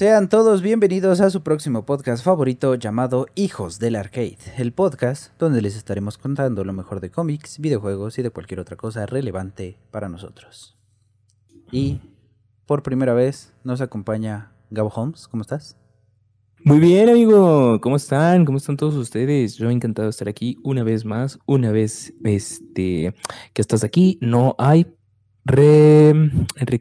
Sean 0.00 0.30
todos 0.30 0.62
bienvenidos 0.62 1.20
a 1.20 1.28
su 1.28 1.42
próximo 1.42 1.84
podcast 1.84 2.24
favorito 2.24 2.74
llamado 2.74 3.26
Hijos 3.34 3.78
del 3.78 3.96
Arcade, 3.96 4.38
el 4.56 4.72
podcast 4.72 5.38
donde 5.38 5.60
les 5.60 5.76
estaremos 5.76 6.16
contando 6.16 6.64
lo 6.64 6.72
mejor 6.72 7.00
de 7.00 7.10
cómics, 7.10 7.58
videojuegos 7.58 8.18
y 8.18 8.22
de 8.22 8.30
cualquier 8.30 8.60
otra 8.60 8.78
cosa 8.78 9.04
relevante 9.04 9.76
para 9.90 10.08
nosotros. 10.08 10.78
Y 11.70 12.00
por 12.64 12.82
primera 12.82 13.12
vez 13.12 13.52
nos 13.62 13.82
acompaña 13.82 14.54
Gabo 14.70 14.88
Holmes, 14.88 15.28
¿cómo 15.28 15.42
estás? 15.42 15.76
Muy 16.64 16.78
bien, 16.78 17.10
amigo. 17.10 17.78
¿Cómo 17.82 17.96
están? 17.96 18.46
¿Cómo 18.46 18.56
están 18.56 18.78
todos 18.78 18.94
ustedes? 18.94 19.56
Yo 19.56 19.68
encantado 19.68 20.06
de 20.06 20.12
estar 20.12 20.30
aquí 20.30 20.56
una 20.62 20.82
vez 20.82 21.04
más. 21.04 21.38
Una 21.44 21.72
vez 21.72 22.14
este, 22.24 23.14
que 23.52 23.60
estás 23.60 23.84
aquí, 23.84 24.18
no 24.22 24.54
hay 24.56 24.86
re, 25.44 26.14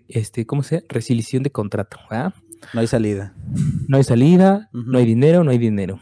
este, 0.08 0.46
¿cómo 0.46 0.64
se? 0.64 0.86
Resilición 0.88 1.44
de 1.44 1.52
contrato. 1.52 1.98
¿ah? 2.12 2.34
No 2.74 2.82
hay 2.82 2.88
salida. 2.88 3.34
No 3.88 3.98
hay 3.98 4.04
salida, 4.04 4.70
Ujú. 4.74 4.92
no 4.92 4.98
hay 4.98 5.06
dinero, 5.06 5.44
no 5.44 5.52
hay 5.52 5.58
dinero. 5.58 6.00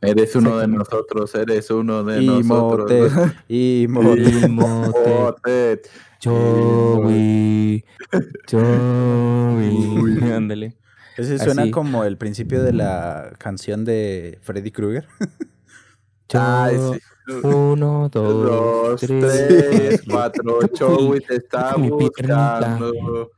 Eres 0.00 0.34
uno 0.34 0.58
de 0.58 0.66
nosotros, 0.66 1.32
eres 1.36 1.70
uno 1.70 2.02
de 2.02 2.22
Y 2.22 2.26
nosotros. 2.26 2.90
y 3.48 3.86
mote. 3.88 4.48
Mote, 4.48 5.00
Mote. 5.08 5.82
Joey, 6.22 7.84
Joey. 8.50 10.18
Ándale. 10.32 10.76
Ese 11.16 11.38
suena 11.38 11.62
Así. 11.62 11.70
como 11.70 12.04
el 12.04 12.16
principio 12.16 12.62
de 12.62 12.72
la 12.72 13.32
canción 13.38 13.84
de 13.84 14.38
Freddy 14.42 14.70
Krueger. 14.70 15.06
Yo- 16.28 16.94
sí. 16.94 17.00
Uno, 17.44 18.08
dos, 18.10 18.44
Dos, 18.44 19.00
tres. 19.00 19.46
tres, 19.48 20.02
cuatro, 20.10 20.58
Joey 20.76 21.20
te 21.20 21.36
está 21.36 21.76
buscando. 21.76 23.30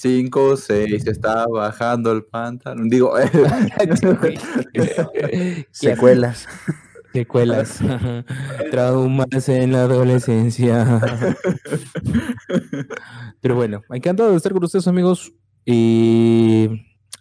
Cinco, 0.00 0.56
seis, 0.56 1.08
está 1.08 1.44
bajando 1.48 2.12
el 2.12 2.22
pantalón. 2.22 2.88
Digo, 2.88 3.14
Secuelas. 5.72 6.46
Secuelas. 7.12 7.80
Traumas 8.70 9.48
en 9.48 9.72
la 9.72 9.82
adolescencia. 9.82 11.00
Pero 13.40 13.56
bueno, 13.56 13.82
encantado 13.90 14.30
de 14.30 14.36
estar 14.36 14.52
con 14.52 14.62
ustedes, 14.62 14.86
amigos. 14.86 15.32
Y 15.66 16.68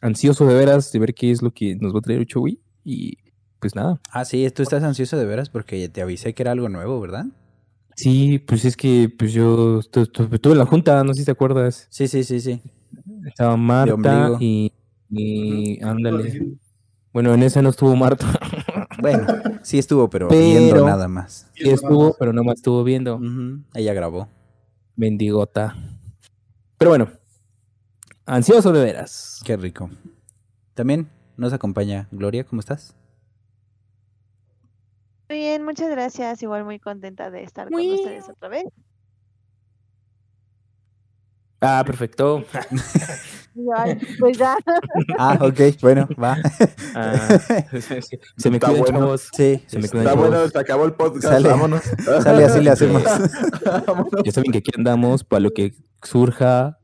ansioso 0.02 0.46
de 0.46 0.54
veras 0.54 0.92
de 0.92 1.00
ver 1.00 1.16
qué 1.16 1.32
es 1.32 1.42
lo 1.42 1.50
que 1.50 1.76
nos 1.78 1.96
va 1.96 2.00
a 2.00 2.04
traer 2.04 2.28
Chowi. 2.28 2.62
Y 2.84 3.18
pues 3.60 3.74
nada. 3.74 4.00
Ah, 4.12 4.24
sí, 4.24 4.48
tú 4.52 4.62
estás 4.62 4.84
ansioso 4.84 5.18
de 5.18 5.26
veras 5.26 5.50
porque 5.50 5.90
te 5.90 6.04
avisé 6.04 6.36
que 6.36 6.44
era 6.44 6.52
algo 6.52 6.70
nuevo, 6.70 7.02
¿verdad? 7.02 7.26
Sí, 7.98 8.38
pues 8.40 8.64
es 8.64 8.78
que 8.78 9.10
pues 9.18 9.34
yo 9.34 9.80
estu- 9.82 10.04
estuve 10.32 10.52
en 10.54 10.60
la 10.60 10.66
junta, 10.68 11.04
no 11.04 11.14
sé 11.16 11.22
si 11.22 11.26
te 11.26 11.32
acuerdas. 11.32 11.88
Sí, 11.90 12.08
sí, 12.08 12.24
sí, 12.24 12.40
sí. 12.40 12.62
Estaba 13.26 13.58
Marta 13.58 14.38
y, 14.40 14.72
y 15.10 15.84
ándale. 15.84 16.56
Bueno, 17.12 17.34
en 17.34 17.42
esa 17.42 17.62
no 17.64 17.70
estuvo 17.70 17.96
Marta. 17.96 18.26
Bueno, 19.00 19.28
sí 19.62 19.78
estuvo, 19.78 20.10
pero, 20.10 20.28
Pero- 20.28 20.42
viendo 20.42 20.84
nada 20.84 21.08
más. 21.08 21.48
Sí 21.54 21.70
estuvo, 21.70 22.16
pero 22.18 22.34
no 22.34 22.44
más 22.44 22.56
estuvo 22.56 22.84
viendo. 22.84 23.18
Ujú, 23.18 23.62
Ella 23.76 23.94
grabó. 23.94 24.28
Mendigota. 24.96 25.76
Pero 26.80 26.90
bueno, 26.90 27.08
ansioso 28.26 28.72
de 28.72 28.84
veras. 28.84 29.40
Qué 29.46 29.56
rico. 29.56 29.92
También 30.74 31.10
nos 31.38 31.54
acompaña 31.54 32.08
Gloria, 32.12 32.44
¿cómo 32.44 32.60
estás? 32.60 32.96
Muy 35.30 35.40
bien, 35.40 35.64
muchas 35.64 35.90
gracias. 35.90 36.42
Igual 36.42 36.64
muy 36.64 36.80
contenta 36.80 37.30
de 37.30 37.44
estar 37.44 37.70
con 37.70 37.80
ustedes 37.82 38.30
otra 38.30 38.50
vez. 38.50 38.66
Ah, 41.62 41.84
perfecto. 41.86 42.44
Pues 44.20 44.38
ya. 44.38 44.56
Ah, 45.18 45.36
ok, 45.42 45.60
bueno, 45.82 46.08
va. 46.22 46.38
Ah, 46.94 47.40
se 48.38 48.52
me 48.52 48.58
Está 48.58 48.70
bueno. 48.70 49.18
Sí, 49.18 49.64
Se 49.66 49.80
me 49.80 49.86
está 49.86 50.14
bueno, 50.14 50.48
se 50.48 50.60
acabó 50.60 50.86
el 50.86 50.94
podcast. 50.94 51.24
Sale. 51.24 51.50
Vámonos. 51.50 51.82
Sale, 52.22 52.46
así 52.46 52.62
le 52.62 52.70
hacemos. 52.70 53.04
Vámonos. 53.88 54.12
Ya 54.24 54.32
saben 54.32 54.52
que 54.52 54.60
aquí 54.60 54.70
andamos 54.78 55.24
para 55.24 55.40
lo 55.40 55.50
que 55.52 55.74
surja, 56.04 56.78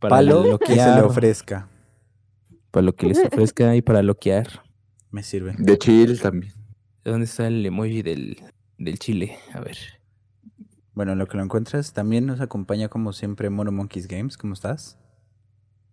para 0.00 0.16
Palo 0.16 0.44
lo 0.44 0.58
que 0.58 0.74
se 0.74 0.94
le 0.96 1.00
ofrezca. 1.02 1.68
para 2.72 2.82
lo 2.86 2.96
que 2.96 3.06
les 3.06 3.24
ofrezca 3.24 3.76
y 3.76 3.82
para 3.82 4.02
loquear. 4.02 4.48
Me 5.12 5.22
sirve. 5.22 5.54
De 5.58 5.78
chill 5.78 6.20
también. 6.20 6.52
¿Dónde 7.04 7.24
está 7.24 7.46
el 7.46 7.64
emoji 7.64 8.02
del, 8.02 8.36
del 8.78 8.98
chile? 8.98 9.38
A 9.54 9.60
ver. 9.60 9.76
Bueno, 10.94 11.12
en 11.12 11.18
lo 11.18 11.26
que 11.26 11.36
lo 11.36 11.42
encuentras, 11.42 11.92
también 11.92 12.26
nos 12.26 12.40
acompaña 12.40 12.88
como 12.88 13.12
siempre 13.12 13.48
Mono 13.48 13.72
Monkeys 13.72 14.06
Games. 14.06 14.36
¿Cómo 14.36 14.54
estás? 14.54 14.98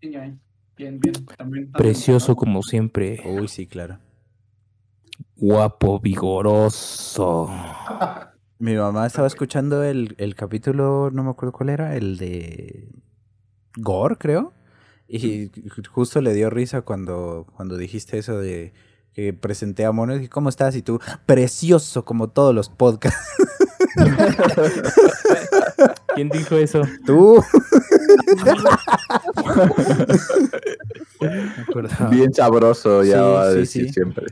Bien, 0.02 0.40
bien, 0.76 1.00
bien. 1.00 1.26
También, 1.38 1.72
Precioso 1.72 2.36
como 2.36 2.62
siempre. 2.62 3.22
Uy, 3.26 3.48
sí, 3.48 3.68
claro. 3.68 4.00
Guapo, 5.36 6.00
vigoroso. 6.00 7.50
Mi 8.60 8.76
mamá 8.76 9.06
estaba 9.06 9.28
escuchando 9.28 9.84
el, 9.84 10.16
el 10.18 10.36
capítulo, 10.36 11.12
no 11.12 11.24
me 11.24 11.30
acuerdo 11.30 11.54
cuál 11.54 11.70
era, 11.70 11.96
el 11.96 12.18
de 12.18 12.90
Gore, 13.78 14.16
creo. 14.18 14.54
Y 15.08 15.52
justo 15.90 16.20
le 16.22 16.34
dio 16.34 16.50
risa 16.50 16.82
cuando, 16.82 17.48
cuando 17.56 17.78
dijiste 17.78 18.18
eso 18.18 18.40
de 18.40 18.74
que 19.18 19.34
presenté 19.34 19.84
a 19.84 19.92
Mono. 19.92 20.14
Y 20.14 20.20
dije, 20.20 20.30
¿cómo 20.30 20.48
estás? 20.48 20.76
Y 20.76 20.84
tú, 20.84 21.00
precioso 21.26 22.06
como 22.06 22.30
todos 22.30 22.54
los 22.54 22.70
podcasts. 22.70 23.18
¿Quién 26.14 26.30
dijo 26.30 26.56
eso? 26.56 26.84
Tú. 27.04 27.44
Me. 31.20 32.10
Bien 32.12 32.32
sabroso, 32.32 33.04
ya 33.04 33.18
Sí, 33.18 33.24
va 33.24 33.48
a 33.48 33.52
sí, 33.54 33.58
decir 33.58 33.88
sí. 33.88 33.94
siempre. 33.94 34.28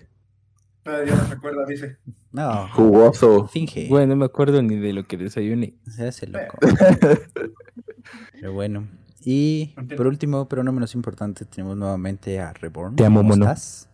Todavía 0.83 1.15
no 1.15 1.23
recuerda, 1.31 1.65
dice. 1.65 1.97
No, 2.31 2.67
Jugoso. 2.73 3.47
finge. 3.47 3.87
Bueno, 3.89 4.09
no 4.13 4.17
me 4.17 4.25
acuerdo 4.25 4.61
ni 4.61 4.75
de 4.77 4.93
lo 4.93 5.07
que 5.07 5.17
desayuné. 5.17 5.73
Se 5.89 6.07
hace 6.07 6.27
loco. 6.27 6.59
Pero 8.33 8.53
bueno. 8.53 8.87
Y 9.21 9.73
por 9.97 10.05
último, 10.05 10.47
pero 10.47 10.63
no 10.63 10.71
menos 10.71 10.93
importante, 10.93 11.43
tenemos 11.45 11.75
nuevamente 11.75 12.39
a 12.39 12.53
Reborn. 12.53 12.95
Te 12.95 13.03
amo, 13.03 13.21
¿Cómo 13.21 13.29
mono. 13.29 13.45
estás? 13.45 13.89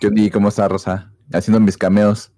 ¿Qué 0.00 0.08
onda? 0.08 0.22
¿Y 0.22 0.30
cómo 0.30 0.48
está 0.48 0.68
Rosa? 0.68 1.12
Haciendo 1.32 1.60
mis 1.60 1.76
cameos. 1.76 2.32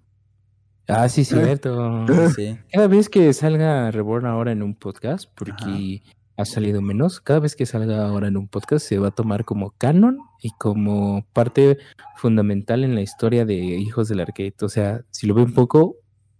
Ah, 0.88 1.08
sí, 1.08 1.24
cierto. 1.24 2.06
Sí. 2.34 2.58
Cada 2.72 2.88
vez 2.88 3.08
que 3.08 3.32
salga 3.32 3.90
Reborn 3.90 4.26
ahora 4.26 4.52
en 4.52 4.62
un 4.62 4.74
podcast, 4.74 5.30
porque 5.34 6.02
ha 6.36 6.44
salido 6.44 6.80
menos, 6.82 7.20
cada 7.20 7.40
vez 7.40 7.56
que 7.56 7.66
salga 7.66 8.06
ahora 8.06 8.28
en 8.28 8.36
un 8.36 8.48
podcast 8.48 8.86
se 8.86 8.98
va 8.98 9.08
a 9.08 9.12
tomar 9.12 9.44
como 9.44 9.70
canon 9.72 10.18
y 10.40 10.50
como 10.58 11.26
parte 11.32 11.78
fundamental 12.16 12.84
en 12.84 12.94
la 12.94 13.02
historia 13.02 13.44
de 13.44 13.54
Hijos 13.54 14.08
del 14.08 14.20
Arcade. 14.20 14.54
O 14.62 14.68
sea, 14.68 15.02
si 15.10 15.26
lo 15.26 15.34
ven 15.34 15.52
poco, 15.52 15.96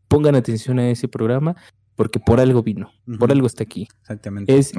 pongan 0.09 0.35
atención 0.35 0.79
a 0.79 0.91
ese 0.91 1.09
programa 1.09 1.57
porque 1.95 2.21
por 2.21 2.41
algo 2.41 2.63
vino, 2.63 2.91
por 3.19 3.31
algo 3.31 3.47
está 3.47 3.63
aquí. 3.65 3.87
Exactamente. 4.01 4.57
Es 4.57 4.73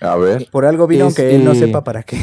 a 0.00 0.16
ver. 0.16 0.48
Por 0.50 0.64
algo 0.64 0.86
vino, 0.86 1.06
es, 1.06 1.18
aunque 1.18 1.34
él 1.34 1.44
no 1.44 1.54
sepa 1.54 1.84
para 1.84 2.02
qué. 2.02 2.16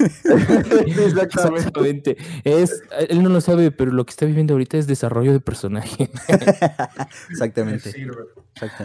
Exactamente. 0.00 1.56
Exactamente. 1.58 2.16
Es, 2.44 2.82
él 3.08 3.22
no 3.22 3.28
lo 3.28 3.40
sabe, 3.40 3.70
pero 3.70 3.92
lo 3.92 4.04
que 4.04 4.10
está 4.10 4.26
viviendo 4.26 4.54
ahorita 4.54 4.78
es 4.78 4.86
desarrollo 4.86 5.32
de 5.32 5.40
personaje. 5.40 6.10
Exactamente. 7.30 7.92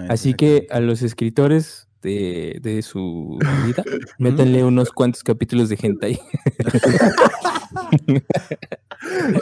Así 0.09 0.33
que 0.33 0.67
a 0.69 0.79
los 0.79 1.01
escritores 1.01 1.87
de, 2.01 2.59
de 2.61 2.81
su 2.83 3.39
vida, 3.65 3.83
métanle 4.19 4.63
unos 4.63 4.91
cuantos 4.91 5.23
capítulos 5.23 5.69
de 5.69 5.77
hentai. 5.81 6.19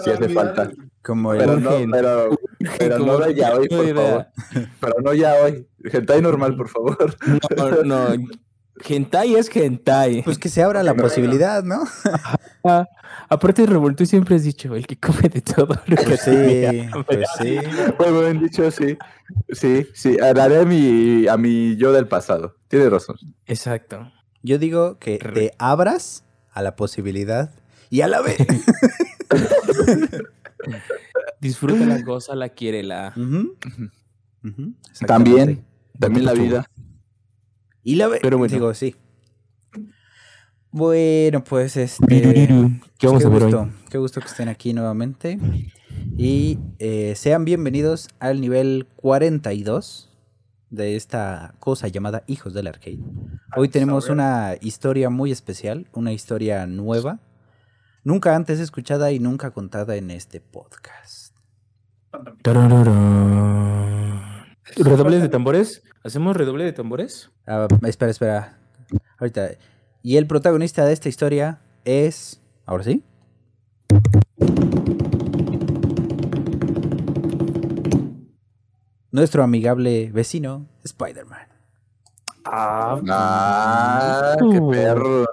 Sí 0.04 0.10
hace 0.10 0.30
falta. 0.30 0.72
Como 1.04 1.32
Pero 1.32 1.60
no, 1.60 1.72
pero, 1.92 2.38
pero 2.78 3.00
no 3.00 3.30
ya 3.30 3.56
hoy, 3.56 3.68
por 3.68 3.94
favor. 3.96 4.28
Pero 4.80 4.96
no 5.02 5.14
ya 5.14 5.36
hoy. 5.36 5.68
Hentai 5.84 6.22
normal, 6.22 6.56
por 6.56 6.70
favor. 6.70 7.16
No, 7.56 7.84
no, 7.84 8.08
hentai 8.88 9.36
es 9.36 9.54
hentai. 9.56 10.24
Pues 10.24 10.38
que 10.38 10.50
se 10.50 10.64
abra 10.64 10.84
la 10.84 10.96
posibilidad, 10.96 11.64
¿no? 11.64 11.84
Ah, 12.66 12.88
aparte, 13.28 13.66
Revolto 13.66 14.06
siempre 14.06 14.36
has 14.38 14.44
dicho, 14.44 14.74
el 14.74 14.88
que 14.88 14.96
come 14.98 15.28
de 15.28 15.42
todo. 15.42 15.78
lo 15.86 15.96
Pues 16.06 16.22
sí, 16.22 16.88
pues 17.06 17.28
sí. 17.38 17.58
Muy 18.00 18.12
buen 18.14 18.40
dicho, 18.40 18.72
sí. 18.72 18.98
Sí, 19.50 19.86
sí. 19.94 20.18
Haré 20.22 20.62
a 20.62 20.64
mi, 20.64 21.28
a 21.28 21.36
mi 21.36 21.76
yo 21.76 21.92
del 21.92 22.08
pasado. 22.08 22.56
Tiene 22.70 22.90
razón. 22.90 23.18
Exacto. 23.46 24.10
Yo 24.44 24.58
digo 24.60 24.98
que 24.98 25.18
te 25.18 25.52
abras 25.58 26.24
a 26.54 26.62
la 26.62 26.78
posibilidad 26.78 27.52
y 27.90 28.00
a 28.00 28.08
la 28.08 28.22
vez. 28.22 28.38
Disfrútala, 31.42 32.00
gózala, 32.02 32.48
quiérela. 32.50 33.14
Ujú. 33.18 33.58
Ujú, 34.46 34.74
También, 35.06 35.50
exactamente. 35.50 35.64
también 36.00 36.26
la 36.26 36.34
vida. 36.34 36.66
Y 37.84 37.96
la 37.96 38.08
vez. 38.08 38.20
Pero 38.22 38.38
bueno. 38.38 38.54
Digo, 38.54 38.74
sí. 38.74 38.96
Bueno, 40.72 41.44
pues 41.44 41.78
este. 41.78 42.08
¿Qué 42.98 43.08
vamos 43.08 43.22
qué 43.22 43.28
a 43.28 43.30
ver 43.30 43.44
gusto, 43.44 43.62
hoy? 43.62 43.72
Qué 43.90 43.98
gusto 43.98 44.22
que 44.22 44.28
estén 44.28 44.50
aquí 44.50 44.74
nuevamente. 44.74 45.38
Y 46.18 46.60
eh, 46.80 47.14
sean 47.16 47.46
bienvenidos 47.46 48.10
al 48.20 48.42
nivel 48.42 48.88
42 48.96 50.10
de 50.70 50.96
esta 50.96 51.54
cosa 51.60 51.88
llamada 51.88 52.24
Hijos 52.28 52.54
del 52.54 52.68
Arcade. 52.68 53.00
Hoy 53.56 53.70
tenemos 53.70 54.10
una 54.10 54.56
historia 54.62 55.10
muy 55.12 55.32
especial, 55.32 55.88
una 55.94 56.12
historia 56.12 56.66
nueva, 56.66 57.20
nunca 58.04 58.36
antes 58.36 58.60
escuchada 58.60 59.12
y 59.12 59.20
nunca 59.20 59.52
contada 59.52 59.96
en 59.96 60.10
este 60.10 60.40
podcast. 60.42 61.36
¿Redoble 64.78 65.20
de 65.20 65.30
tambores? 65.30 65.84
¿Hacemos 66.04 66.36
redoble 66.36 66.64
de 66.64 66.74
tambores? 66.74 67.30
Ah, 67.48 67.68
espera, 67.86 68.12
espera. 68.12 68.58
Ahorita. 69.18 69.50
Y 70.02 70.18
el 70.18 70.28
protagonista 70.28 70.86
de 70.86 70.94
esta 70.94 71.10
historia 71.10 71.60
es. 71.86 72.42
¿Ahora 72.66 72.84
sí? 72.84 73.04
Nuestro 79.12 79.44
amigable 79.44 80.12
vecino, 80.12 80.66
Spider-Man. 80.84 81.48
Ah, 82.46 83.00
Ah, 83.10 84.36
qué 84.40 84.60
perro. 84.72 85.26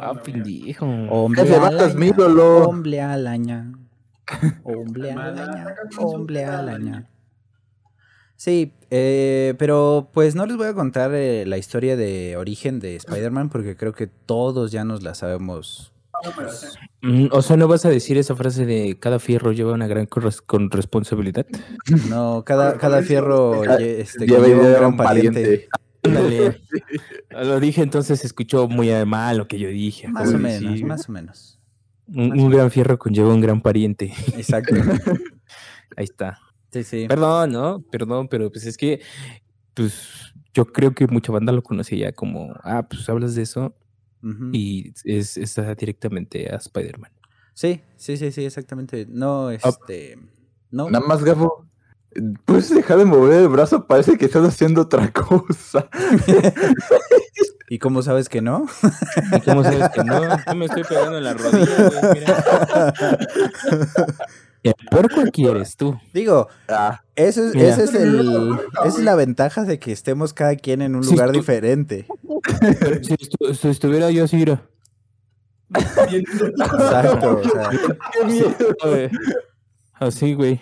ah, 0.00 0.14
pendejo. 0.14 0.86
Hombre 1.10 1.58
vato 1.58 1.86
es 1.86 1.94
mi. 1.94 2.10
Hombre 2.16 3.00
alaña. 3.02 3.72
Hombre 4.64 5.12
alaña. 5.12 5.74
Hombre 5.98 6.44
alaña. 6.46 7.06
Sí, 8.42 8.72
eh, 8.90 9.54
pero 9.56 10.10
pues 10.12 10.34
no 10.34 10.46
les 10.46 10.56
voy 10.56 10.66
a 10.66 10.74
contar 10.74 11.14
eh, 11.14 11.46
la 11.46 11.58
historia 11.58 11.94
de 11.94 12.36
origen 12.36 12.80
de 12.80 12.96
Spider-Man 12.96 13.50
porque 13.50 13.76
creo 13.76 13.92
que 13.92 14.08
todos 14.08 14.72
ya 14.72 14.82
nos 14.84 15.04
la 15.04 15.14
sabemos. 15.14 15.92
Mm, 17.02 17.26
O 17.30 17.40
sea, 17.40 17.56
¿no 17.56 17.68
vas 17.68 17.84
a 17.84 17.88
decir 17.88 18.18
esa 18.18 18.34
frase 18.34 18.66
de 18.66 18.98
cada 18.98 19.20
fierro 19.20 19.52
lleva 19.52 19.72
una 19.74 19.86
gran 19.86 20.08
corres- 20.08 20.42
con 20.44 20.72
responsabilidad? 20.72 21.46
No, 22.08 22.42
cada, 22.44 22.78
cada 22.78 23.02
fierro 23.02 23.62
este, 23.78 24.26
Lleva 24.26 24.40
conlleva 24.40 24.60
un 24.66 24.72
gran 24.72 24.96
pariente. 24.96 25.68
Lo 27.30 27.60
dije, 27.60 27.82
entonces 27.82 28.18
se 28.18 28.26
escuchó 28.26 28.66
muy 28.66 28.90
mal 29.06 29.38
lo 29.38 29.46
que 29.46 29.60
yo 29.60 29.68
dije. 29.68 30.08
Más 30.08 30.34
o 30.34 30.38
menos, 30.38 30.82
más 30.82 31.08
o 31.08 31.12
menos. 31.12 31.60
Un, 32.08 32.40
un 32.40 32.50
gran 32.50 32.72
fierro 32.72 32.98
conlleva 32.98 33.32
un 33.32 33.40
gran 33.40 33.62
pariente. 33.62 34.12
Exacto. 34.36 34.74
Ahí 35.96 36.04
está. 36.06 36.40
Sí, 36.72 36.84
sí. 36.84 37.06
Perdón, 37.08 37.52
¿no? 37.52 37.82
Perdón, 37.90 38.28
pero 38.28 38.50
pues 38.50 38.66
es 38.66 38.76
que, 38.76 39.00
pues 39.74 40.32
yo 40.54 40.66
creo 40.66 40.94
que 40.94 41.06
mucha 41.06 41.32
banda 41.32 41.52
lo 41.52 41.62
conocía 41.62 42.08
ya 42.08 42.12
como, 42.12 42.54
ah, 42.62 42.86
pues 42.88 43.08
hablas 43.08 43.34
de 43.34 43.42
eso 43.42 43.74
y 44.52 44.92
es, 45.04 45.36
está 45.36 45.74
directamente 45.74 46.48
a 46.52 46.56
Spider-Man. 46.56 47.10
Sí, 47.54 47.82
sí, 47.96 48.16
sí, 48.16 48.30
sí, 48.30 48.44
exactamente. 48.44 49.04
No, 49.08 49.50
este. 49.50 50.16
No. 50.70 50.88
Nada 50.88 51.04
más, 51.04 51.24
Gabo. 51.24 51.66
Puedes 52.44 52.72
dejar 52.72 52.98
de 52.98 53.06
mover 53.06 53.40
el 53.40 53.48
brazo, 53.48 53.86
parece 53.86 54.18
que 54.18 54.26
estás 54.26 54.46
haciendo 54.46 54.82
otra 54.82 55.10
cosa. 55.12 55.88
¿Y 57.70 57.78
cómo 57.78 58.02
sabes 58.02 58.28
que 58.28 58.42
no? 58.42 58.66
¿Y 59.34 59.40
cómo 59.40 59.64
sabes 59.64 59.88
que 59.94 60.04
no? 60.04 60.20
Yo 60.46 60.54
me 60.54 60.66
estoy 60.66 60.84
pegando 60.84 61.16
en 61.16 61.24
la 61.24 61.32
rodilla, 61.32 61.88
güey, 61.88 62.20
mira. 62.20 62.44
El 64.62 64.74
puerco 64.90 65.20
aquí 65.20 65.44
eres 65.46 65.76
tú. 65.76 65.98
Digo, 66.14 66.48
Ah, 66.68 67.02
ese 67.16 67.48
es, 67.48 67.54
Mira. 67.54 67.68
ese 67.70 67.84
es 67.84 67.94
el, 67.94 68.58
esa 68.84 68.98
es 68.98 68.98
la 69.00 69.14
ventaja 69.16 69.64
de 69.64 69.78
que 69.80 69.90
estemos 69.92 70.32
cada 70.34 70.54
quien 70.56 70.82
en 70.82 70.94
un 70.94 71.04
lugar 71.04 71.32
diferente. 71.32 72.06
Si, 73.02 73.14
estu- 73.14 73.54
si 73.54 73.68
estuviera 73.68 74.10
yo 74.10 74.24
así, 74.24 74.36
mira. 74.36 74.62
Exacto. 75.74 77.36
o 77.38 77.42
sea, 77.48 77.70
qué 78.12 78.24
miedo. 78.26 78.54
Güey. 78.82 79.10
Así, 79.94 80.34
güey. 80.34 80.60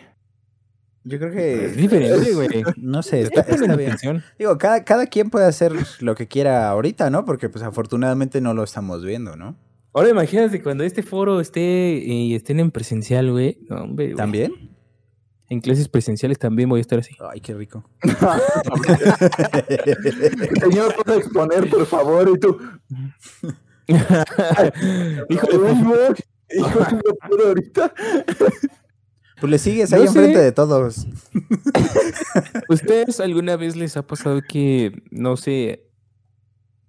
yo 1.05 1.19
creo 1.19 1.31
Es 1.31 1.73
que. 1.73 1.81
diferente, 1.81 2.32
güey. 2.35 2.49
No 2.76 3.03
sé, 3.03 3.23
está, 3.23 3.43
bien. 3.76 3.96
Digo, 4.38 4.58
cada, 4.58 4.85
cada 4.85 5.06
quien 5.06 5.31
puede 5.31 5.46
hacer 5.46 5.73
lo 6.00 6.14
que 6.14 6.29
quiera 6.29 6.69
ahorita, 6.69 7.08
¿no? 7.11 7.25
Porque 7.25 7.49
pues 7.49 7.64
afortunadamente 7.64 8.41
no 8.41 8.53
lo 8.55 8.62
estamos 8.62 9.03
viendo, 9.05 9.37
¿no? 9.37 9.56
Ahora 9.93 10.11
imagínate 10.11 10.63
cuando 10.63 10.85
este 10.85 11.03
foro 11.03 11.41
esté 11.41 12.01
y 12.05 12.35
estén 12.35 12.61
en 12.61 12.71
presencial, 12.71 13.31
güey. 13.33 13.59
No, 13.69 13.83
hombre, 13.83 14.07
güey. 14.07 14.17
¿También? 14.17 14.71
En 15.49 15.61
clases 15.61 15.89
presenciales 15.89 16.39
también 16.39 16.69
voy 16.69 16.79
a 16.79 16.83
estar 16.83 17.01
así. 17.01 17.17
Ay, 17.29 17.41
qué 17.41 17.55
rico. 17.55 17.85
Señor, 20.61 20.95
puedo 20.95 21.19
exponer, 21.19 21.69
por 21.69 21.87
favor, 21.87 22.31
y 22.35 22.39
tú. 22.39 22.57
Pues, 23.87 24.03
Híjole, 25.29 25.29
híjole, 25.29 27.01
no 27.05 27.15
puedo 27.29 27.49
ahorita. 27.49 27.93
Pues 29.41 29.51
le 29.51 29.59
sigues 29.59 29.91
No 29.91 29.97
ahí 29.97 30.03
sé. 30.07 30.19
enfrente 30.19 30.39
de 30.39 30.53
todos. 30.53 31.07
¿Ustedes 32.69 33.19
alguna 33.21 33.57
vez 33.57 33.75
les 33.75 33.97
ha 33.97 34.07
pasado 34.07 34.43
que, 34.47 35.03
no 35.11 35.37
sé, 35.37 35.90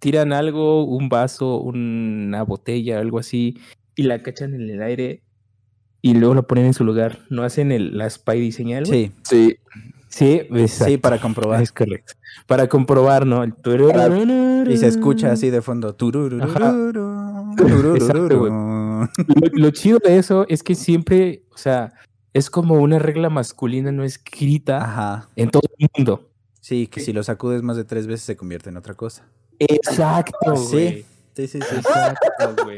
tiran 0.01 0.33
algo, 0.33 0.83
un 0.83 1.09
vaso, 1.09 1.61
una 1.61 2.41
botella, 2.43 2.99
algo 2.99 3.19
así, 3.19 3.59
y 3.95 4.03
la 4.03 4.23
cachan 4.23 4.55
en 4.55 4.69
el 4.69 4.81
aire 4.81 5.21
y 6.01 6.15
luego 6.15 6.33
la 6.33 6.41
ponen 6.41 6.65
en 6.65 6.73
su 6.73 6.83
lugar? 6.83 7.19
¿No 7.29 7.43
hacen 7.43 7.71
el, 7.71 7.95
la 7.97 8.09
Spidey 8.09 8.51
señal? 8.51 8.87
Sí, 8.87 9.11
Sí, 9.23 9.57
Sí, 10.09 10.41
exacto. 10.49 10.91
sí, 10.91 10.97
para 10.97 11.21
comprobar. 11.21 11.61
Es 11.61 11.71
correcto. 11.71 12.13
Para 12.45 12.67
comprobar, 12.67 13.25
¿no? 13.25 13.43
El 13.43 13.53
Y 14.69 14.77
se 14.77 14.87
escucha 14.87 15.31
así 15.31 15.49
de 15.49 15.61
fondo. 15.61 15.95
Ajá. 16.41 16.75
Exacto. 17.95 18.27
Lo, 18.35 19.07
lo 19.53 19.69
chido 19.71 19.99
de 20.03 20.17
eso 20.17 20.45
es 20.49 20.63
que 20.63 20.75
siempre, 20.75 21.43
o 21.53 21.57
sea, 21.57 21.93
es 22.33 22.49
como 22.49 22.75
una 22.75 22.99
regla 22.99 23.29
masculina 23.29 23.91
no 23.91 24.03
escrita 24.03 24.83
Ajá. 24.83 25.29
en 25.37 25.49
todo 25.49 25.63
el 25.77 25.87
mundo. 25.95 26.29
Sí, 26.59 26.87
que 26.87 26.99
si 26.99 27.13
lo 27.13 27.23
sacudes 27.23 27.61
más 27.61 27.77
de 27.77 27.85
tres 27.85 28.05
veces 28.07 28.23
se 28.23 28.35
convierte 28.35 28.69
en 28.69 28.77
otra 28.77 28.95
cosa. 28.95 29.25
Exacto, 29.67 30.55
Sí. 30.55 30.71
güey. 30.71 31.05
Sí, 31.35 31.47
sí, 31.47 31.59
sí. 31.61 31.75
Exacto, 31.77 32.63
güey. 32.63 32.77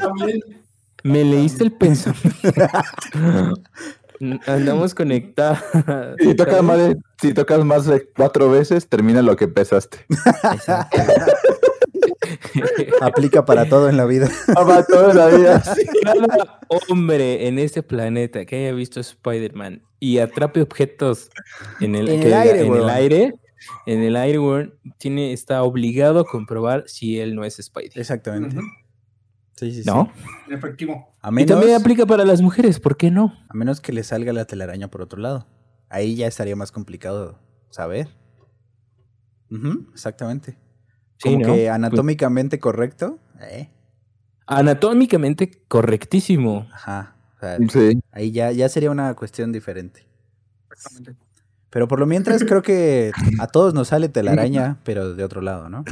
Me 1.04 1.24
leíste 1.24 1.64
el 1.66 1.72
pensamiento. 1.74 2.40
Andamos 4.48 4.96
conectados. 4.96 5.60
si 6.20 6.34
tocas, 6.36 6.64
más 6.64 6.78
de, 6.78 6.98
si 7.22 7.34
tocas 7.34 7.66
más 7.66 7.86
de 7.86 8.08
cuatro 8.16 8.50
veces, 8.50 8.88
termina 8.88 9.22
lo 9.22 9.36
que 9.36 9.46
empezaste. 9.46 10.06
Exacto. 10.54 11.02
Aplica 13.02 13.46
para 13.46 13.68
todo 13.68 13.90
en 13.90 13.98
la 13.98 14.06
vida. 14.06 14.30
Para 14.54 14.84
toda 14.86 15.14
la 15.14 15.28
vida. 15.28 15.62
sí. 15.76 15.86
Cada 16.04 16.60
hombre 16.90 17.48
en 17.48 17.60
este 17.60 17.84
planeta 17.84 18.46
que 18.46 18.56
haya 18.58 18.72
visto 18.74 19.00
Spider-Man 19.00 19.82
y 20.00 20.20
atrape 20.20 20.62
objetos 20.62 21.30
en 21.82 21.96
el, 21.96 22.10
En 22.10 22.22
que- 22.22 22.34
aire, 22.34 22.66
en 22.66 22.74
el 22.76 22.90
aire, 22.90 23.36
en 23.86 24.02
el 24.02 24.16
weón, 24.40 24.74
tiene, 24.98 25.34
está 25.34 25.64
obligado 25.64 26.20
a 26.20 26.26
comprobar 26.26 26.84
si 26.88 27.20
él 27.20 27.36
no 27.36 27.44
es 27.46 27.58
Spidey. 27.62 27.92
Exactamente. 27.96 28.58
Ujú, 28.58 28.68
Sí, 29.56 29.72
sí, 29.72 29.84
sí. 29.84 29.90
¿No? 29.90 30.12
Efectivo. 30.50 31.16
A 31.22 31.30
Y 31.30 31.34
menos, 31.34 31.58
también 31.60 31.76
aplica 31.80 32.06
para 32.08 32.26
las 32.26 32.42
mujeres, 32.42 32.80
¿por 32.80 32.98
qué 32.98 33.12
no? 33.12 33.34
a 33.48 33.54
menos 33.54 33.82
que 33.82 33.94
le 33.94 34.04
salga 34.04 34.34
la 34.34 34.46
telaraña 34.46 34.88
por 34.90 35.02
otro 35.02 35.20
lado. 35.20 35.48
Ahí 35.90 36.16
ya 36.16 36.26
estaría 36.28 36.56
más 36.56 36.72
complicado 36.72 37.40
saber. 37.70 38.08
Exactamente. 39.94 40.58
Sí, 41.18 41.30
Como 41.30 41.40
¿no? 41.40 41.48
Pues 41.50 41.60
que 41.60 41.70
anatómicamente 41.70 42.60
correcto. 42.60 43.20
¿eh? 43.42 43.70
Anatómicamente 44.48 45.52
correctísimo. 45.68 46.68
Ajá. 46.74 47.16
O 47.38 47.40
sea, 47.40 47.58
Sí. 47.70 48.00
ahí 48.12 48.32
ya, 48.32 48.52
ya 48.52 48.68
sería 48.70 48.90
una 48.92 49.14
cuestión 49.14 49.52
diferente. 49.52 50.08
Exactamente. 50.72 51.16
Pero 51.74 51.88
por 51.88 52.00
lo 52.00 52.06
mientras 52.06 52.44
creo 52.44 52.62
que 52.62 53.12
a 53.40 53.48
todos 53.48 53.74
nos 53.74 53.88
sale 53.88 54.08
telaraña, 54.08 54.78
pero 54.84 55.16
de 55.16 55.24
otro 55.24 55.42
lado, 55.42 55.70
¿no? 55.70 55.84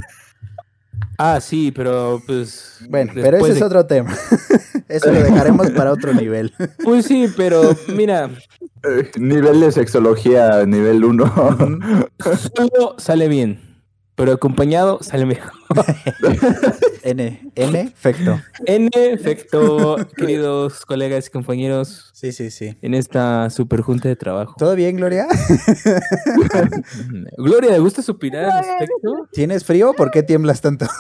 Ah, 1.17 1.41
sí, 1.41 1.71
pero 1.71 2.21
pues. 2.27 2.79
Bueno, 2.87 3.11
pero 3.15 3.37
ese 3.37 3.53
es 3.53 3.61
otro 3.61 3.85
tema. 3.87 4.15
Eso 4.87 5.11
lo 5.11 5.23
dejaremos 5.23 5.71
para 5.71 5.91
otro 5.91 6.13
nivel. 6.13 6.53
Pues 6.83 7.05
sí, 7.05 7.27
pero 7.35 7.75
mira, 7.95 8.29
Eh, 8.83 9.09
nivel 9.17 9.61
de 9.61 9.71
sexología, 9.71 10.65
nivel 10.65 11.03
1. 11.03 11.33
solo 12.55 12.95
sale 12.97 13.27
bien, 13.27 13.59
pero 14.15 14.33
acompañado 14.33 14.99
sale 15.01 15.25
mejor. 15.25 15.51
N, 17.03 17.51
en 17.55 17.75
efecto. 17.75 18.39
En 18.65 18.89
efecto, 18.93 19.97
queridos 20.15 20.85
colegas 20.85 21.27
y 21.27 21.31
compañeros, 21.31 22.11
Sí, 22.13 22.31
sí, 22.31 22.51
sí. 22.51 22.77
en 22.81 22.93
esta 22.93 23.49
super 23.49 23.81
junta 23.81 24.07
de 24.07 24.15
trabajo. 24.15 24.55
¿Todo 24.57 24.75
bien, 24.75 24.95
Gloria? 24.97 25.27
Gloria, 27.37 27.71
¿te 27.71 27.79
gusta 27.79 28.01
opinar 28.11 28.45
al 28.45 28.63
respecto? 28.63 29.27
¿Tienes 29.31 29.65
frío? 29.65 29.93
¿Por 29.93 30.11
qué 30.11 30.21
tiemblas 30.23 30.61
tanto? 30.61 30.85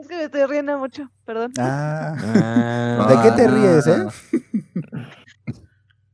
Es 0.00 0.08
que 0.08 0.16
me 0.16 0.24
estoy 0.24 0.44
riendo 0.46 0.78
mucho, 0.78 1.10
perdón. 1.24 1.52
Ah, 1.58 2.14
Ah, 2.18 3.06
¿De 3.08 3.22
qué 3.30 3.36
te 3.36 3.48
ríes, 3.48 3.86
eh? 3.86 4.06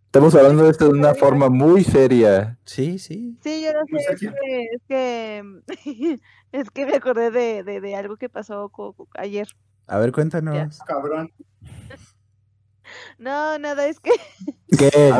Estamos 0.06 0.34
hablando 0.34 0.64
de 0.64 0.70
esto 0.70 0.86
de 0.86 0.92
una 0.98 1.14
forma 1.14 1.48
muy 1.50 1.84
seria. 1.84 2.58
sí, 2.64 2.98
sí. 2.98 3.35
Sí, 3.46 3.62
yo 3.62 3.72
no 3.74 3.86
sé, 3.86 4.12
es 4.12 4.20
que, 4.20 4.64
es 4.72 4.82
que, 4.88 5.60
es 6.52 6.70
que 6.70 6.84
me 6.84 6.96
acordé 6.96 7.30
de, 7.30 7.62
de, 7.62 7.80
de 7.80 7.94
algo 7.94 8.16
que 8.16 8.28
pasó 8.28 8.72
ayer. 9.14 9.46
A 9.86 9.98
ver, 9.98 10.10
cuéntanos. 10.10 10.80
Cabrón. 10.80 11.32
No, 13.18 13.58
nada, 13.58 13.88
es 13.88 13.98
que 13.98 14.12
¿Qué? 14.78 15.12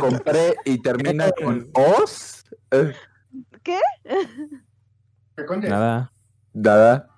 Con 0.00 0.18
pre 0.18 0.56
y 0.64 0.82
termina 0.82 1.30
con 1.30 1.70
os. 1.74 2.44
Eh, 2.72 2.92
¿qué? 3.62 3.78
¿Qué 5.36 5.46
coño? 5.46 5.68
Nada. 5.68 6.12
Nada. 6.52 7.08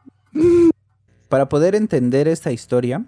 Para 1.31 1.49
poder 1.49 1.75
entender 1.75 2.29
esta 2.29 2.53
historia, 2.53 3.07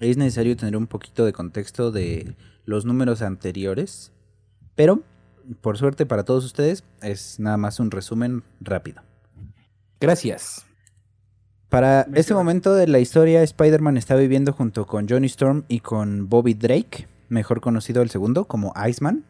es 0.00 0.16
necesario 0.16 0.56
tener 0.56 0.76
un 0.76 0.88
poquito 0.88 1.24
de 1.24 1.32
contexto 1.32 1.92
de 1.92 2.36
los 2.64 2.84
números 2.84 3.22
anteriores, 3.22 4.12
pero 4.74 5.04
por 5.60 5.78
suerte 5.78 6.06
para 6.06 6.24
todos 6.24 6.44
ustedes 6.44 6.84
es 7.02 7.38
nada 7.40 7.56
más 7.56 7.80
un 7.80 7.90
resumen 7.90 8.42
rápido. 8.60 9.02
Gracias. 10.00 10.66
Para 11.68 12.06
Me 12.08 12.20
este 12.20 12.30
quedo. 12.30 12.38
momento 12.38 12.74
de 12.74 12.86
la 12.86 12.98
historia, 12.98 13.42
Spider-Man 13.42 13.96
está 13.96 14.14
viviendo 14.14 14.52
junto 14.52 14.86
con 14.86 15.08
Johnny 15.08 15.26
Storm 15.26 15.64
y 15.68 15.80
con 15.80 16.28
Bobby 16.28 16.54
Drake, 16.54 17.08
mejor 17.28 17.60
conocido 17.60 18.02
el 18.02 18.10
segundo 18.10 18.44
como 18.46 18.72
Iceman. 18.88 19.24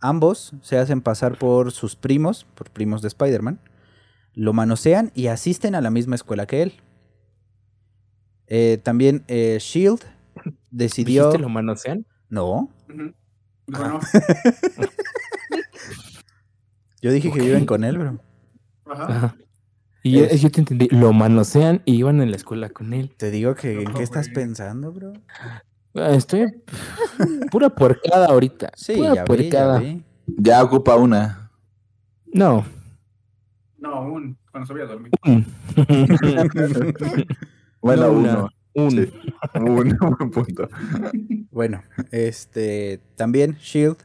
Ambos 0.00 0.54
se 0.62 0.78
hacen 0.78 1.00
pasar 1.00 1.36
por 1.38 1.72
sus 1.72 1.96
primos, 1.96 2.46
por 2.54 2.70
primos 2.70 3.02
de 3.02 3.08
Spider-Man, 3.08 3.60
lo 4.34 4.52
manosean 4.52 5.10
y 5.14 5.26
asisten 5.26 5.74
a 5.74 5.80
la 5.80 5.90
misma 5.90 6.14
escuela 6.14 6.46
que 6.46 6.62
él. 6.62 6.72
Eh, 8.46 8.78
también 8.82 9.24
eh, 9.26 9.58
Shield 9.60 10.00
decidió... 10.70 11.24
¿Dijiste 11.24 11.42
lo 11.42 11.48
manosean? 11.48 12.06
No. 12.30 12.70
Bueno, 13.68 14.00
yo 17.02 17.12
dije 17.12 17.30
que 17.30 17.40
viven 17.40 17.66
con 17.66 17.84
él, 17.84 17.98
bro. 17.98 18.18
ajá. 18.86 19.04
Ajá. 19.06 19.36
Y 20.02 20.12
yo, 20.12 20.24
Es- 20.24 20.40
yo 20.40 20.50
te 20.50 20.60
entendí. 20.60 20.88
Lo 20.90 21.12
manosean 21.12 21.82
y 21.84 21.96
iban 21.96 22.20
en 22.20 22.30
la 22.30 22.36
escuela 22.36 22.70
con 22.70 22.92
él. 22.94 23.14
Te 23.16 23.30
digo 23.30 23.54
que 23.54 23.82
¿en 23.82 23.92
qué 23.94 24.02
estás 24.02 24.28
pensando, 24.28 24.92
bro? 24.92 25.12
Ah, 25.94 26.10
Estoy 26.12 26.46
pura 27.50 27.68
puercada 27.70 28.26
ahorita. 28.26 28.70
Sí, 28.76 28.94
pura 28.94 29.08
ya 29.08 29.12
vi, 29.12 29.18
ya 29.18 29.24
puercada. 29.24 29.78
vi. 29.80 30.02
Ya 30.36 30.62
ocupa 30.62 30.94
una. 30.96 31.50
No. 32.32 32.64
No, 33.78 33.94
aún, 33.94 34.36
cuando 34.50 34.66
se 34.66 34.72
voy 34.72 34.82
a 34.82 34.86
dormir. 34.86 35.10
Un. 35.24 35.46
Bueno, 37.80 38.06
No, 38.08 38.12
una. 38.12 38.32
uno. 38.38 38.48
Un. 38.78 38.90
Sí. 38.90 39.12
Un 39.54 39.74
buen 39.74 39.96
punto. 40.30 40.68
Bueno, 41.50 41.82
este 42.10 43.00
también 43.16 43.56
Shield 43.60 43.96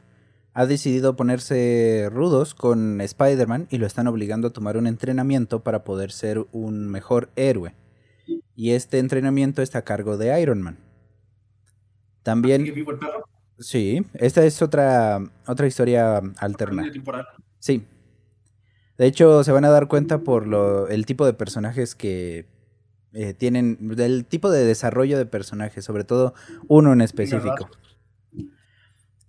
ha 0.52 0.66
decidido 0.66 1.16
ponerse 1.16 2.08
rudos 2.12 2.54
con 2.54 3.00
Spider-Man 3.00 3.66
y 3.70 3.78
lo 3.78 3.86
están 3.86 4.06
obligando 4.06 4.48
a 4.48 4.52
tomar 4.52 4.76
un 4.76 4.86
entrenamiento 4.86 5.62
para 5.62 5.84
poder 5.84 6.10
ser 6.12 6.46
un 6.52 6.88
mejor 6.88 7.30
héroe. 7.36 7.74
Y 8.56 8.70
este 8.70 8.98
entrenamiento 8.98 9.62
está 9.62 9.78
a 9.78 9.82
cargo 9.82 10.16
de 10.16 10.40
Iron 10.40 10.62
Man. 10.62 10.76
¿Sigue 10.76 12.22
También, 12.22 12.62
vivo 12.64 12.92
el 12.92 12.98
perro? 12.98 13.24
sí, 13.58 14.04
esta 14.14 14.44
es 14.44 14.62
otra 14.62 15.20
otra 15.46 15.66
historia 15.66 16.20
alterna. 16.38 16.84
Sí. 17.58 17.84
De 18.96 19.06
hecho, 19.06 19.42
se 19.42 19.50
van 19.52 19.64
a 19.64 19.70
dar 19.70 19.88
cuenta 19.88 20.18
por 20.18 20.46
lo, 20.46 20.86
el 20.88 21.04
tipo 21.04 21.26
de 21.26 21.34
personajes 21.34 21.96
que 21.96 22.46
eh, 23.14 23.32
tienen, 23.32 23.78
del 23.96 24.24
tipo 24.24 24.50
de 24.50 24.64
desarrollo 24.64 25.16
de 25.16 25.26
personajes, 25.26 25.84
sobre 25.84 26.04
todo 26.04 26.34
uno 26.68 26.92
en 26.92 27.00
específico. 27.00 27.70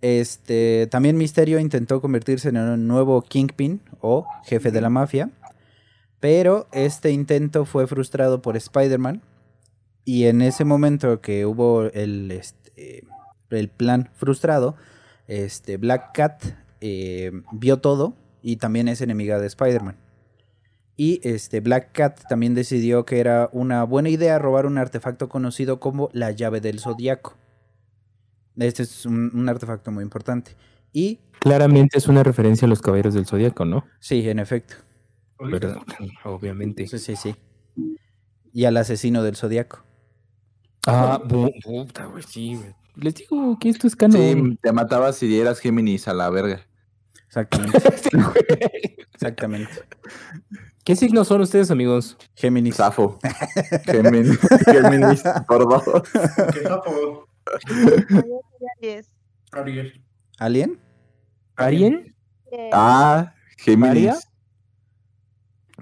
Este, 0.00 0.88
también 0.90 1.16
Misterio 1.16 1.58
intentó 1.58 2.00
convertirse 2.00 2.48
en 2.48 2.58
un 2.58 2.86
nuevo 2.86 3.22
Kingpin 3.22 3.80
o 4.00 4.26
jefe 4.44 4.70
de 4.70 4.80
la 4.80 4.90
mafia, 4.90 5.30
pero 6.20 6.68
este 6.72 7.10
intento 7.10 7.64
fue 7.64 7.86
frustrado 7.86 8.42
por 8.42 8.56
Spider-Man 8.56 9.22
y 10.04 10.24
en 10.26 10.42
ese 10.42 10.64
momento 10.64 11.20
que 11.20 11.46
hubo 11.46 11.84
el, 11.84 12.30
este, 12.30 13.04
el 13.50 13.68
plan 13.68 14.10
frustrado, 14.14 14.76
este, 15.28 15.76
Black 15.76 16.12
Cat 16.12 16.42
eh, 16.80 17.30
vio 17.52 17.78
todo 17.78 18.16
y 18.42 18.56
también 18.56 18.88
es 18.88 19.00
enemiga 19.00 19.38
de 19.38 19.46
Spider-Man. 19.46 19.96
Y 20.96 21.20
este 21.22 21.60
Black 21.60 21.92
Cat 21.92 22.22
también 22.28 22.54
decidió 22.54 23.04
que 23.04 23.20
era 23.20 23.50
una 23.52 23.84
buena 23.84 24.08
idea 24.08 24.38
robar 24.38 24.66
un 24.66 24.78
artefacto 24.78 25.28
conocido 25.28 25.78
como 25.78 26.08
la 26.12 26.30
llave 26.30 26.60
del 26.60 26.80
zodiaco. 26.80 27.36
Este 28.56 28.82
es 28.82 29.04
un, 29.04 29.30
un 29.34 29.48
artefacto 29.48 29.90
muy 29.90 30.02
importante. 30.02 30.56
Y 30.92 31.20
Claramente 31.40 31.98
es 31.98 32.08
una 32.08 32.22
referencia 32.22 32.66
a 32.66 32.68
los 32.68 32.80
caballeros 32.80 33.14
del 33.14 33.26
zodiaco, 33.26 33.64
¿no? 33.64 33.84
sí, 34.00 34.28
en 34.28 34.38
efecto. 34.38 34.76
Obviamente. 36.24 36.86
Sí, 36.86 36.98
sí, 36.98 37.16
sí. 37.16 37.36
Y 38.52 38.64
al 38.64 38.76
asesino 38.76 39.22
del 39.22 39.36
zodiaco. 39.36 39.84
Ah, 40.86 41.20
puta, 41.28 42.06
güey, 42.06 42.22
sí, 42.22 42.54
güey. 42.54 42.74
Les 42.94 43.14
digo 43.14 43.58
que 43.58 43.68
esto 43.68 43.86
es 43.86 43.94
canon. 43.94 44.20
Sí, 44.20 44.58
te 44.62 44.72
matabas 44.72 45.16
si 45.16 45.38
eras 45.38 45.60
Géminis 45.60 46.08
a 46.08 46.14
la 46.14 46.30
verga. 46.30 46.66
Exactamente. 47.26 47.78
Exactamente. 49.12 49.72
¿Qué 50.86 50.94
signos 50.94 51.26
son 51.26 51.40
ustedes, 51.40 51.72
amigos? 51.72 52.16
Géminis. 52.36 52.76
Safo. 52.76 53.18
Géminis. 53.86 54.38
Géminis 54.66 55.20
por 55.48 55.68
dos. 55.68 55.82
¿Qué 56.54 56.62
sapo? 56.62 57.26
Ariel. 59.50 60.04
¿Alien? 60.38 60.80
¿Arien? 61.56 62.14
Yes. 62.52 62.70
Ah, 62.72 63.34
Géminis. 63.58 63.88
¿María? 63.88 64.16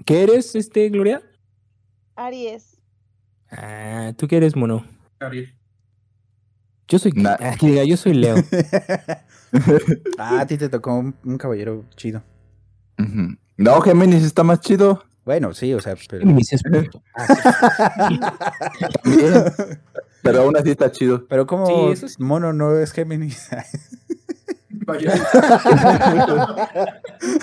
¿Qué 0.07 0.23
eres, 0.23 0.55
este, 0.55 0.89
Gloria? 0.89 1.21
Aries. 2.15 2.81
Ah, 3.51 4.11
¿tú 4.17 4.27
qué 4.27 4.37
eres, 4.37 4.55
mono? 4.55 4.87
Ariel. 5.19 5.55
Yo 6.87 6.97
soy... 6.97 7.13
Ah, 7.27 7.55
que 7.59 7.67
diga, 7.67 7.83
yo 7.83 7.95
soy 7.95 8.15
Leo. 8.15 8.37
ah, 10.17 10.39
a 10.39 10.47
ti 10.47 10.57
te 10.57 10.67
tocó 10.67 10.95
un, 10.95 11.15
un 11.23 11.37
caballero 11.37 11.85
chido. 11.95 12.23
Ujú. 12.97 13.37
No, 13.57 13.79
Géminis 13.81 14.23
está 14.23 14.43
más 14.43 14.59
chido. 14.61 15.03
Bueno, 15.23 15.53
sí, 15.53 15.73
o 15.73 15.79
sea, 15.79 15.95
pero... 16.09 16.21
Géminis 16.21 16.53
es 16.53 16.63
puto. 16.63 17.01
También. 19.03 19.43
Pero 20.21 20.41
aún 20.41 20.57
así 20.57 20.71
está 20.71 20.91
chido. 20.91 21.25
Pero 21.27 21.45
como 21.47 21.65
Sí, 21.67 21.73
eso 21.91 22.07
sí. 22.07 22.15
mono 22.19 22.51
no 22.53 22.77
es 22.77 22.91
Géminis. 22.91 23.47
Vaya. 24.69 25.13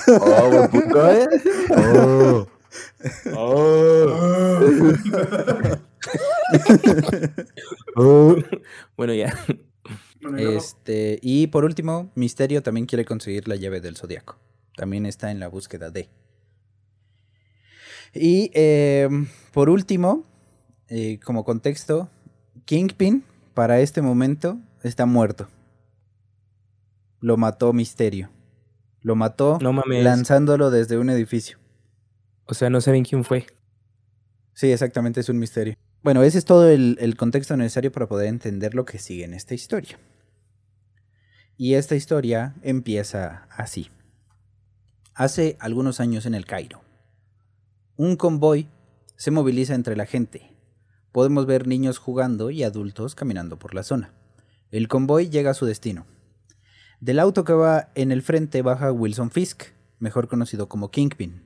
Oh, 0.08 0.50
buen 0.50 0.70
punto, 0.70 1.10
¿eh? 1.10 1.26
Oh. 1.76 2.46
Oh. 3.34 4.06
Bueno, 8.96 9.14
ya. 9.14 9.34
Bueno, 10.20 10.38
y 10.38 10.42
luego, 10.44 10.58
Este, 10.58 11.18
y 11.22 11.46
por 11.48 11.64
último, 11.64 12.10
Misterio 12.14 12.62
también 12.62 12.86
quiere 12.86 13.04
conseguir 13.04 13.48
la 13.48 13.56
llave 13.56 13.80
del 13.80 13.96
zodiaco. 13.96 14.36
También 14.76 15.06
está 15.06 15.30
en 15.30 15.40
la 15.40 15.48
búsqueda 15.48 15.90
de. 15.90 16.08
Y 18.14 18.50
eh, 18.54 19.08
por 19.52 19.70
último, 19.70 20.24
eh, 20.88 21.18
como 21.24 21.44
contexto, 21.44 22.10
Kingpin 22.64 23.24
para 23.54 23.80
este 23.80 24.02
momento 24.02 24.58
está 24.82 25.06
muerto. 25.06 25.48
Lo 27.20 27.36
mató 27.36 27.72
Misterio. 27.72 28.30
Lo 29.00 29.16
mató 29.16 29.58
No 29.60 29.72
lanzándolo 29.86 30.70
desde 30.70 30.98
un 30.98 31.10
edificio. 31.10 31.58
O 32.44 32.54
sea, 32.54 32.70
no 32.70 32.80
saben 32.80 33.04
quién 33.04 33.24
fue. 33.24 33.46
Sí, 34.54 34.70
exactamente, 34.70 35.20
es 35.20 35.28
un 35.28 35.38
misterio. 35.38 35.74
Bueno, 36.02 36.22
ese 36.22 36.38
es 36.38 36.44
todo 36.44 36.68
el, 36.68 36.98
el 37.00 37.16
contexto 37.16 37.56
necesario 37.56 37.90
para 37.90 38.06
poder 38.06 38.28
entender 38.28 38.74
lo 38.74 38.84
que 38.84 38.98
sigue 38.98 39.24
en 39.24 39.34
esta 39.34 39.54
historia. 39.54 39.98
Y 41.56 41.74
esta 41.74 41.94
historia 41.94 42.54
empieza 42.62 43.46
así. 43.50 43.88
Hace 45.14 45.58
algunos 45.60 46.00
años 46.00 46.24
en 46.24 46.34
el 46.34 46.46
Cairo, 46.46 46.80
un 47.96 48.16
convoy 48.16 48.70
se 49.16 49.30
moviliza 49.30 49.74
entre 49.74 49.94
la 49.94 50.06
gente. 50.06 50.56
Podemos 51.12 51.44
ver 51.44 51.66
niños 51.66 51.98
jugando 51.98 52.48
y 52.48 52.62
adultos 52.62 53.14
caminando 53.14 53.58
por 53.58 53.74
la 53.74 53.82
zona. 53.82 54.14
El 54.70 54.88
convoy 54.88 55.28
llega 55.28 55.50
a 55.50 55.54
su 55.54 55.66
destino. 55.66 56.06
Del 56.98 57.18
auto 57.18 57.44
que 57.44 57.52
va 57.52 57.90
en 57.94 58.10
el 58.10 58.22
frente 58.22 58.62
baja 58.62 58.90
Wilson 58.90 59.30
Fisk, 59.30 59.64
mejor 59.98 60.28
conocido 60.28 60.70
como 60.70 60.90
Kingpin. 60.90 61.42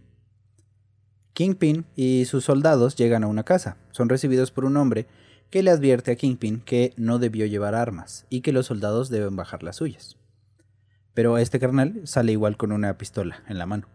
Kingpin 1.32 1.86
y 1.96 2.26
sus 2.26 2.44
soldados 2.44 2.94
llegan 2.94 3.24
a 3.24 3.26
una 3.26 3.42
casa. 3.42 3.78
Son 3.90 4.08
recibidos 4.08 4.52
por 4.52 4.64
un 4.64 4.76
hombre 4.76 5.08
que 5.50 5.64
le 5.64 5.72
advierte 5.72 6.12
a 6.12 6.16
Kingpin 6.16 6.60
que 6.60 6.94
no 6.96 7.18
debió 7.18 7.46
llevar 7.46 7.74
armas 7.74 8.26
y 8.30 8.42
que 8.42 8.52
los 8.52 8.66
soldados 8.66 9.08
deben 9.08 9.34
bajar 9.34 9.64
las 9.64 9.74
suyas. 9.74 10.16
Pero 11.16 11.38
este 11.38 11.58
carnal 11.58 12.02
sale 12.04 12.32
igual 12.32 12.58
con 12.58 12.72
una 12.72 12.98
pistola 12.98 13.42
en 13.48 13.56
la 13.56 13.64
mano. 13.64 13.86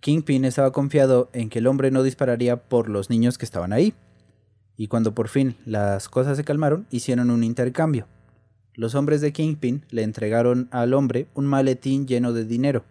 Kingpin 0.00 0.44
estaba 0.44 0.70
confiado 0.70 1.28
en 1.32 1.50
que 1.50 1.58
el 1.58 1.66
hombre 1.66 1.90
no 1.90 2.04
dispararía 2.04 2.68
por 2.68 2.88
los 2.88 3.10
niños 3.10 3.36
que 3.36 3.44
estaban 3.44 3.72
ahí. 3.72 3.94
Y 4.76 4.86
cuando 4.86 5.12
por 5.12 5.26
fin 5.26 5.56
las 5.66 6.08
cosas 6.08 6.36
se 6.36 6.44
calmaron, 6.44 6.86
hicieron 6.92 7.32
un 7.32 7.42
intercambio. 7.42 8.06
Los 8.74 8.94
hombres 8.94 9.20
de 9.20 9.32
Kingpin 9.32 9.86
le 9.90 10.04
entregaron 10.04 10.68
al 10.70 10.94
hombre 10.94 11.26
un 11.34 11.46
maletín 11.46 12.06
lleno 12.06 12.32
de 12.32 12.44
dinero 12.44 12.84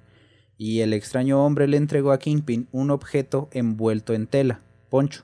y 0.57 0.81
el 0.81 0.91
extraño 0.91 1.45
hombre 1.45 1.65
le 1.69 1.77
entregó 1.77 2.11
a 2.11 2.19
Kingpin 2.19 2.67
un 2.73 2.91
objeto 2.91 3.47
envuelto 3.53 4.15
en 4.15 4.27
tela, 4.27 4.59
poncho. 4.89 5.23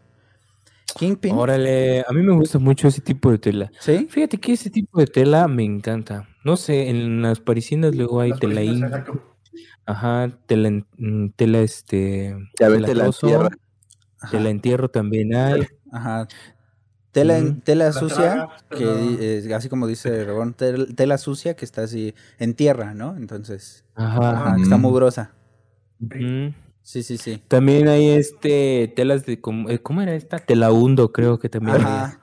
Kingpin. 0.98 1.36
Órale, 1.36 2.06
a 2.08 2.14
mí 2.14 2.22
me 2.22 2.34
gusta 2.34 2.60
mucho 2.60 2.88
ese 2.88 3.02
tipo 3.02 3.30
de 3.30 3.40
tela. 3.40 3.72
¿Sí? 3.82 4.08
Fíjate 4.10 4.38
que 4.38 4.54
ese 4.54 4.70
tipo 4.70 5.02
de 5.02 5.08
tela 5.08 5.50
me 5.50 5.66
encanta. 5.66 6.30
No 6.44 6.58
sé, 6.58 6.90
en 6.90 7.22
las 7.22 7.40
parisinas 7.40 7.96
luego 7.96 8.20
hay 8.20 8.34
tela 8.34 8.62
ajá, 9.86 10.32
tela, 10.46 10.70
mm, 10.98 11.30
tela 11.36 11.60
este, 11.62 12.36
Ya 12.60 12.70
vete 12.70 12.82
la 12.82 12.88
telatoso, 12.88 13.28
tierra. 13.28 13.50
Ajá. 14.20 14.32
tela 14.32 14.50
entierro 14.50 14.90
también 14.90 15.36
hay. 15.36 15.68
Ajá. 15.92 16.28
Tela, 17.12 17.38
en- 17.38 17.50
Ujú. 17.50 17.60
tela 17.62 17.86
La 17.86 17.92
sucia, 17.94 18.16
traga, 18.34 18.50
que 18.70 19.40
eh, 19.46 19.54
así 19.54 19.70
como 19.70 19.86
dice 19.86 20.24
Rebón, 20.26 20.56
tel- 20.56 20.96
tela 20.96 21.18
sucia 21.18 21.56
que 21.56 21.66
está 21.66 21.84
así 21.84 22.16
en 22.40 22.56
tierra, 22.56 22.94
¿no? 22.96 23.16
Entonces, 23.16 23.86
Ajá. 23.96 24.32
ajá, 24.32 24.56
está 24.62 24.78
Mm. 24.78 24.82
mugrosa. 24.82 25.32
Sí, 26.82 27.04
sí, 27.04 27.18
sí. 27.18 27.42
También 27.48 27.88
hay 27.88 28.10
este 28.10 28.92
telas 28.96 29.26
de 29.26 29.40
eh, 29.70 29.80
¿cómo 29.80 30.02
era 30.02 30.16
esta? 30.16 30.40
Tela 30.40 30.72
hundo, 30.72 31.12
creo 31.12 31.40
que 31.40 31.50
también. 31.50 31.78
hay. 31.78 31.82
Ajá. 31.84 32.20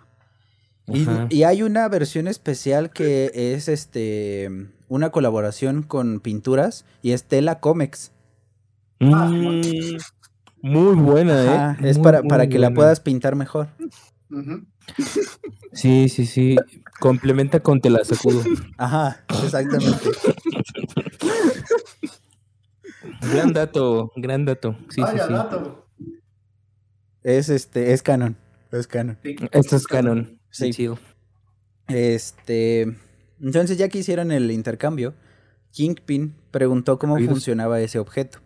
Y, 1.30 1.42
hay 1.44 1.62
una 1.62 1.88
versión 1.88 2.28
especial 2.28 2.90
que 2.90 3.30
es 3.34 3.68
este 3.68 4.50
una 4.88 5.10
colaboración 5.10 5.82
con 5.82 6.20
pinturas 6.20 6.84
y 7.02 7.12
es 7.12 7.24
tela 7.24 7.60
Comex. 7.60 8.12
Mm, 8.98 9.62
muy 10.62 10.94
buena, 10.96 11.72
¿eh? 11.72 11.76
Es 11.88 11.96
Muy, 11.96 12.04
para, 12.04 12.20
muy 12.20 12.28
para 12.28 12.48
que 12.48 12.58
la 12.58 12.72
puedas 12.72 13.00
pintar 13.00 13.36
mejor. 13.36 13.68
Sí, 15.72 16.08
sí, 16.08 16.26
sí. 16.26 16.56
Complementa 16.98 17.60
con 17.60 17.80
tela 17.80 18.04
sacudo. 18.04 18.42
Ajá, 18.76 19.24
exactamente. 19.44 20.10
gran 23.32 23.52
dato, 23.52 24.12
gran 24.16 24.44
dato. 24.44 24.76
Sí, 24.88 24.96
sí, 24.96 25.00
Vaya 25.00 25.26
sí. 25.26 25.32
dato. 25.32 25.86
Es 27.22 27.48
este, 27.48 27.92
es 27.92 28.02
canon. 28.02 28.36
Es 28.72 28.86
canon. 28.86 29.18
Sí. 29.22 29.36
Esto 29.52 29.76
es 29.76 29.86
canon. 29.86 30.39
Sí. 30.50 30.70
Chido. 30.72 30.98
Este. 31.88 32.96
Entonces, 33.40 33.78
ya 33.78 33.88
que 33.88 33.98
hicieron 33.98 34.32
el 34.32 34.50
intercambio, 34.50 35.14
Kingpin 35.72 36.36
preguntó 36.50 36.98
cómo 36.98 37.14
Oídos. 37.14 37.30
funcionaba 37.30 37.80
ese 37.80 37.98
objeto. 37.98 38.40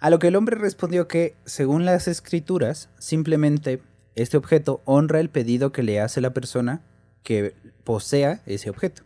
A 0.00 0.10
lo 0.10 0.18
que 0.18 0.28
el 0.28 0.36
hombre 0.36 0.56
respondió 0.56 1.08
que, 1.08 1.34
según 1.46 1.84
las 1.84 2.06
escrituras, 2.08 2.90
simplemente 2.98 3.80
este 4.14 4.36
objeto 4.36 4.82
honra 4.84 5.20
el 5.20 5.30
pedido 5.30 5.72
que 5.72 5.82
le 5.82 6.00
hace 6.00 6.20
la 6.20 6.34
persona 6.34 6.82
que 7.22 7.54
posea 7.84 8.42
ese 8.46 8.70
objeto. 8.70 9.02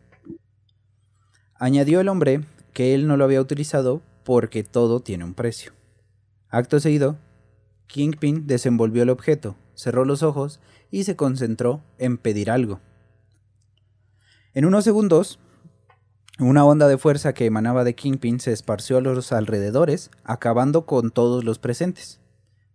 Añadió 1.54 2.00
el 2.00 2.08
hombre 2.08 2.44
que 2.72 2.94
él 2.94 3.06
no 3.06 3.16
lo 3.16 3.24
había 3.24 3.40
utilizado 3.40 4.02
porque 4.24 4.64
todo 4.64 5.00
tiene 5.00 5.24
un 5.24 5.34
precio. 5.34 5.72
Acto 6.48 6.80
seguido, 6.80 7.18
Kingpin 7.86 8.46
desenvolvió 8.46 9.02
el 9.02 9.10
objeto, 9.10 9.56
cerró 9.80 10.04
los 10.04 10.22
ojos 10.22 10.60
y 10.90 11.04
se 11.04 11.16
concentró 11.16 11.82
en 11.98 12.18
pedir 12.18 12.50
algo. 12.50 12.80
En 14.52 14.64
unos 14.64 14.84
segundos, 14.84 15.38
una 16.38 16.64
onda 16.64 16.88
de 16.88 16.98
fuerza 16.98 17.32
que 17.32 17.46
emanaba 17.46 17.84
de 17.84 17.94
Kingpin 17.94 18.40
se 18.40 18.52
esparció 18.52 18.98
a 18.98 19.00
los 19.00 19.32
alrededores, 19.32 20.10
acabando 20.24 20.86
con 20.86 21.10
todos 21.10 21.44
los 21.44 21.58
presentes. 21.58 22.20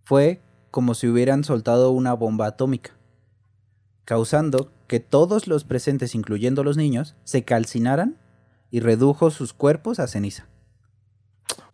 Fue 0.04 0.42
como 0.72 0.94
si 0.94 1.08
hubieran 1.08 1.44
soltado 1.44 1.92
una 1.92 2.14
bomba 2.14 2.48
atómica, 2.48 2.92
causando 4.04 4.72
que 4.88 5.00
todos 5.00 5.48
los 5.48 5.64
presentes, 5.64 6.16
incluyendo 6.16 6.64
los 6.64 6.78
niños, 6.78 7.16
se 7.24 7.44
calcinaran 7.44 8.18
y 8.72 8.80
redujo 8.80 9.32
sus 9.32 9.54
cuerpos 9.54 10.00
a 10.00 10.08
ceniza. 10.08 10.48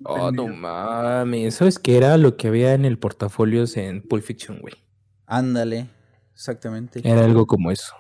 Oh, 0.04 0.32
no 0.32 0.48
mames. 0.48 1.56
¿Sabes 1.56 1.80
qué 1.80 1.98
era 1.98 2.18
lo 2.18 2.38
que 2.38 2.48
había 2.48 2.74
en 2.74 2.86
el 2.86 2.98
portafolio 2.98 3.66
en 3.76 4.02
Pulp 4.02 4.24
Fiction, 4.24 4.60
güey? 4.60 4.74
Ándale, 5.32 5.88
exactamente. 6.34 7.00
Era 7.04 7.24
algo 7.24 7.48
como 7.48 7.72
eso. 7.72 7.96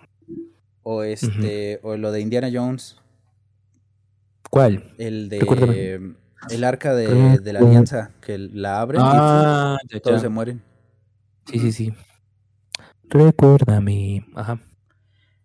O 0.83 1.03
este, 1.03 1.79
o 1.83 1.95
lo 1.95 2.11
de 2.11 2.19
Indiana 2.21 2.49
Jones, 2.51 2.97
¿Cuál? 4.49 4.93
el 4.97 5.29
de 5.29 5.39
Recuérdame. 5.39 6.15
el 6.49 6.63
arca 6.65 6.93
de, 6.93 7.39
de 7.39 7.53
la 7.53 7.59
alianza, 7.59 8.11
que 8.19 8.37
la 8.37 8.81
abren 8.81 9.01
Ah, 9.03 9.77
y 9.83 9.93
ya, 9.93 9.99
todos 10.01 10.17
ya. 10.17 10.21
se 10.23 10.29
mueren. 10.29 10.61
Sí, 11.45 11.59
sí, 11.59 11.71
sí. 11.71 11.93
Recuérdame. 13.09 14.25
Ajá. 14.35 14.59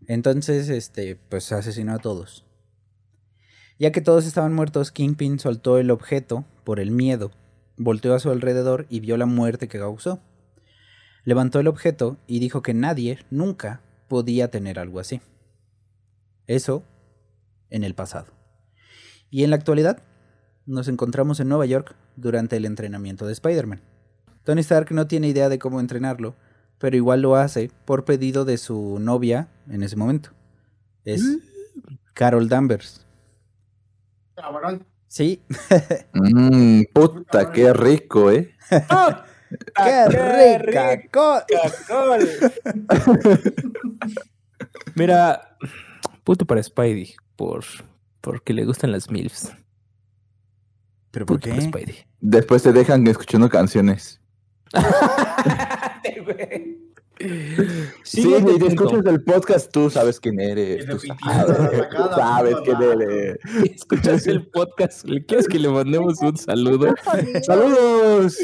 Entonces, 0.09 0.69
este, 0.69 1.17
pues 1.29 1.53
asesinó 1.53 1.95
a 1.95 1.99
todos. 1.99 2.45
Ya 3.79 3.93
que 3.93 4.01
todos 4.01 4.27
estaban 4.27 4.55
muertos, 4.55 4.91
Kingpin 4.91 5.39
soltó 5.39 5.79
el 5.79 5.91
objeto 5.91 6.45
por 6.65 6.81
el 6.81 6.91
miedo, 6.91 7.31
volteó 7.77 8.15
a 8.15 8.19
su 8.21 8.31
alrededor 8.31 8.87
y 8.89 9.01
vio 9.01 9.17
la 9.19 9.27
muerte 9.27 9.69
que 9.69 9.79
causó. 9.79 10.21
Levantó 11.27 11.59
el 11.59 11.67
objeto 11.67 12.19
y 12.29 12.39
dijo 12.39 12.63
que 12.63 12.73
nadie, 12.73 13.19
nunca, 13.31 13.81
podía 14.07 14.49
tener 14.49 14.79
algo 14.79 15.01
así. 15.01 15.21
Eso 16.47 16.85
en 17.69 17.83
el 17.83 17.95
pasado. 17.95 18.29
Y 19.29 19.43
en 19.43 19.51
la 19.51 19.57
actualidad, 19.57 20.05
nos 20.67 20.87
encontramos 20.87 21.41
en 21.41 21.49
Nueva 21.49 21.67
York 21.67 21.97
durante 22.15 22.57
el 22.57 22.65
entrenamiento 22.65 23.27
de 23.27 23.33
Spider-Man. 23.33 23.83
Tony 24.45 24.61
Stark 24.61 24.93
no 24.93 25.09
tiene 25.09 25.27
idea 25.27 25.49
de 25.49 25.59
cómo 25.59 25.81
entrenarlo, 25.81 26.37
pero 26.79 26.97
igual 26.97 27.23
lo 27.23 27.35
hace 27.35 27.73
por 27.85 28.05
pedido 28.05 28.45
de 28.45 28.57
su 28.57 29.01
novia 29.01 29.49
en 29.69 29.83
ese 29.83 29.97
momento. 29.97 30.31
Es 31.05 31.25
Carol 32.15 32.49
Danvers. 32.49 33.05
Cabrón. 34.37 34.87
Sí, 35.09 35.43
Mmm, 36.13 36.83
puta, 36.95 37.51
qué 37.51 37.73
rico, 37.73 38.31
¿eh? 38.31 38.55
Qué 40.11 40.59
rica. 40.59 41.01
co- 41.13 41.41
Mira, 44.95 45.57
puto 46.25 46.45
para 46.47 46.63
Spidey, 46.63 47.15
por 47.37 47.65
porque 48.21 48.53
le 48.53 48.65
gustan 48.65 48.93
las 48.93 49.11
MILFs. 49.11 49.53
¿Pero 51.11 51.27
por 51.27 51.37
Puto 51.41 51.49
para 51.51 51.61
qué? 51.61 51.67
Spidey. 51.69 51.97
Después 52.21 52.63
te 52.63 52.73
dejan 52.73 53.07
escuchando 53.07 53.49
canciones. 53.49 54.21
Sí, 57.19 58.21
Siguiente 58.23 58.53
si 58.53 58.59
punto. 58.59 58.85
escuchas 58.85 59.07
el 59.15 59.25
podcast, 59.25 59.73
tú 59.73 59.89
sabes 59.89 60.21
quién 60.21 60.39
eres. 60.39 60.85
Tú 60.87 60.99
sabes, 62.15 62.57
tú 62.57 62.63
quién 62.65 62.83
eres. 63.01 63.37
¿Escuchas 63.75 64.27
el 64.27 64.47
podcast? 64.49 65.07
¿Le 65.07 65.25
quieres 65.25 65.49
que 65.49 65.59
le 65.59 65.71
mandemos 65.71 66.21
un 66.21 66.37
saludo? 66.37 66.95
¡Saludos! 67.43 68.37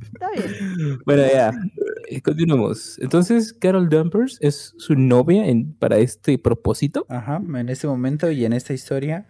Está 0.00 0.30
bien. 0.34 0.98
Bueno, 1.04 1.22
ya, 1.30 1.52
eh, 2.08 2.22
continuamos. 2.22 2.98
Entonces, 3.00 3.52
Carol 3.52 3.88
Danvers 3.88 4.38
es 4.40 4.74
su 4.78 4.94
novia 4.94 5.46
en, 5.46 5.74
para 5.74 5.98
este 5.98 6.38
propósito. 6.38 7.06
Ajá, 7.08 7.40
en 7.54 7.68
este 7.68 7.86
momento 7.86 8.30
y 8.30 8.44
en 8.44 8.52
esta 8.52 8.72
historia 8.72 9.26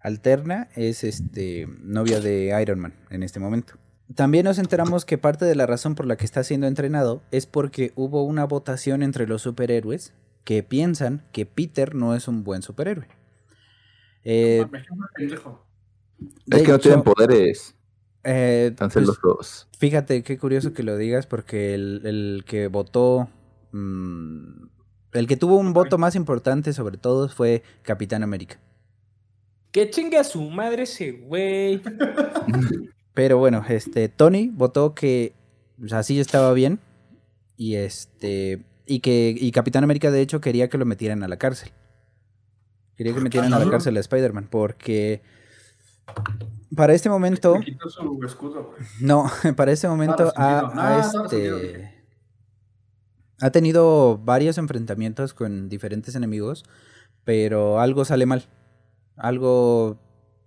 alterna 0.00 0.68
es 0.76 1.04
este 1.04 1.66
novia 1.80 2.20
de 2.20 2.56
Iron 2.60 2.80
Man 2.80 2.94
en 3.10 3.22
este 3.22 3.40
momento. 3.40 3.74
También 4.14 4.44
nos 4.44 4.58
enteramos 4.58 5.04
que 5.04 5.18
parte 5.18 5.44
de 5.44 5.54
la 5.54 5.66
razón 5.66 5.94
por 5.94 6.06
la 6.06 6.16
que 6.16 6.24
está 6.24 6.42
siendo 6.42 6.66
entrenado 6.66 7.22
es 7.30 7.46
porque 7.46 7.92
hubo 7.94 8.24
una 8.24 8.44
votación 8.44 9.02
entre 9.02 9.26
los 9.26 9.42
superhéroes 9.42 10.14
que 10.44 10.62
piensan 10.62 11.24
que 11.30 11.44
Peter 11.44 11.94
no 11.94 12.14
es 12.14 12.26
un 12.26 12.42
buen 12.42 12.62
superhéroe. 12.62 13.06
Eh, 14.24 14.64
pendejo. 15.14 15.67
De 16.46 16.58
Es 16.58 16.62
que 16.62 16.72
no 16.72 16.78
tienen 16.78 17.02
poderes. 17.02 17.76
eh, 18.24 18.68
Están 18.72 18.90
pues, 18.90 19.06
celosos. 19.06 19.68
Fíjate, 19.78 20.22
qué 20.22 20.38
curioso 20.38 20.72
que 20.72 20.82
lo 20.82 20.96
digas, 20.96 21.26
porque 21.26 21.74
el, 21.74 22.02
el 22.04 22.44
que 22.46 22.68
votó. 22.68 23.28
mm, 23.72 24.66
el 25.12 25.26
que 25.26 25.36
tuvo 25.36 25.56
un 25.56 25.72
voto 25.72 25.98
más 25.98 26.14
importante 26.16 26.72
sobre 26.72 26.98
todos 26.98 27.34
fue 27.34 27.62
Capitán 27.82 28.22
América. 28.22 28.60
Que 29.72 29.90
chingue 29.90 30.18
a 30.18 30.24
su 30.24 30.42
madre 30.50 30.84
ese 30.84 31.12
güey. 31.12 31.82
Pero 33.14 33.38
bueno, 33.38 33.64
este. 33.68 34.08
Tony 34.08 34.48
votó 34.52 34.94
que. 34.94 35.34
O 35.82 35.88
sea, 35.88 36.02
sí 36.02 36.18
estaba 36.20 36.52
bien. 36.52 36.80
Y 37.56 37.76
este. 37.76 38.64
Y 38.86 39.00
que. 39.00 39.34
Y 39.38 39.50
Capitán 39.52 39.84
América, 39.84 40.10
de 40.10 40.20
hecho, 40.20 40.40
quería 40.40 40.68
que 40.68 40.78
lo 40.78 40.86
metieran 40.86 41.22
a 41.22 41.28
la 41.28 41.38
cárcel. 41.38 41.72
Quería 42.96 43.14
que 43.14 43.20
metieran 43.20 43.52
a 43.54 43.58
la 43.58 43.68
cárcel 43.68 43.96
a 43.96 44.00
Spider-Man. 44.00 44.48
Porque. 44.50 45.22
Para 46.76 46.92
este 46.94 47.08
momento. 47.08 47.58
Quitó 47.64 47.88
su 47.88 48.18
escudo. 48.24 48.74
No, 49.00 49.24
para 49.56 49.72
ese 49.72 49.88
momento 49.88 50.32
ha, 50.36 50.60
sentido. 50.60 50.80
ha, 50.82 50.98
Ah, 50.98 51.02
sentido, 51.02 51.58
este, 51.58 52.04
ha 53.40 53.50
tenido 53.50 54.18
varios 54.18 54.58
enfrentamientos 54.58 55.34
con 55.34 55.68
diferentes 55.68 56.14
enemigos, 56.14 56.64
pero 57.24 57.80
algo 57.80 58.04
sale 58.04 58.26
mal. 58.26 58.44
Algo, 59.16 59.98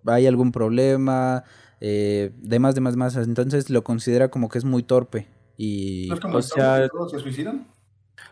hay 0.05 0.27
algún 0.27 0.51
problema, 0.51 1.43
eh, 1.79 2.31
demás, 2.37 2.75
demás, 2.75 2.95
más. 2.95 3.15
Entonces 3.17 3.69
lo 3.69 3.83
considera 3.83 4.29
como 4.29 4.47
que 4.49 4.57
es 4.57 4.65
muy 4.65 4.83
torpe. 4.83 5.27
Y 5.57 6.05
¿No 6.09 6.15
es 6.15 6.21
como 6.21 6.37
O 6.37 6.41
sea- 6.41 6.77
Thor, 6.77 6.81
que 6.83 6.89
todos 6.89 7.11
se 7.11 7.19
suicidan? 7.19 7.67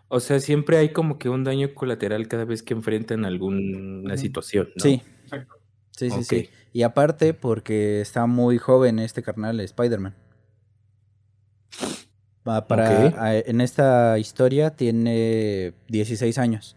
O 0.08 0.20
sea, 0.20 0.39
siempre 0.39 0.78
hay 0.78 0.92
como 0.94 1.18
que 1.20 1.30
un 1.30 1.44
daño 1.44 1.74
colateral 1.76 2.28
cada 2.28 2.46
vez 2.46 2.63
que 2.63 2.74
enfrentan 2.74 3.26
alguna 3.26 4.18
situación. 4.18 4.70
¿no? 4.76 4.84
sí, 4.84 5.02
Exacto. 5.24 5.56
sí, 5.92 6.10
sí, 6.10 6.24
sí. 6.24 6.50
Y 6.72 6.84
aparte 6.84 7.34
porque 7.34 8.02
está 8.02 8.26
muy 8.28 8.58
joven 8.58 9.00
este 9.00 9.24
carnal, 9.24 9.60
Spider-Man. 9.60 10.14
Pa- 12.44 12.68
Para, 12.68 13.22
a- 13.24 13.36
en 13.38 13.62
esta 13.62 14.18
historia 14.20 14.72
tiene 14.72 15.74
16 15.88 16.38
años. 16.38 16.76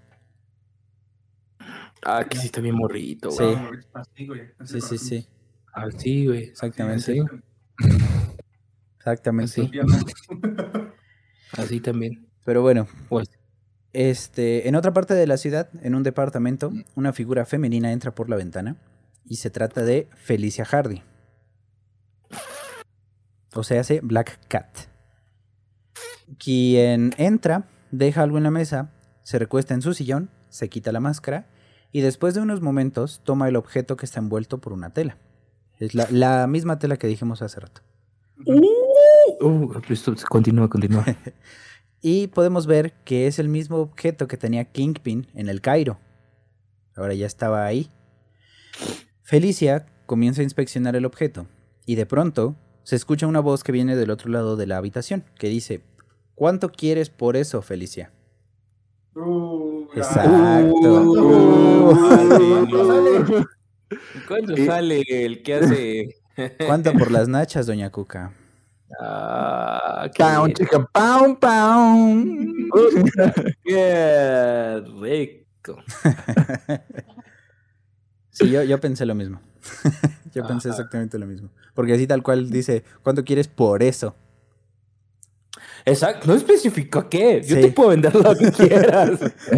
Ah, 2.05 2.25
que 2.29 2.37
sí 2.37 2.47
está 2.47 2.61
bien 2.61 2.75
morrito, 2.75 3.31
Sí. 3.31 3.45
güey. 3.45 3.57
Así. 3.93 4.27
Sí, 4.27 4.33
así 4.59 4.81
sí, 4.81 4.99
sí. 4.99 5.27
Ah, 5.73 5.87
sí, 5.97 6.27
güey. 6.27 6.43
Exactamente. 6.45 7.03
Sí, 7.15 7.21
Exactamente. 8.99 9.69
Así 11.53 11.81
también. 11.81 12.27
Pero 12.45 12.63
bueno, 12.63 12.87
Pues, 13.09 13.29
este, 13.93 14.69
en 14.69 14.75
otra 14.75 14.93
parte 14.93 15.15
de 15.15 15.27
la 15.27 15.37
ciudad, 15.37 15.69
en 15.83 15.95
un 15.95 16.03
departamento, 16.03 16.73
una 16.97 17.13
figura 17.13 17.45
femenina 17.45 17.93
entra 17.93 18.15
por 18.15 18.29
la 18.31 18.37
ventana 18.37 18.77
y 19.25 19.37
se 19.37 19.51
trata 19.51 19.83
de 19.83 20.09
Felicia 20.17 20.65
Hardy. 20.65 21.03
O 23.55 23.63
sea, 23.63 23.81
hace 23.81 24.01
Black 24.03 24.39
Cat. 24.49 24.79
Quien 26.39 27.15
entra, 27.19 27.69
deja 27.91 28.23
algo 28.23 28.39
en 28.39 28.45
la 28.45 28.51
mesa, 28.51 28.91
se 29.23 29.39
recuesta 29.39 29.75
en 29.75 29.83
su 29.83 29.93
sillón, 29.95 30.31
se 30.49 30.69
quita 30.69 30.93
la 30.93 31.01
máscara 31.01 31.47
y 31.93 32.01
después 32.01 32.35
de 32.35 32.41
unos 32.41 32.61
momentos 32.63 33.21
toma 33.25 33.49
el 33.49 33.57
objeto 33.57 33.97
que 33.97 34.07
está 34.07 34.21
envuelto 34.21 34.59
por 34.59 34.73
una 34.73 34.91
tela. 34.91 35.19
Es 35.79 35.95
la, 35.95 36.07
la 36.11 36.47
misma 36.47 36.79
tela 36.79 36.97
que 36.97 37.07
dijimos 37.07 37.43
hace 37.43 37.61
rato. 37.61 37.83
uh, 39.41 39.73
continúa, 40.29 40.69
continúa. 40.69 41.05
Y 42.05 42.27
podemos 42.27 42.67
ver 42.67 42.95
que 43.05 43.29
es 43.29 43.39
el 43.39 43.49
mismo 43.49 43.77
objeto 43.77 44.27
que 44.27 44.37
tenía 44.37 44.65
Kingpin 44.65 45.29
en 45.35 45.49
el 45.49 45.61
Cairo. 45.61 46.01
Ahora 46.97 47.15
ya 47.15 47.27
estaba 47.27 47.65
ahí. 47.65 47.89
Felicia 49.33 49.87
comienza 50.05 50.43
a 50.43 50.45
inspeccionar 50.45 50.95
el 50.95 51.07
objeto 51.07 51.47
y 51.87 51.95
de 51.95 52.05
pronto 52.05 52.55
se 52.83 52.97
escucha 52.97 53.27
una 53.27 53.41
voz 53.41 53.65
que 53.65 53.73
viene 53.73 53.97
del 53.97 54.11
otro 54.11 54.31
lado 54.31 54.57
de 54.57 54.67
la 54.67 54.77
habitación 54.77 55.25
que 55.39 55.49
dice, 55.49 55.81
¿cuánto 56.35 56.71
quieres 56.71 57.09
por 57.09 57.35
eso, 57.39 57.63
Felicia? 57.63 58.11
Uh. 59.17 59.87
Exacto. 59.95 60.35
Uh, 60.75 61.95
¿Cuánto 62.29 62.87
sale? 62.87 63.47
¿Cuándo 64.29 64.53
Y- 64.55 64.67
sale 64.67 65.03
el 65.09 65.43
que 65.43 65.55
hace? 65.55 66.15
¿Cuánto 66.67 66.93
por 66.93 67.11
las 67.11 67.27
nachas, 67.27 67.65
doña 67.67 67.89
Cuca? 67.89 68.35
Ah, 69.01 70.11
Pound, 70.19 70.53
chicken, 70.53 70.85
pound, 70.93 71.39
pound. 71.39 72.71
qué 73.65 74.83
rico. 75.01 75.79
Sí, 78.43 78.51
yo, 78.51 78.63
yo 78.65 78.81
pensé 78.81 79.07
lo 79.07 79.15
mismo. 79.15 79.41
yo 80.35 80.47
pensé 80.47 80.69
Ajá. 80.69 80.77
exactamente 80.79 81.19
lo 81.19 81.27
mismo. 81.27 81.49
Porque 81.75 81.95
así 81.95 82.07
tal 82.07 82.23
cual 82.23 82.51
dice, 82.51 82.85
¿cuánto 83.03 83.25
quieres 83.25 83.49
por 83.49 83.83
eso? 83.83 84.15
Exacto, 85.85 86.27
no 86.29 86.35
especificó 86.35 87.09
qué. 87.09 87.43
Yo 87.45 87.57
Sí. 87.57 87.63
te 87.63 87.73
puedo 87.73 87.91
vender 87.91 88.15
lo 88.15 88.35
que 88.37 88.53
quieras. 88.53 89.19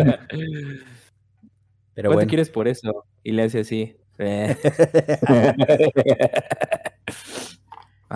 Pero 1.95 2.09
¿Cuánto 2.09 2.15
bueno. 2.15 2.29
quieres 2.29 2.49
por 2.51 2.67
eso? 2.67 3.05
Y 3.23 3.33
le 3.33 3.43
hace 3.45 3.61
así. 3.61 3.97
Eh. 4.19 4.57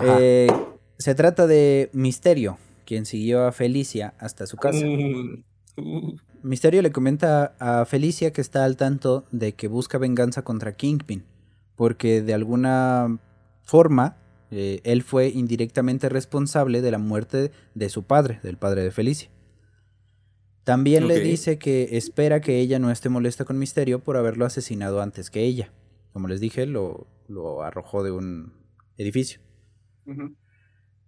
Eh, 0.01 0.47
se 0.97 1.13
trata 1.15 1.45
de 1.45 1.89
Misterio, 1.93 2.57
quien 2.85 3.05
siguió 3.05 3.45
a 3.45 3.51
Felicia 3.51 4.13
hasta 4.17 4.47
su 4.47 4.55
casa. 4.55 4.79
Mm, 4.85 5.43
uh, 5.79 6.17
Misterio 6.43 6.81
le 6.81 6.91
comenta 6.91 7.55
a 7.59 7.85
Felicia 7.85 8.31
que 8.31 8.41
está 8.41 8.65
al 8.65 8.77
tanto 8.77 9.25
de 9.31 9.53
que 9.53 9.67
busca 9.67 9.97
venganza 9.97 10.43
contra 10.43 10.75
Kingpin, 10.75 11.25
porque 11.75 12.21
de 12.21 12.33
alguna 12.33 13.19
forma 13.63 14.17
eh, 14.51 14.81
él 14.83 15.03
fue 15.03 15.29
indirectamente 15.29 16.09
responsable 16.09 16.81
de 16.81 16.91
la 16.91 16.97
muerte 16.97 17.51
de 17.75 17.89
su 17.89 18.03
padre, 18.03 18.39
del 18.43 18.57
padre 18.57 18.83
de 18.83 18.91
Felicia. 18.91 19.29
También 20.63 21.07
le 21.07 21.19
dice 21.19 21.57
que 21.57 21.97
espera 21.97 22.41
que 22.41 22.59
ella 22.59 22.77
no 22.77 22.91
esté 22.91 23.09
molesta 23.09 23.43
con 23.43 23.57
Misterio 23.57 24.03
por 24.03 24.17
haberlo 24.17 24.45
asesinado 24.45 25.01
antes 25.01 25.31
que 25.31 25.43
ella. 25.43 25.71
Como 26.13 26.27
les 26.27 26.39
dije, 26.39 26.65
lo, 26.65 27.07
lo 27.27 27.63
arrojó 27.63 28.03
de 28.03 28.11
un 28.11 28.53
edificio. 28.97 29.39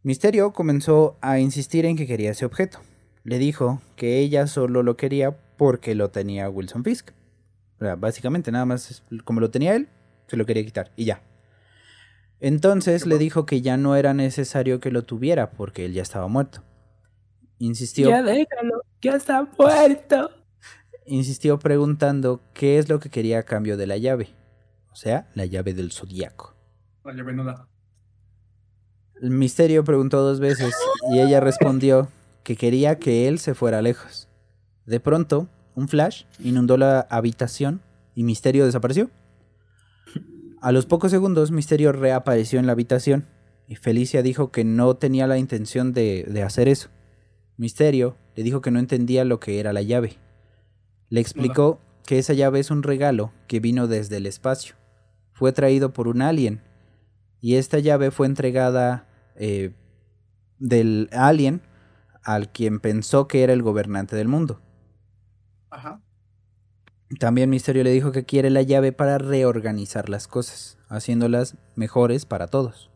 Misterio 0.04 0.52
comenzó 0.54 1.18
a 1.22 1.40
insistir 1.40 1.86
en 1.86 1.96
que 1.96 2.08
quería 2.08 2.32
ese 2.32 2.46
objeto. 2.46 2.80
Le 3.24 3.38
dijo 3.38 3.82
que 3.96 4.20
ella 4.20 4.48
solo 4.48 4.84
lo 4.84 4.98
quería 4.98 5.38
porque 5.58 5.96
lo 5.96 6.10
tenía 6.10 6.50
Wilson 6.50 6.84
Fisk. 6.84 7.12
O 7.80 7.86
sea, 7.86 7.96
básicamente 7.96 8.52
nada 8.52 8.66
más 8.66 9.04
como 9.24 9.40
lo 9.40 9.52
tenía 9.52 9.76
él, 9.76 9.90
se 10.28 10.38
lo 10.38 10.46
quería 10.46 10.64
quitar 10.66 10.92
y 10.96 11.06
ya. 11.06 11.22
Entonces 12.40 13.04
¿Qué 13.04 13.10
le 13.10 13.18
dijo 13.20 13.46
que 13.46 13.62
ya 13.62 13.78
no 13.78 13.96
era 13.96 14.14
necesario 14.14 14.80
que 14.80 14.92
lo 14.92 15.04
tuviera 15.04 15.52
porque 15.52 15.86
él 15.86 15.94
ya 15.94 16.02
estaba 16.02 16.28
muerto. 16.28 16.64
Insistió, 17.60 18.10
Ya 18.10 18.24
déjalo, 18.24 18.82
ya 19.02 19.16
está 19.16 19.48
muerto. 19.58 20.32
insistió 21.06 21.60
preguntando 21.60 22.42
qué 22.54 22.80
es 22.80 22.90
lo 22.90 23.00
que 23.00 23.10
quería 23.12 23.40
a 23.40 23.44
cambio 23.44 23.78
de 23.78 23.86
la 23.86 23.98
llave. 23.98 24.30
O 24.92 24.96
sea, 24.96 25.30
la 25.36 25.46
llave 25.46 25.74
del 25.74 25.92
zodiaco. 25.92 26.56
La 27.04 27.14
llave 27.14 27.34
no 27.34 27.44
da. 27.44 27.68
El 29.22 29.30
misterio 29.30 29.84
preguntó 29.84 30.22
dos 30.22 30.40
veces 30.40 30.74
y 31.12 31.20
ella 31.20 31.40
respondió 31.40 32.08
que 32.44 32.56
quería 32.56 33.00
que 33.00 33.28
él 33.28 33.40
se 33.40 33.54
fuera 33.54 33.82
lejos. 33.82 34.28
De 34.86 35.00
pronto, 35.00 35.48
un 35.76 35.88
flash 35.88 36.24
inundó 36.40 36.78
la 36.78 37.02
habitación 37.10 37.82
y 38.16 38.24
Misterio 38.24 38.66
desapareció. 38.66 39.10
A 40.62 40.72
los 40.72 40.86
pocos 40.86 41.12
segundos, 41.12 41.52
Misterio 41.52 41.92
reapareció 41.92 42.60
en 42.60 42.68
la 42.68 42.74
habitación 42.74 43.28
y 43.68 43.76
Felicia 43.76 44.22
dijo 44.22 44.52
que 44.52 44.64
no 44.64 44.96
tenía 44.96 45.28
la 45.28 45.38
intención 45.38 45.94
de, 45.94 46.26
de 46.28 46.44
hacer 46.44 46.68
eso. 46.68 46.90
Misterio 47.58 48.18
le 48.36 48.44
dijo 48.44 48.62
que 48.62 48.72
no 48.72 48.80
entendía 48.80 49.26
lo 49.26 49.40
que 49.40 49.60
era 49.60 49.74
la 49.74 49.82
llave. 49.82 50.18
Le 51.10 51.22
explicó 51.22 51.80
que 52.06 52.20
esa 52.20 52.34
llave 52.34 52.60
es 52.60 52.72
un 52.72 52.84
regalo 52.84 53.32
que 53.48 53.60
vino 53.60 53.88
desde 53.88 54.18
el 54.18 54.26
espacio. 54.26 54.76
Fue 55.34 55.52
traído 55.52 55.94
por 55.94 56.08
un 56.08 56.22
alien 56.22 56.62
y 57.40 57.56
esta 57.56 57.80
llave 57.80 58.12
fue 58.12 58.28
entregada 58.28 59.08
eh, 59.36 59.72
del 60.60 61.10
alien 61.12 61.62
al 62.24 62.52
quien 62.52 62.80
pensó 62.80 63.28
que 63.28 63.44
era 63.44 63.54
el 63.54 63.62
gobernante 63.62 64.16
del 64.16 64.28
mundo. 64.28 64.62
Ajá. 65.70 66.02
También 67.20 67.50
Misterio 67.50 67.84
le 67.84 67.92
dijo 67.92 68.12
que 68.12 68.26
quiere 68.26 68.50
la 68.50 68.62
llave 68.62 68.92
para 68.94 69.18
reorganizar 69.18 70.10
las 70.10 70.28
cosas, 70.28 70.78
haciéndolas 70.88 71.58
mejores 71.76 72.26
para 72.26 72.48
todos. 72.48 72.90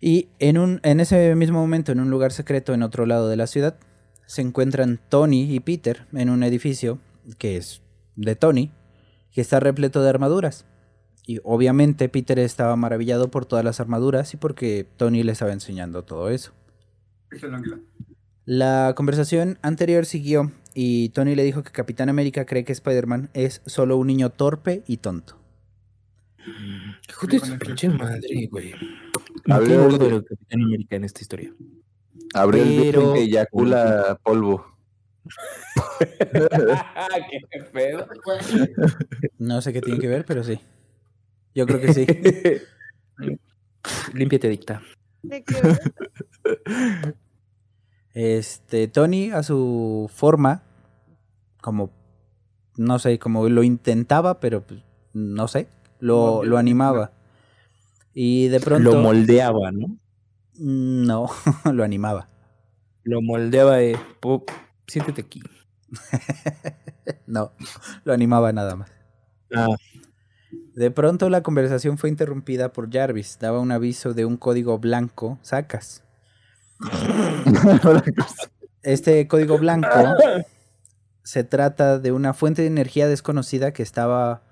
Y 0.00 0.28
en, 0.38 0.58
un, 0.58 0.80
en 0.84 1.00
ese 1.00 1.34
mismo 1.34 1.60
momento, 1.60 1.92
en 1.92 2.00
un 2.00 2.10
lugar 2.10 2.32
secreto 2.32 2.72
en 2.72 2.82
otro 2.82 3.04
lado 3.04 3.28
de 3.28 3.36
la 3.36 3.46
ciudad, 3.46 3.78
se 4.26 4.42
encuentran 4.42 5.00
Tony 5.08 5.52
y 5.52 5.60
Peter 5.60 6.06
en 6.12 6.30
un 6.30 6.42
edificio 6.42 6.98
que 7.38 7.56
es 7.56 7.82
de 8.14 8.36
Tony, 8.36 8.72
que 9.32 9.40
está 9.40 9.60
repleto 9.60 10.02
de 10.02 10.10
armaduras. 10.10 10.66
Y 11.26 11.40
obviamente 11.44 12.08
Peter 12.08 12.38
estaba 12.38 12.74
maravillado 12.76 13.30
por 13.30 13.44
todas 13.44 13.64
las 13.64 13.80
armaduras 13.80 14.32
y 14.32 14.36
porque 14.36 14.86
Tony 14.96 15.22
le 15.22 15.32
estaba 15.32 15.52
enseñando 15.52 16.04
todo 16.04 16.30
eso. 16.30 16.52
El. 17.30 17.82
La 18.44 18.94
conversación 18.96 19.58
anterior 19.62 20.06
siguió 20.06 20.52
y 20.74 21.10
Tony 21.10 21.34
le 21.34 21.44
dijo 21.44 21.62
que 21.62 21.70
Capitán 21.70 22.08
América 22.08 22.46
cree 22.46 22.64
que 22.64 22.72
Spider-Man 22.72 23.30
es 23.34 23.60
solo 23.66 23.96
un 23.98 24.06
niño 24.06 24.30
torpe 24.30 24.82
y 24.86 24.98
tonto. 24.98 25.36
Hijo 27.08 27.26
de 27.26 27.40
su 27.40 27.58
pinche 27.58 27.88
madre, 27.90 28.48
güey. 28.50 28.72
Ver, 29.44 29.68
ver, 29.68 29.98
de 29.98 30.24
Capitán 30.24 30.62
América 30.62 30.96
en 30.96 31.04
esta 31.04 31.20
historia. 31.20 31.52
Abrió 32.34 32.62
el 32.62 32.68
Pero- 32.68 32.82
virgen 33.00 33.14
que 33.14 33.20
eyacula 33.20 34.18
polvo. 34.22 34.64
¡Qué 35.98 37.60
pedo! 37.72 38.06
No 39.38 39.60
sé 39.60 39.72
qué 39.74 39.82
tiene 39.82 40.00
que 40.00 40.08
ver, 40.08 40.24
pero 40.24 40.42
sí. 40.42 40.58
Yo 41.54 41.66
creo 41.66 41.80
que 41.80 41.92
sí. 41.92 42.06
Límpiate, 44.14 44.48
dicta. 44.48 44.80
¿De 45.22 45.42
qué? 45.44 45.56
Este, 48.14 48.88
Tony 48.88 49.30
a 49.30 49.42
su 49.42 50.10
forma, 50.12 50.62
como, 51.60 51.90
no 52.76 52.98
sé, 52.98 53.18
como 53.18 53.48
lo 53.48 53.62
intentaba, 53.62 54.40
pero 54.40 54.62
pues, 54.62 54.80
no 55.12 55.46
sé, 55.48 55.68
lo, 56.00 56.42
lo 56.44 56.58
animaba. 56.58 57.12
Y 58.14 58.48
de 58.48 58.60
pronto... 58.60 58.92
Lo 58.92 59.00
moldeaba, 59.00 59.70
¿no? 59.70 59.98
No, 60.58 61.28
lo 61.72 61.84
animaba. 61.84 62.28
Lo 63.04 63.22
moldeaba 63.22 63.76
de. 63.76 63.96
"Po- 64.20 64.44
Siéntete 64.86 65.20
aquí. 65.22 65.42
No, 67.26 67.52
lo 68.04 68.12
animaba 68.14 68.52
nada 68.52 68.74
más. 68.74 68.90
Ah, 69.54 69.66
De 70.78 70.92
pronto 70.92 71.28
la 71.28 71.42
conversación 71.42 71.98
fue 71.98 72.08
interrumpida 72.08 72.72
por 72.72 72.88
Jarvis. 72.88 73.38
Daba 73.40 73.58
un 73.58 73.72
aviso 73.72 74.14
de 74.14 74.24
un 74.24 74.36
código 74.36 74.78
blanco, 74.78 75.36
sacas. 75.42 76.04
Este 78.82 79.26
código 79.26 79.58
blanco 79.58 79.88
se 81.24 81.42
trata 81.42 81.98
de 81.98 82.12
una 82.12 82.32
fuente 82.32 82.62
de 82.62 82.68
energía 82.68 83.08
desconocida 83.08 83.72
que 83.72 83.82
estaba 83.82 84.44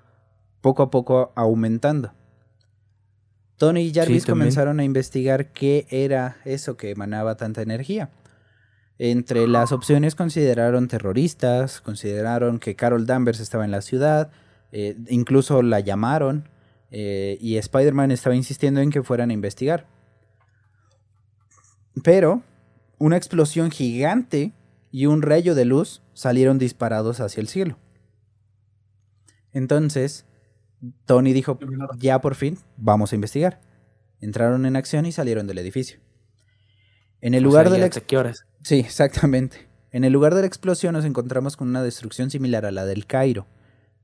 poco 0.59 0.83
a 0.83 0.91
poco 0.91 1.31
aumentando. 1.37 2.11
Tony 3.55 3.83
y 3.83 3.93
Jarvis 3.93 4.25
comenzaron 4.25 4.81
a 4.81 4.83
investigar 4.83 5.53
qué 5.53 5.87
era 5.89 6.35
eso 6.43 6.75
que 6.75 6.91
emanaba 6.91 7.37
tanta 7.37 7.61
energía. 7.61 8.09
Entre 8.99 9.47
las 9.47 9.71
opciones 9.71 10.13
consideraron 10.13 10.89
terroristas, 10.89 11.79
consideraron 11.79 12.59
que 12.59 12.75
Carol 12.75 13.05
Danvers 13.05 13.39
estaba 13.39 13.63
en 13.63 13.71
la 13.71 13.81
ciudad, 13.81 14.29
eh, 14.79 14.95
incluso 15.09 15.63
la 15.63 15.79
llamaron 15.79 16.49
eh, 16.91 17.39
y 17.41 17.57
Spider-Man 17.57 18.11
estaba 18.11 18.35
insistiendo 18.35 18.79
en 18.79 18.91
que 18.91 19.01
fueran 19.01 19.31
a 19.31 19.33
investigar. 19.33 19.87
Pero 22.03 22.43
una 22.99 23.17
explosión 23.17 23.71
gigante 23.71 24.53
y 24.91 25.07
un 25.07 25.23
rayo 25.23 25.55
de 25.55 25.65
luz 25.65 26.03
salieron 26.13 26.59
disparados 26.59 27.21
hacia 27.21 27.41
el 27.41 27.47
cielo. 27.47 27.79
Entonces, 29.51 30.27
Tony 31.05 31.33
dijo, 31.33 31.57
ya 31.97 32.21
por 32.21 32.35
fin, 32.35 32.59
vamos 32.77 33.13
a 33.13 33.15
investigar. 33.15 33.59
Entraron 34.21 34.67
en 34.67 34.75
acción 34.75 35.07
y 35.07 35.11
salieron 35.11 35.47
del 35.47 35.57
edificio. 35.57 35.99
En 37.19 37.33
el 37.33 37.43
O 37.43 37.49
lugar 37.49 37.65
sea, 37.65 37.71
de 37.71 37.77
¿y 37.79 37.81
la 37.81 37.87
hasta 37.87 38.01
qué 38.01 38.15
horas? 38.15 38.45
Sí, 38.61 38.75
exactamente. 38.77 39.67
En 39.89 40.03
el 40.03 40.13
lugar 40.13 40.35
de 40.35 40.41
la 40.41 40.47
explosión 40.47 40.93
nos 40.93 41.03
encontramos 41.03 41.57
con 41.57 41.67
una 41.67 41.81
destrucción 41.81 42.29
similar 42.29 42.63
a 42.67 42.71
la 42.71 42.85
del 42.85 43.07
Cairo, 43.07 43.47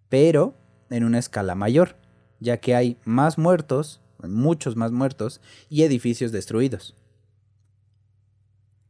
pero 0.10 0.63
en 0.94 1.04
una 1.04 1.20
escala 1.20 1.56
mayor, 1.56 1.96
ya 2.40 2.58
que 2.58 2.76
hay 2.76 2.98
más 3.04 3.38
muertos, 3.38 4.02
muchos 4.22 4.76
más 4.76 4.92
muertos, 4.92 5.42
y 5.70 5.84
edificios 5.84 6.32
destruidos. 6.32 6.96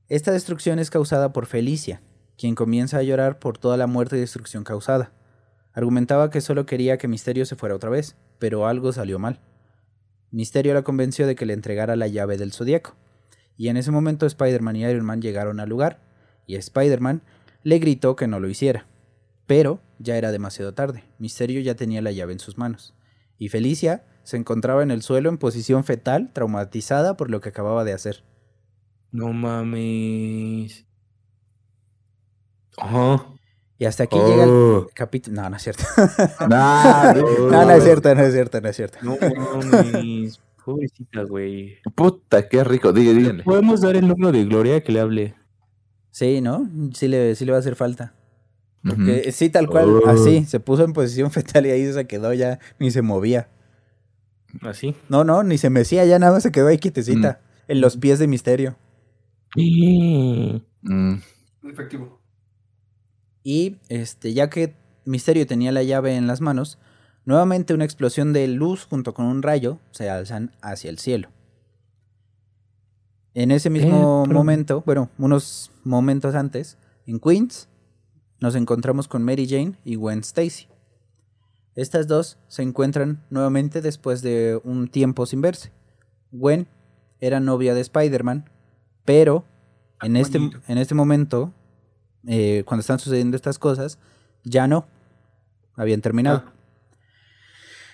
Esta 0.10 0.32
destrucción 0.32 0.80
es 0.80 0.90
causada 0.90 1.34
por 1.34 1.46
Felicia, 1.46 2.02
quien 2.38 2.56
comienza 2.56 2.98
a 2.98 3.04
llorar 3.04 3.40
por 3.40 3.58
toda 3.58 3.78
la 3.78 3.88
muerte 3.88 4.18
y 4.18 4.20
destrucción 4.20 4.64
causada. 4.64 5.12
Argumentaba 5.72 6.30
que 6.30 6.42
solo 6.42 6.66
quería 6.66 6.98
que 6.98 7.08
Misterio 7.08 7.46
se 7.46 7.56
fuera 7.56 7.76
otra 7.76 7.90
vez, 7.90 8.16
pero 8.38 8.68
algo 8.68 8.92
salió 8.92 9.18
mal. 9.18 9.40
Misterio 10.30 10.74
la 10.74 10.84
convenció 10.84 11.26
de 11.26 11.36
que 11.36 11.46
le 11.46 11.54
entregara 11.54 11.96
la 11.96 12.08
llave 12.08 12.38
del 12.38 12.54
zodiaco, 12.54 12.96
y 13.56 13.70
en 13.70 13.78
ese 13.78 13.92
momento 13.92 14.26
Spider-Man 14.26 14.76
y 14.76 14.84
Iron 14.84 15.06
Man 15.06 15.22
llegaron 15.22 15.60
al 15.60 15.70
lugar, 15.70 16.00
y 16.48 16.56
Spider-Man 16.56 17.22
le 17.64 17.80
gritó 17.80 18.16
que 18.16 18.28
no 18.28 18.40
lo 18.40 18.50
hiciera. 18.50 18.88
Pero 19.48 19.80
ya 20.04 20.18
era 20.18 20.32
demasiado 20.32 20.74
tarde, 20.74 21.04
Misterio 21.18 21.62
ya 21.62 21.76
tenía 21.76 22.02
la 22.02 22.12
llave 22.12 22.34
en 22.34 22.40
sus 22.40 22.58
manos, 22.58 22.94
y 23.38 23.50
Felicia 23.50 24.06
se 24.24 24.38
encontraba 24.38 24.84
en 24.84 24.92
el 24.92 25.02
suelo 25.02 25.30
en 25.30 25.38
posición 25.38 25.84
fetal, 25.84 26.32
traumatizada 26.34 27.18
por 27.18 27.30
lo 27.32 27.42
que 27.42 27.50
acababa 27.50 27.84
de 27.84 27.94
hacer. 27.94 28.24
No 29.12 29.34
mames. 29.34 30.86
Ajá. 32.78 33.26
Y 33.78 33.86
hasta 33.86 34.04
aquí 34.04 34.18
llega 34.18 34.44
el 34.46 34.50
Oh. 34.50 34.88
capítulo... 34.94 35.42
No, 35.42 35.50
no 35.50 35.58
es 35.58 35.64
cierto. 35.64 35.84
Nah, 36.50 37.14
no, 37.14 37.50
no 37.66 37.72
es 37.72 37.84
cierto, 37.84 38.16
no 38.16 38.22
es 38.22 38.34
cierto, 38.34 38.62
no 38.62 38.70
es 38.70 38.76
cierto. 38.76 38.98
No 39.02 39.18
mames. 39.72 40.40
Pobrecita, 40.64 41.24
güey. 41.24 41.78
Puta, 41.94 42.48
qué 42.48 42.64
rico. 42.64 42.94
Díganle. 42.94 43.44
Podemos 43.44 43.82
dar 43.82 43.96
el 43.98 44.08
número 44.08 44.32
de 44.32 44.46
Gloria 44.46 44.82
que 44.84 44.94
le 44.94 45.00
hable. 45.02 45.36
Sí, 46.12 46.40
¿no? 46.40 46.70
Sí 46.94 47.08
le, 47.10 47.36
sí 47.36 47.44
le 47.46 47.52
va 47.52 47.58
a 47.58 47.60
hacer 47.60 47.76
falta. 47.76 48.14
Ujú. 48.86 49.06
Que 49.06 49.32
sí, 49.32 49.50
tal 49.50 49.68
cual, 49.68 49.90
Oh. 49.90 50.08
así, 50.10 50.46
se 50.46 50.60
puso 50.60 50.84
en 50.84 50.94
posición 50.94 51.32
fetal 51.32 51.66
y 51.66 51.72
ahí 51.72 51.92
se 51.94 52.06
quedó 52.06 52.34
ya, 52.34 52.60
ni 52.80 52.92
se 52.92 53.02
movía. 53.02 53.48
Así. 54.62 54.96
No, 55.10 55.24
no, 55.24 55.42
ni 55.44 55.58
se 55.58 55.70
mecía, 55.70 56.06
ya 56.06 56.20
nada 56.20 56.34
más 56.34 56.44
se 56.44 56.52
quedó 56.52 56.68
ahí 56.68 56.78
quietecita, 56.78 57.42
en 57.68 57.82
los 57.82 57.98
pies 57.98 58.20
de 58.20 58.28
Misterio. 58.28 58.76
Mm. 60.86 61.16
Efectivo. 61.64 62.20
Y 63.42 63.78
este, 63.88 64.34
ya 64.34 64.50
que 64.50 64.76
Misterio 65.06 65.48
tenía 65.48 65.72
la 65.72 65.82
llave 65.84 66.16
en 66.18 66.28
las 66.28 66.42
manos, 66.42 66.78
nuevamente 67.26 67.74
una 67.74 67.86
explosión 67.86 68.34
de 68.34 68.48
luz 68.50 68.86
junto 68.86 69.14
con 69.14 69.26
un 69.28 69.42
rayo 69.44 69.80
se 69.92 70.10
alzan 70.10 70.52
hacia 70.62 70.90
el 70.90 71.00
cielo. 71.00 71.30
En 73.34 73.52
ese 73.52 73.70
mismo 73.70 74.24
Eh, 74.24 74.28
pero- 74.28 74.40
momento, 74.40 74.84
bueno, 74.86 75.10
unos 75.18 75.72
momentos 75.86 76.36
antes, 76.36 76.78
en 77.08 77.20
Queens, 77.20 77.70
nos 78.44 78.56
encontramos 78.56 79.08
con 79.08 79.24
Mary 79.24 79.48
Jane 79.48 79.76
y 79.86 79.96
Gwen 79.96 80.20
Stacy. 80.20 80.68
Estas 81.76 82.08
dos 82.08 82.38
se 82.50 82.62
encuentran 82.62 83.24
nuevamente 83.30 83.82
después 83.82 84.22
de 84.22 84.60
un 84.66 84.90
tiempo 84.90 85.26
sin 85.26 85.40
verse. 85.40 85.72
Gwen 86.30 86.68
era 87.22 87.40
novia 87.40 87.74
de 87.74 87.80
Spider-Man, 87.80 88.50
pero 89.06 89.46
en 90.02 90.18
este, 90.18 90.40
en 90.68 90.78
este 90.78 90.94
momento, 90.94 91.54
eh, 92.28 92.64
cuando 92.66 92.82
están 92.82 93.00
sucediendo 93.00 93.38
estas 93.38 93.58
cosas, 93.60 93.98
ya 94.44 94.68
no. 94.68 94.88
Habían 95.78 96.02
terminado. 96.02 96.44
Ah. 96.46 96.54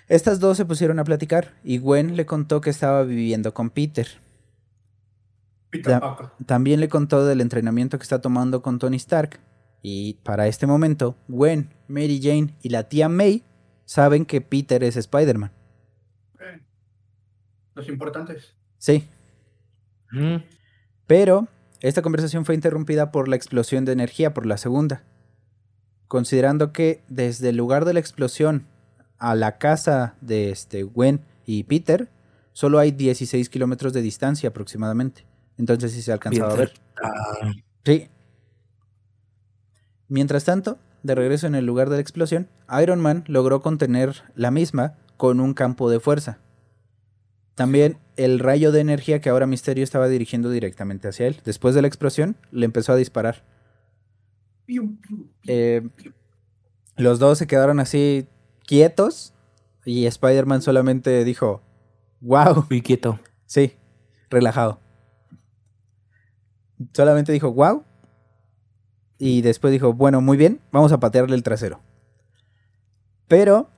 Estas 0.07 0.39
dos 0.39 0.57
se 0.57 0.65
pusieron 0.65 0.97
a 0.97 1.03
platicar 1.03 1.53
y 1.63 1.77
Gwen 1.77 2.15
le 2.15 2.25
contó 2.25 2.59
que 2.59 2.71
estaba 2.71 3.03
viviendo 3.03 3.53
con 3.53 3.69
Peter. 3.69 4.07
Peter. 5.69 5.99
Parker. 5.99 6.29
También 6.47 6.79
le 6.79 6.89
contó 6.89 7.23
del 7.23 7.39
entrenamiento 7.39 7.99
que 7.99 8.03
está 8.03 8.19
tomando 8.19 8.63
con 8.63 8.79
Tony 8.79 8.97
Stark. 8.97 9.39
Y 9.81 10.15
para 10.23 10.47
este 10.47 10.67
momento, 10.67 11.15
Gwen, 11.27 11.73
Mary 11.87 12.19
Jane 12.21 12.53
y 12.61 12.69
la 12.69 12.89
tía 12.89 13.07
May 13.09 13.43
saben 13.85 14.25
que 14.25 14.41
Peter 14.41 14.83
es 14.83 14.97
Spider-Man. 14.97 15.51
Eh, 16.39 16.61
Los 17.75 17.87
importantes. 17.87 18.55
Sí, 18.77 19.07
Mm. 20.11 20.37
pero 21.07 21.47
esta 21.81 22.01
conversación 22.01 22.43
fue 22.45 22.55
interrumpida 22.55 23.11
por 23.11 23.27
la 23.27 23.35
explosión 23.35 23.85
de 23.85 23.91
energía 23.93 24.33
por 24.33 24.45
la 24.45 24.57
segunda. 24.57 25.03
Considerando 26.07 26.73
que 26.73 27.03
desde 27.07 27.49
el 27.49 27.57
lugar 27.57 27.85
de 27.85 27.93
la 27.93 27.99
explosión 27.99 28.65
a 29.19 29.35
la 29.35 29.57
casa 29.59 30.15
de 30.21 30.49
este 30.49 30.81
Gwen 30.83 31.21
y 31.45 31.63
Peter, 31.65 32.09
solo 32.53 32.79
hay 32.79 32.91
16 32.91 33.49
kilómetros 33.49 33.93
de 33.93 34.01
distancia 34.01 34.49
aproximadamente. 34.49 35.25
Entonces 35.57 35.91
sí 35.91 36.01
se 36.01 36.11
alcanzaba 36.11 36.53
a 36.53 36.55
ver. 36.57 36.73
Ah, 37.03 37.51
Sí. 37.85 38.07
Mientras 40.09 40.43
tanto, 40.43 40.79
de 41.03 41.15
regreso 41.15 41.47
en 41.47 41.55
el 41.55 41.65
lugar 41.65 41.89
de 41.89 41.95
la 41.95 42.01
explosión, 42.01 42.49
Iron 42.81 42.99
Man 42.99 43.23
logró 43.27 43.61
contener 43.61 44.23
la 44.35 44.51
misma 44.51 44.97
con 45.17 45.39
un 45.39 45.53
campo 45.53 45.89
de 45.89 45.99
fuerza. 45.99 46.39
También 47.55 47.97
el 48.15 48.39
rayo 48.39 48.71
de 48.71 48.79
energía 48.81 49.21
que 49.21 49.29
ahora 49.29 49.45
Misterio 49.45 49.83
estaba 49.83 50.07
dirigiendo 50.07 50.49
directamente 50.49 51.07
hacia 51.07 51.27
él. 51.27 51.41
Después 51.45 51.75
de 51.75 51.81
la 51.81 51.87
explosión, 51.87 52.35
le 52.51 52.65
empezó 52.65 52.93
a 52.93 52.95
disparar. 52.95 53.43
Eh, 55.47 55.87
los 56.95 57.19
dos 57.19 57.37
se 57.37 57.47
quedaron 57.47 57.79
así 57.79 58.27
quietos 58.65 59.33
y 59.85 60.05
Spider-Man 60.05 60.61
solamente 60.61 61.23
dijo, 61.23 61.61
wow, 62.21 62.65
Muy 62.69 62.81
quieto. 62.81 63.19
Sí, 63.45 63.73
relajado. 64.29 64.79
Solamente 66.93 67.31
dijo, 67.31 67.51
wow. 67.51 67.83
Y 69.19 69.41
después 69.41 69.71
dijo, 69.71 69.93
bueno, 69.93 70.21
muy 70.21 70.37
bien, 70.37 70.61
vamos 70.71 70.91
a 70.91 70.99
patearle 70.99 71.35
el 71.35 71.43
trasero. 71.43 71.81
Pero 73.27 73.69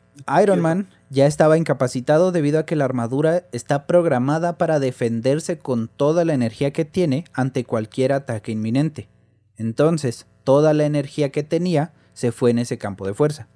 Iron 0.41 0.61
Man 0.61 0.87
ya 1.09 1.25
estaba 1.25 1.57
incapacitado 1.57 2.31
debido 2.31 2.59
a 2.59 2.65
que 2.65 2.75
la 2.77 2.85
armadura 2.85 3.47
está 3.51 3.87
programada 3.87 4.57
para 4.57 4.79
defenderse 4.79 5.57
con 5.57 5.89
toda 5.89 6.23
la 6.23 6.33
energía 6.33 6.71
que 6.71 6.85
tiene 6.85 7.25
ante 7.33 7.65
cualquier 7.65 8.13
ataque 8.13 8.51
inminente. 8.51 9.09
Entonces, 9.57 10.27
toda 10.43 10.73
la 10.73 10.85
energía 10.85 11.31
que 11.31 11.43
tenía 11.43 11.91
se 12.13 12.31
fue 12.31 12.51
en 12.51 12.59
ese 12.59 12.77
campo 12.77 13.05
de 13.05 13.13
fuerza. 13.13 13.47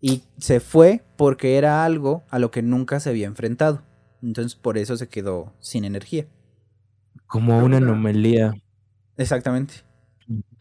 Y 0.00 0.24
se 0.38 0.60
fue 0.60 1.04
porque 1.16 1.56
era 1.56 1.84
algo 1.84 2.24
a 2.30 2.38
lo 2.38 2.50
que 2.50 2.62
nunca 2.62 2.98
se 2.98 3.10
había 3.10 3.28
enfrentado. 3.28 3.82
Entonces 4.22 4.56
por 4.56 4.78
eso 4.78 4.96
se 4.96 5.08
quedó 5.08 5.52
sin 5.60 5.84
energía. 5.84 6.26
Como 7.26 7.58
una 7.58 7.76
anomalía. 7.76 8.54
Exactamente. 9.16 9.74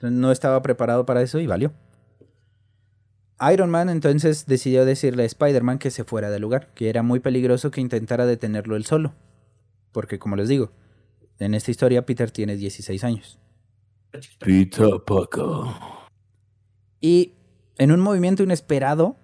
No 0.02 0.32
estaba 0.32 0.62
preparado 0.62 1.06
para 1.06 1.22
eso 1.22 1.40
y 1.40 1.48
valió. 1.48 1.74
Iron 3.52 3.72
Man 3.72 3.90
entonces 3.90 4.46
decidió 4.46 4.86
decirle 4.86 5.24
a 5.24 5.26
Spider-Man 5.26 5.80
que 5.80 5.90
se 5.90 6.04
fuera 6.04 6.30
del 6.30 6.44
lugar, 6.44 6.72
que 6.76 6.90
era 6.90 7.02
muy 7.02 7.20
peligroso 7.20 7.72
que 7.72 7.82
intentara 7.82 8.26
detenerlo 8.26 8.76
él 8.76 8.86
solo. 8.86 9.14
Porque 9.92 10.20
como 10.20 10.36
les 10.36 10.48
digo, 10.48 10.72
en 11.40 11.56
esta 11.56 11.72
historia 11.72 12.06
Peter 12.06 12.30
tiene 12.30 12.56
16 12.56 13.04
años. 13.04 13.40
Peter 14.40 14.90
Parker. 15.06 15.74
Y 17.00 17.34
en 17.78 17.92
un 17.92 18.00
movimiento 18.00 18.44
inesperado, 18.44 19.16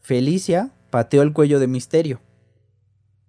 Felicia 0.00 0.72
pateó 0.90 1.22
el 1.22 1.32
cuello 1.32 1.60
de 1.60 1.66
Misterio. 1.66 2.20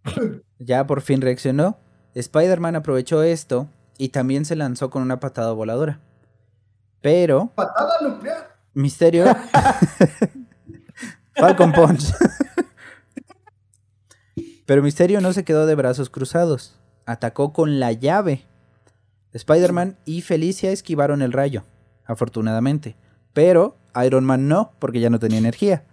Ya 0.63 0.85
por 0.85 1.01
fin 1.01 1.21
reaccionó. 1.21 1.79
Spider-Man 2.13 2.75
aprovechó 2.75 3.23
esto 3.23 3.67
y 3.97 4.09
también 4.09 4.45
se 4.45 4.55
lanzó 4.55 4.91
con 4.91 5.01
una 5.01 5.19
patada 5.19 5.53
voladora. 5.53 5.99
Pero 7.01 7.51
Patada 7.55 7.95
nuclear. 8.01 8.55
Misterio. 8.73 9.25
Falcon 11.35 11.71
Punch. 11.71 12.13
Pero 14.65 14.83
Misterio 14.83 15.19
no 15.21 15.33
se 15.33 15.43
quedó 15.43 15.65
de 15.65 15.75
brazos 15.75 16.09
cruzados. 16.09 16.79
Atacó 17.05 17.51
con 17.51 17.79
la 17.79 17.91
llave. 17.91 18.45
Spider-Man 19.33 19.97
y 20.05 20.21
Felicia 20.21 20.71
esquivaron 20.71 21.21
el 21.21 21.33
rayo, 21.33 21.63
afortunadamente. 22.05 22.95
Pero 23.33 23.77
Iron 24.05 24.23
Man 24.25 24.47
no, 24.47 24.73
porque 24.79 24.99
ya 24.99 25.09
no 25.09 25.19
tenía 25.19 25.39
energía. 25.39 25.83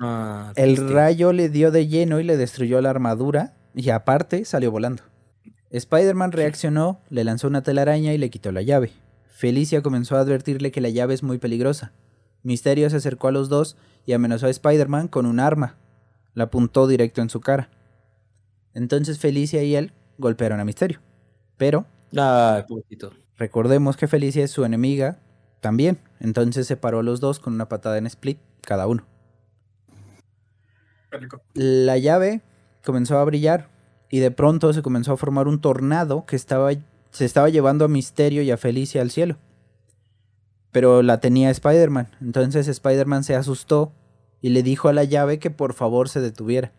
Ah, 0.00 0.52
El 0.56 0.88
rayo 0.92 1.32
le 1.32 1.48
dio 1.48 1.70
de 1.70 1.86
lleno 1.86 2.20
y 2.20 2.24
le 2.24 2.36
destruyó 2.36 2.80
la 2.80 2.90
armadura 2.90 3.54
y 3.74 3.90
aparte 3.90 4.44
salió 4.44 4.70
volando. 4.70 5.02
Spider-Man 5.70 6.32
reaccionó, 6.32 7.00
le 7.08 7.24
lanzó 7.24 7.48
una 7.48 7.62
telaraña 7.62 8.12
y 8.12 8.18
le 8.18 8.30
quitó 8.30 8.52
la 8.52 8.62
llave. 8.62 8.92
Felicia 9.34 9.82
comenzó 9.82 10.16
a 10.16 10.20
advertirle 10.20 10.70
que 10.70 10.80
la 10.80 10.90
llave 10.90 11.12
es 11.12 11.24
muy 11.24 11.38
peligrosa. 11.38 11.92
Misterio 12.44 12.88
se 12.88 12.98
acercó 12.98 13.26
a 13.26 13.32
los 13.32 13.48
dos 13.48 13.76
y 14.06 14.12
amenazó 14.12 14.46
a 14.46 14.50
Spider-Man 14.50 15.08
con 15.08 15.26
un 15.26 15.40
arma. 15.40 15.76
La 16.34 16.44
apuntó 16.44 16.86
directo 16.86 17.20
en 17.20 17.28
su 17.30 17.40
cara. 17.40 17.68
Entonces 18.74 19.18
Felicia 19.18 19.64
y 19.64 19.74
él 19.74 19.92
golpearon 20.18 20.60
a 20.60 20.64
Misterio. 20.64 21.00
Pero 21.56 21.84
Ay, 22.16 22.62
pobrecito. 22.68 23.12
recordemos 23.36 23.96
que 23.96 24.06
Felicia 24.06 24.44
es 24.44 24.52
su 24.52 24.64
enemiga 24.64 25.18
también. 25.60 25.98
Entonces 26.20 26.68
separó 26.68 27.00
a 27.00 27.02
los 27.02 27.18
dos 27.18 27.40
con 27.40 27.54
una 27.54 27.68
patada 27.68 27.98
en 27.98 28.06
split 28.06 28.38
cada 28.60 28.86
uno. 28.86 29.04
La 31.54 31.98
llave 31.98 32.42
comenzó 32.84 33.18
a 33.18 33.24
brillar 33.24 33.68
y 34.10 34.20
de 34.20 34.30
pronto 34.30 34.72
se 34.72 34.82
comenzó 34.82 35.12
a 35.14 35.16
formar 35.16 35.48
un 35.48 35.60
tornado 35.60 36.24
que 36.24 36.36
estaba, 36.36 36.70
se 37.14 37.24
estaba 37.24 37.48
llevando 37.48 37.84
a 37.84 37.88
Misterio 37.88 38.42
y 38.42 38.50
a 38.50 38.56
Felicia 38.56 39.00
al 39.00 39.12
cielo. 39.12 39.36
Pero 40.72 41.00
la 41.02 41.20
tenía 41.20 41.48
Spider-Man. 41.50 42.08
Entonces 42.20 42.66
Spider-Man 42.66 43.22
se 43.22 43.36
asustó 43.36 43.92
y 44.40 44.48
le 44.48 44.64
dijo 44.64 44.88
a 44.88 44.92
la 44.92 45.04
llave 45.04 45.38
que 45.38 45.52
por 45.52 45.74
favor 45.74 46.08
se 46.08 46.20
detuviera. 46.20 46.72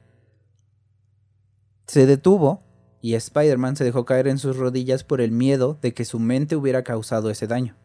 Se 1.88 2.06
detuvo 2.06 2.62
y 3.02 3.13
Spider-Man 3.13 3.78
se 3.78 3.86
dejó 3.86 4.04
caer 4.04 4.28
en 4.28 4.38
sus 4.38 4.58
rodillas 4.58 5.06
por 5.06 5.21
el 5.21 5.32
miedo 5.32 5.80
de 5.82 5.93
que 5.93 6.04
su 6.04 6.19
mente 6.19 6.58
hubiera 6.58 6.84
causado 6.84 7.30
ese 7.30 7.48
daño. 7.48 7.78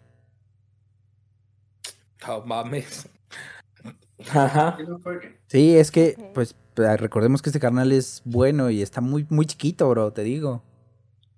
No 2.26 2.44
mames. 2.44 3.08
Ajá. 4.34 4.76
Sí, 5.46 5.76
es 5.76 5.92
que, 5.92 6.32
pues, 6.34 6.56
recordemos 6.74 7.42
que 7.42 7.50
este 7.50 7.60
carnal 7.60 7.92
es 7.92 8.22
bueno 8.24 8.70
y 8.70 8.82
está 8.82 9.00
muy, 9.00 9.24
muy 9.30 9.46
chiquito, 9.46 9.88
bro, 9.88 10.12
te 10.12 10.24
digo. 10.24 10.64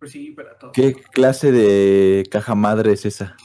Pues 0.02 0.10
sí, 0.10 0.32
para 0.32 0.58
todo. 0.58 0.72
¿Qué 0.72 0.94
clase 0.94 1.52
de 1.52 2.24
caja 2.28 2.56
madre 2.56 2.90
es 2.90 3.06
esa? 3.06 3.36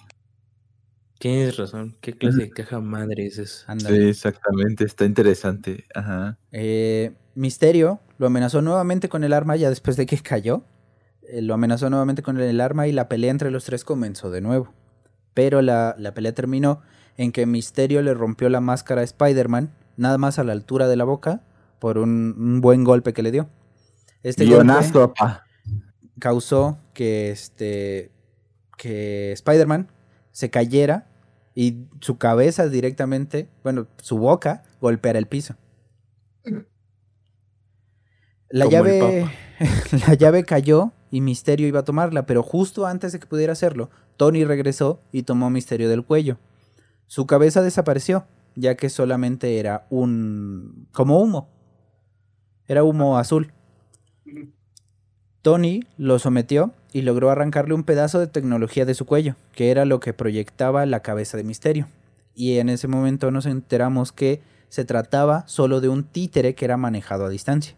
Tienes 1.19 1.55
razón. 1.55 1.95
¿Qué 2.01 2.13
clase 2.13 2.37
de 2.39 2.49
caja 2.49 2.79
madre 2.79 3.27
es? 3.27 3.63
Ándale. 3.67 3.95
Sí, 3.95 4.09
exactamente, 4.09 4.83
está 4.83 5.05
interesante. 5.05 5.85
Ajá. 5.93 6.39
Eh, 6.51 7.13
Misterio 7.35 7.99
lo 8.17 8.25
amenazó 8.25 8.63
nuevamente 8.63 9.07
con 9.07 9.23
el 9.23 9.33
arma 9.33 9.55
ya 9.55 9.69
después 9.69 9.97
de 9.97 10.07
que 10.07 10.17
cayó. 10.17 10.63
Eh, 11.29 11.43
lo 11.43 11.53
amenazó 11.53 11.91
nuevamente 11.91 12.23
con 12.23 12.39
el 12.39 12.59
arma 12.59 12.87
y 12.87 12.91
la 12.91 13.07
pelea 13.07 13.29
entre 13.29 13.51
los 13.51 13.63
tres 13.63 13.83
comenzó 13.83 14.31
de 14.31 14.41
nuevo. 14.41 14.73
Pero 15.35 15.61
la, 15.61 15.93
la 15.99 16.15
pelea 16.15 16.33
terminó 16.33 16.81
en 17.17 17.33
que 17.33 17.45
Misterio 17.45 18.01
le 18.01 18.15
rompió 18.15 18.49
la 18.49 18.61
máscara 18.61 19.01
a 19.01 19.03
Spider-Man, 19.03 19.75
nada 19.95 20.17
más 20.17 20.39
a 20.39 20.43
la 20.43 20.53
altura 20.53 20.87
de 20.87 20.95
la 20.95 21.03
boca, 21.03 21.43
por 21.77 21.99
un, 21.99 22.33
un 22.35 22.61
buen 22.61 22.83
golpe 22.83 23.13
que 23.13 23.21
le 23.21 23.29
dio. 23.29 23.47
Este 24.23 24.45
Guionazo, 24.45 25.13
papá. 25.13 25.43
Causó 26.19 26.79
que, 26.93 27.31
este, 27.31 28.11
que 28.77 29.31
Spider-Man 29.33 29.91
se 30.31 30.49
cayera 30.49 31.07
y 31.55 31.87
su 32.01 32.17
cabeza 32.17 32.69
directamente, 32.69 33.49
bueno, 33.63 33.87
su 33.97 34.17
boca 34.17 34.63
golpeara 34.79 35.17
el 35.17 35.25
piso. 35.25 35.55
La 38.49 38.65
Como 38.65 38.71
llave, 38.71 39.29
la 40.07 40.13
llave 40.13 40.43
cayó 40.43 40.91
y 41.09 41.21
Misterio 41.21 41.67
iba 41.67 41.79
a 41.79 41.85
tomarla, 41.85 42.25
pero 42.25 42.43
justo 42.43 42.85
antes 42.85 43.11
de 43.11 43.19
que 43.19 43.27
pudiera 43.27 43.53
hacerlo, 43.53 43.89
Tony 44.17 44.45
regresó 44.45 45.01
y 45.11 45.23
tomó 45.23 45.47
a 45.47 45.49
Misterio 45.49 45.89
del 45.89 46.05
cuello. 46.05 46.37
Su 47.07 47.25
cabeza 47.25 47.61
desapareció, 47.61 48.25
ya 48.55 48.75
que 48.75 48.89
solamente 48.89 49.59
era 49.59 49.87
un... 49.89 50.87
como 50.91 51.19
humo. 51.19 51.49
Era 52.67 52.83
humo 52.83 53.17
azul. 53.17 53.53
Tony 55.47 55.85
lo 55.97 56.19
sometió 56.19 56.73
y 56.91 57.03
logró 57.03 57.29
arrancarle 57.29 57.73
un 57.73 57.85
pedazo 57.85 58.19
de 58.19 58.27
tecnología 58.27 58.83
de 58.83 58.93
su 58.93 59.05
cuello, 59.05 59.37
que 59.55 59.71
era 59.71 59.85
lo 59.85 60.01
que 60.01 60.11
proyectaba 60.11 60.85
la 60.85 60.99
cabeza 60.99 61.37
de 61.37 61.45
Misterio. 61.45 61.87
Y 62.35 62.57
en 62.57 62.67
ese 62.67 62.89
momento 62.89 63.31
nos 63.31 63.45
enteramos 63.45 64.11
que 64.11 64.41
se 64.67 64.83
trataba 64.83 65.47
solo 65.47 65.79
de 65.79 65.87
un 65.87 66.03
títere 66.03 66.53
que 66.53 66.65
era 66.65 66.75
manejado 66.75 67.25
a 67.25 67.29
distancia. 67.29 67.77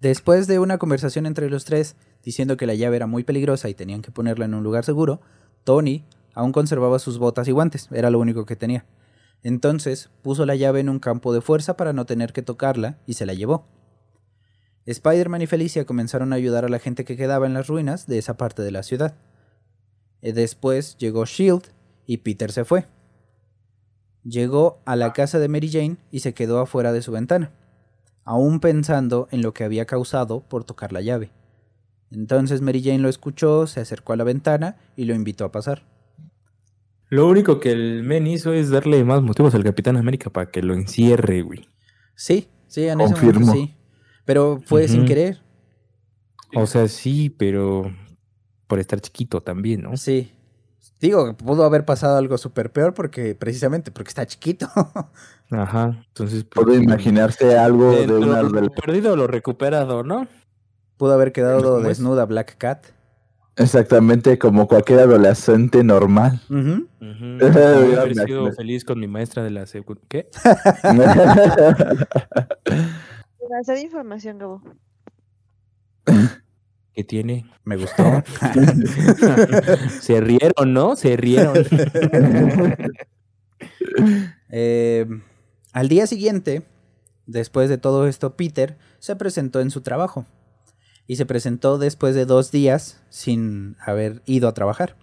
Después 0.00 0.48
de 0.48 0.58
una 0.58 0.78
conversación 0.78 1.26
entre 1.26 1.48
los 1.48 1.64
tres, 1.64 1.94
diciendo 2.24 2.56
que 2.56 2.66
la 2.66 2.74
llave 2.74 2.96
era 2.96 3.06
muy 3.06 3.22
peligrosa 3.22 3.68
y 3.68 3.74
tenían 3.74 4.02
que 4.02 4.10
ponerla 4.10 4.46
en 4.46 4.54
un 4.54 4.64
lugar 4.64 4.84
seguro, 4.84 5.20
Tony 5.62 6.02
aún 6.34 6.50
conservaba 6.50 6.98
sus 6.98 7.18
botas 7.18 7.46
y 7.46 7.52
guantes, 7.52 7.88
era 7.92 8.10
lo 8.10 8.18
único 8.18 8.44
que 8.44 8.56
tenía. 8.56 8.84
Entonces 9.44 10.10
puso 10.22 10.44
la 10.44 10.56
llave 10.56 10.80
en 10.80 10.88
un 10.88 10.98
campo 10.98 11.32
de 11.32 11.40
fuerza 11.40 11.76
para 11.76 11.92
no 11.92 12.06
tener 12.06 12.32
que 12.32 12.42
tocarla 12.42 12.98
y 13.06 13.14
se 13.14 13.26
la 13.26 13.34
llevó. 13.34 13.68
Spider-Man 14.86 15.42
y 15.42 15.46
Felicia 15.46 15.84
comenzaron 15.86 16.32
a 16.32 16.36
ayudar 16.36 16.64
a 16.64 16.68
la 16.68 16.80
gente 16.80 17.04
que 17.04 17.16
quedaba 17.16 17.46
en 17.46 17.54
las 17.54 17.68
ruinas 17.68 18.08
de 18.08 18.18
esa 18.18 18.36
parte 18.36 18.62
de 18.62 18.72
la 18.72 18.82
ciudad. 18.82 19.14
Eh, 20.20 20.32
Después 20.32 20.96
llegó 20.98 21.24
Shield 21.24 21.62
y 22.06 22.16
Peter 22.18 22.50
se 22.50 22.64
fue. 22.64 22.86
Llegó 24.24 24.82
a 24.84 24.96
la 24.96 25.12
casa 25.12 25.38
de 25.38 25.46
Mary 25.46 25.70
Jane 25.70 25.98
y 26.10 26.18
se 26.18 26.34
quedó 26.34 26.58
afuera 26.58 26.92
de 26.92 27.02
su 27.02 27.12
ventana 27.12 27.52
aún 28.24 28.60
pensando 28.60 29.28
en 29.30 29.42
lo 29.42 29.52
que 29.52 29.64
había 29.64 29.84
causado 29.84 30.40
por 30.40 30.64
tocar 30.64 30.92
la 30.92 31.00
llave. 31.00 31.30
Entonces 32.10 32.60
Mary 32.60 32.82
Jane 32.82 32.98
lo 32.98 33.08
escuchó, 33.08 33.66
se 33.66 33.80
acercó 33.80 34.12
a 34.12 34.16
la 34.16 34.24
ventana 34.24 34.76
y 34.96 35.04
lo 35.04 35.14
invitó 35.14 35.44
a 35.44 35.52
pasar. 35.52 35.82
Lo 37.10 37.28
único 37.28 37.60
que 37.60 37.70
el 37.72 38.02
men 38.02 38.26
hizo 38.26 38.52
es 38.52 38.70
darle 38.70 39.04
más 39.04 39.22
motivos 39.22 39.54
al 39.54 39.62
Capitán 39.64 39.96
América 39.96 40.30
para 40.30 40.50
que 40.50 40.62
lo 40.62 40.74
encierre, 40.74 41.42
güey. 41.42 41.68
Sí, 42.14 42.48
sí, 42.66 42.86
en 42.88 43.00
ese 43.00 43.12
Confirmo. 43.14 43.46
momento 43.46 43.66
sí. 43.72 43.76
Pero 44.24 44.60
fue 44.64 44.88
sin 44.88 45.04
querer. 45.04 45.42
O 46.54 46.66
sea, 46.66 46.88
sí, 46.88 47.30
pero 47.30 47.92
por 48.66 48.78
estar 48.78 49.00
chiquito 49.00 49.40
también, 49.42 49.82
¿no? 49.82 49.96
Sí. 49.96 50.32
Digo, 51.00 51.36
pudo 51.36 51.64
haber 51.64 51.84
pasado 51.84 52.16
algo 52.16 52.38
súper 52.38 52.72
peor 52.72 52.94
porque 52.94 53.34
precisamente 53.34 53.90
porque 53.90 54.08
está 54.08 54.24
chiquito. 54.26 54.68
Ajá. 55.50 56.02
Entonces, 56.08 56.44
pues, 56.44 56.64
Puedo 56.64 56.78
imaginarse 56.80 57.58
algo 57.58 57.92
de 57.92 58.06
una 58.14 58.38
de 58.42 58.44
del- 58.50 58.64
lo 58.66 58.70
perdido 58.70 59.16
lo 59.16 59.26
recuperado, 59.26 60.02
¿no? 60.02 60.26
pudo 60.96 61.12
haber 61.12 61.32
quedado 61.32 61.80
desnuda 61.80 62.24
Black 62.24 62.56
Cat. 62.56 62.86
Exactamente 63.56 64.38
como 64.38 64.66
cualquier 64.66 65.00
adolescente 65.00 65.84
normal. 65.84 66.40
Haber 66.50 68.14
me 68.14 68.24
sido 68.24 68.52
feliz 68.52 68.84
con 68.84 68.98
mi 68.98 69.06
maestra 69.06 69.42
de 69.44 69.50
la 69.50 69.66
secu... 69.66 69.96
¿Qué? 70.08 70.28
Demasiada 73.40 73.80
información, 73.80 74.38
Gabo. 74.38 74.62
¿Qué 76.94 77.02
tiene? 77.04 77.44
Me 77.64 77.76
gustó. 77.76 78.02
Se 80.00 80.20
rieron, 80.20 80.72
¿no? 80.72 80.96
Se 80.96 81.16
rieron. 81.16 81.56
Eh, 84.56 85.06
al 85.72 85.88
día 85.88 86.06
siguiente, 86.06 86.62
después 87.26 87.68
de 87.68 87.78
todo 87.78 88.06
esto, 88.06 88.36
Peter 88.36 88.76
se 89.00 89.16
presentó 89.16 89.60
en 89.60 89.72
su 89.72 89.80
trabajo. 89.80 90.26
Y 91.06 91.16
se 91.16 91.26
presentó 91.26 91.78
después 91.78 92.14
de 92.14 92.24
dos 92.26 92.50
días 92.50 93.02
sin 93.10 93.76
haber 93.80 94.22
ido 94.26 94.48
a 94.48 94.54
trabajar. 94.54 94.96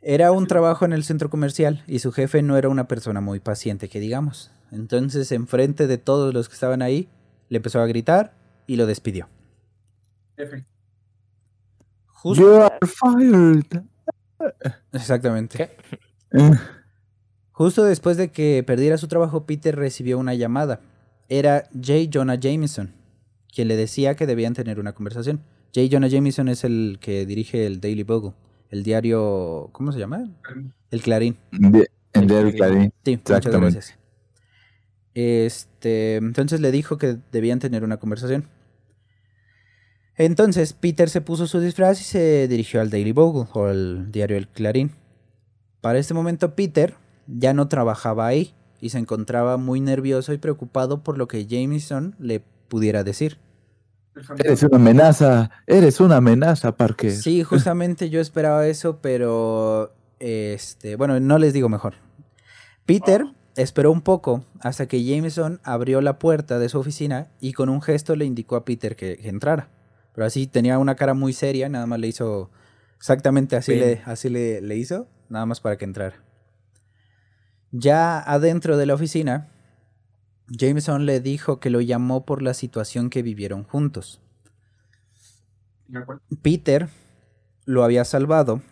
Era 0.00 0.30
un 0.30 0.46
trabajo 0.46 0.84
en 0.84 0.92
el 0.92 1.04
centro 1.04 1.30
comercial 1.30 1.82
y 1.86 1.98
su 1.98 2.12
jefe 2.12 2.42
no 2.42 2.56
era 2.56 2.68
una 2.68 2.86
persona 2.86 3.20
muy 3.20 3.40
paciente, 3.40 3.88
que 3.88 4.00
digamos. 4.00 4.50
Entonces, 4.70 5.32
enfrente 5.32 5.86
de 5.86 5.98
todos 5.98 6.32
los 6.34 6.48
que 6.48 6.54
estaban 6.54 6.82
ahí, 6.82 7.08
le 7.48 7.56
empezó 7.56 7.80
a 7.80 7.86
gritar 7.86 8.34
y 8.66 8.76
lo 8.76 8.86
despidió. 8.86 9.28
Justo, 12.06 12.42
You 12.42 12.62
are 12.62 12.78
fired. 12.86 13.82
exactamente. 14.92 15.70
Justo 17.52 17.82
después 17.82 18.16
de 18.16 18.30
que 18.30 18.62
perdiera 18.64 18.98
su 18.98 19.08
trabajo, 19.08 19.46
Peter 19.46 19.74
recibió 19.74 20.18
una 20.18 20.34
llamada. 20.34 20.80
Era 21.28 21.68
J. 21.74 22.08
Jonah 22.12 22.36
Jameson, 22.36 22.94
quien 23.58 23.66
le 23.66 23.74
decía 23.76 24.14
que 24.14 24.24
debían 24.24 24.54
tener 24.54 24.78
una 24.78 24.92
conversación. 24.92 25.40
J. 25.74 25.88
Jonah 25.90 26.06
Jameson 26.06 26.48
es 26.48 26.62
el 26.62 26.98
que 27.00 27.26
dirige 27.26 27.66
el 27.66 27.80
Daily 27.80 28.04
Bugle, 28.04 28.34
el 28.70 28.84
diario, 28.84 29.68
¿cómo 29.72 29.90
se 29.90 29.98
llama? 29.98 30.30
El 30.92 31.02
Clarín. 31.02 31.36
de- 31.50 31.90
En 32.12 32.28
Derry 32.28 32.52
Clarín. 32.54 32.92
Sí, 33.04 33.16
muchas 33.16 33.38
Exactamente. 33.38 33.72
gracias. 33.74 33.98
Este, 35.12 36.14
entonces 36.18 36.60
le 36.60 36.70
dijo 36.70 36.98
que 36.98 37.16
debían 37.32 37.58
tener 37.58 37.82
una 37.82 37.96
conversación. 37.96 38.44
Entonces 40.16 40.72
Peter 40.72 41.08
se 41.10 41.20
puso 41.20 41.48
su 41.48 41.58
disfraz 41.58 42.00
y 42.00 42.04
se 42.04 42.46
dirigió 42.46 42.80
al 42.80 42.90
Daily 42.90 43.10
Bugle 43.10 43.48
o 43.54 43.64
al 43.66 44.12
diario 44.12 44.36
El 44.36 44.46
Clarín. 44.46 44.92
Para 45.80 45.98
este 45.98 46.14
momento 46.14 46.54
Peter 46.54 46.94
ya 47.26 47.52
no 47.54 47.66
trabajaba 47.66 48.28
ahí 48.28 48.54
y 48.80 48.90
se 48.90 48.98
encontraba 48.98 49.56
muy 49.56 49.80
nervioso 49.80 50.32
y 50.32 50.38
preocupado 50.38 51.02
por 51.02 51.18
lo 51.18 51.26
que 51.26 51.44
Jameson 51.46 52.14
le 52.20 52.38
pudiera 52.68 53.02
decir. 53.02 53.38
Eres 54.38 54.62
una 54.62 54.76
amenaza. 54.76 55.50
Eres 55.66 56.00
una 56.00 56.16
amenaza, 56.16 56.76
Parker. 56.76 57.12
Sí, 57.12 57.42
justamente 57.42 58.10
yo 58.10 58.20
esperaba 58.20 58.66
eso, 58.66 58.98
pero 59.00 59.94
este, 60.18 60.96
bueno, 60.96 61.18
no 61.20 61.38
les 61.38 61.52
digo 61.52 61.68
mejor. 61.68 61.94
Peter 62.86 63.24
esperó 63.56 63.90
un 63.90 64.00
poco 64.00 64.44
hasta 64.60 64.86
que 64.86 65.04
Jameson 65.04 65.60
abrió 65.64 66.00
la 66.00 66.18
puerta 66.18 66.58
de 66.58 66.68
su 66.68 66.78
oficina 66.78 67.28
y 67.40 67.52
con 67.52 67.68
un 67.68 67.82
gesto 67.82 68.16
le 68.16 68.24
indicó 68.24 68.56
a 68.56 68.64
Peter 68.64 68.96
que, 68.96 69.16
que 69.16 69.28
entrara. 69.28 69.68
Pero 70.14 70.26
así 70.26 70.46
tenía 70.46 70.78
una 70.78 70.94
cara 70.96 71.14
muy 71.14 71.32
seria, 71.32 71.68
nada 71.68 71.86
más 71.86 71.98
le 72.00 72.08
hizo 72.08 72.50
exactamente 72.96 73.56
así, 73.56 73.74
Bien. 73.74 73.84
le, 73.84 74.02
así 74.04 74.28
le, 74.28 74.60
le 74.60 74.76
hizo, 74.76 75.08
nada 75.28 75.46
más 75.46 75.60
para 75.60 75.76
que 75.76 75.84
entrara. 75.84 76.16
Ya 77.70 78.18
adentro 78.18 78.76
de 78.76 78.86
la 78.86 78.94
oficina, 78.94 79.48
Jameson 80.50 81.06
le 81.06 81.20
dijo 81.20 81.60
que 81.60 81.70
lo 81.70 81.80
llamó 81.80 82.24
por 82.24 82.42
la 82.42 82.54
situación 82.54 83.10
que 83.10 83.22
vivieron 83.22 83.64
juntos. 83.64 84.20
Peter 86.42 86.88
lo 87.64 87.84
había 87.84 88.04
salvado 88.04 88.62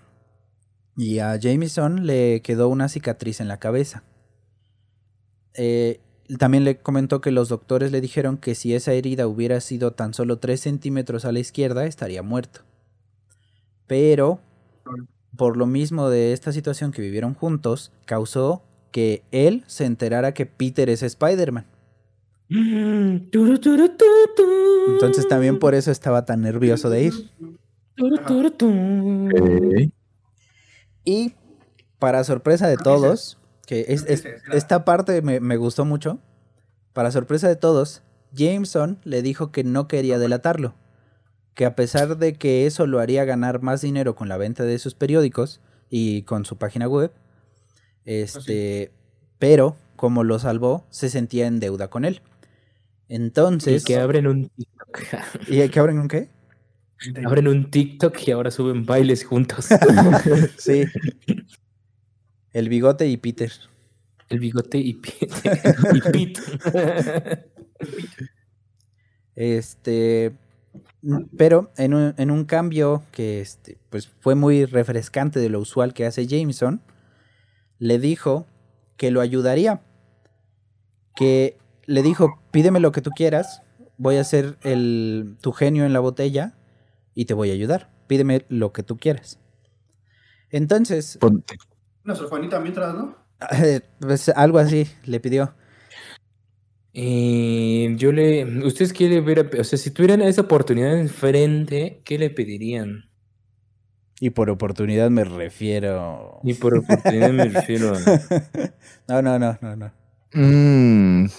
y 0.97 1.19
a 1.19 1.39
Jameson 1.39 2.07
le 2.07 2.41
quedó 2.43 2.69
una 2.69 2.89
cicatriz 2.89 3.41
en 3.41 3.49
la 3.49 3.59
cabeza. 3.59 4.03
Eh, 5.55 6.01
también 6.39 6.65
le 6.65 6.79
comentó 6.79 7.21
que 7.21 7.31
los 7.31 7.49
doctores 7.49 7.93
le 7.93 8.01
dijeron 8.01 8.39
que 8.39 8.55
si 8.55 8.75
esa 8.75 8.93
herida 8.93 9.27
hubiera 9.27 9.61
sido 9.61 9.93
tan 9.93 10.15
solo 10.15 10.39
3 10.39 10.61
centímetros 10.61 11.25
a 11.25 11.33
la 11.33 11.39
izquierda 11.39 11.85
estaría 11.85 12.23
muerto. 12.23 12.61
Pero, 13.87 14.41
por 15.37 15.57
lo 15.57 15.67
mismo 15.67 16.09
de 16.09 16.33
esta 16.33 16.53
situación 16.53 16.91
que 16.91 17.03
vivieron 17.03 17.35
juntos, 17.35 17.93
causó 18.07 18.63
que 18.97 19.23
él 19.31 19.63
se 19.67 19.85
enterara 19.85 20.33
que 20.33 20.47
Peter 20.47 20.89
es 20.89 21.03
Spider-Man. 21.03 21.67
Entonces 24.89 25.29
también 25.29 25.59
por 25.59 25.75
eso 25.75 25.91
estaba 25.91 26.25
tan 26.25 26.41
nervioso 26.41 26.89
de 26.89 27.03
ir. 27.03 27.13
Y 31.05 31.35
para 31.99 32.25
sorpresa 32.25 32.69
de 32.69 32.79
todos, 32.79 33.39
que 33.67 33.85
es, 33.89 34.07
esta 34.51 34.87
parte 34.87 35.21
me, 35.21 35.41
me 35.41 35.59
gustó 35.59 35.85
mucho, 35.85 36.19
para 36.95 37.11
sorpresa 37.11 37.49
de 37.49 37.57
todos, 37.57 38.03
Jameson 38.33 38.99
le 39.05 39.21
dijo 39.21 39.53
que 39.53 39.63
no 39.63 39.89
quería 39.89 40.19
delatarlo, 40.19 40.75
que 41.53 41.67
a 41.67 41.77
pesar 41.77 42.17
de 42.17 42.33
que 42.33 42.65
eso 42.65 42.87
lo 42.87 42.99
haría 42.99 43.27
ganar 43.27 43.61
más 43.61 43.83
dinero 43.83 44.15
con 44.15 44.31
la 44.31 44.39
venta 44.39 44.65
de 44.65 44.79
sus 44.79 44.95
periódicos 44.95 45.61
y 45.91 46.23
con 46.23 46.47
su 46.47 46.57
página 46.57 46.89
web, 46.89 47.13
este, 48.07 48.91
pero 49.39 49.77
como 49.97 50.25
lo 50.25 50.39
salvó, 50.39 50.87
se 50.91 51.11
sentía 51.11 51.47
en 51.47 51.61
deuda 51.61 51.89
con 51.89 52.05
él. 52.05 52.23
Y 53.09 53.17
Entonces, 53.17 53.85
que 53.85 53.97
abren 53.97 54.27
un 54.27 54.49
TikTok. 54.49 55.01
¿y 55.49 55.69
que 55.69 55.81
abren 55.81 55.99
un 55.99 56.09
qué? 56.09 56.29
abren 57.25 57.49
un 57.49 57.71
TikTok 57.71 58.17
y 58.27 58.31
ahora 58.31 58.51
suben 58.51 58.87
bailes 58.87 59.25
juntos. 59.25 59.69
Sí. 60.59 60.85
El 62.53 62.69
bigote 62.69 63.07
y 63.07 63.17
Peter. 63.19 63.53
El 64.29 64.41
bigote 64.41 64.79
y 64.79 64.95
Pete. 64.95 65.29
y 65.93 66.01
Pete. 66.01 66.41
Este, 69.37 70.33
pero 71.37 71.71
en 71.77 71.93
un, 71.93 72.15
en 72.17 72.31
un 72.31 72.45
cambio 72.45 73.03
que 73.13 73.41
este, 73.41 73.77
pues 73.91 74.09
fue 74.09 74.35
muy 74.35 74.65
refrescante 74.65 75.39
de 75.39 75.51
lo 75.51 75.61
usual 75.61 75.93
que 75.93 76.07
hace 76.07 76.27
Jameson, 76.27 76.81
le 77.79 77.99
dijo 77.99 78.47
que 78.97 79.11
lo 79.11 79.21
ayudaría. 79.21 79.83
Que 81.15 81.59
le 81.87 82.03
dijo, 82.03 82.43
pídeme 82.51 82.81
lo 82.81 82.93
que 82.93 83.01
tú 83.01 83.11
quieras, 83.11 83.63
voy 83.97 84.17
a 84.17 84.25
ser 84.25 84.59
el, 84.63 85.37
tu 85.41 85.53
genio 85.53 85.85
en 85.85 85.93
la 85.93 86.01
botella 86.01 86.59
y 87.15 87.25
te 87.25 87.35
voy 87.35 87.51
a 87.51 87.55
ayudar. 87.55 87.91
Pídeme 88.07 88.45
lo 88.49 88.73
que 88.73 88.83
tú 88.83 88.97
quieras. 88.97 89.39
Entonces, 90.51 91.19
Ponte. 91.21 91.57
Una 92.05 92.15
solfanita 92.15 92.61
mientras, 92.61 92.95
¿no? 92.95 93.17
pues 94.01 94.29
algo 94.31 94.59
así 94.59 94.87
le 95.05 95.21
pidió. 95.21 95.55
Eh, 96.95 97.95
yo 97.99 98.13
le. 98.13 98.45
¿Ustedes 98.65 98.93
qué 98.93 99.09
le 99.09 99.21
hubiera. 99.21 99.51
O 99.59 99.65
sea, 99.65 99.79
si 99.79 99.91
tuvieran 99.91 100.23
esa 100.23 100.43
oportunidad 100.43 100.99
enfrente, 100.99 102.01
¿qué 102.05 102.19
le 102.19 102.31
pedirían? 102.31 103.06
Y 104.21 104.31
por 104.31 104.49
oportunidad 104.51 105.11
me 105.11 105.25
refiero... 105.25 106.41
Y 106.43 106.55
por 106.55 106.79
oportunidad 106.79 107.31
me 107.31 107.45
refiero 107.45 107.95
a. 107.95 107.99
No, 109.09 109.23
no, 109.23 109.39
no, 109.39 109.59
no, 109.61 109.77
no. 109.77 109.93
Mm, 110.33 111.27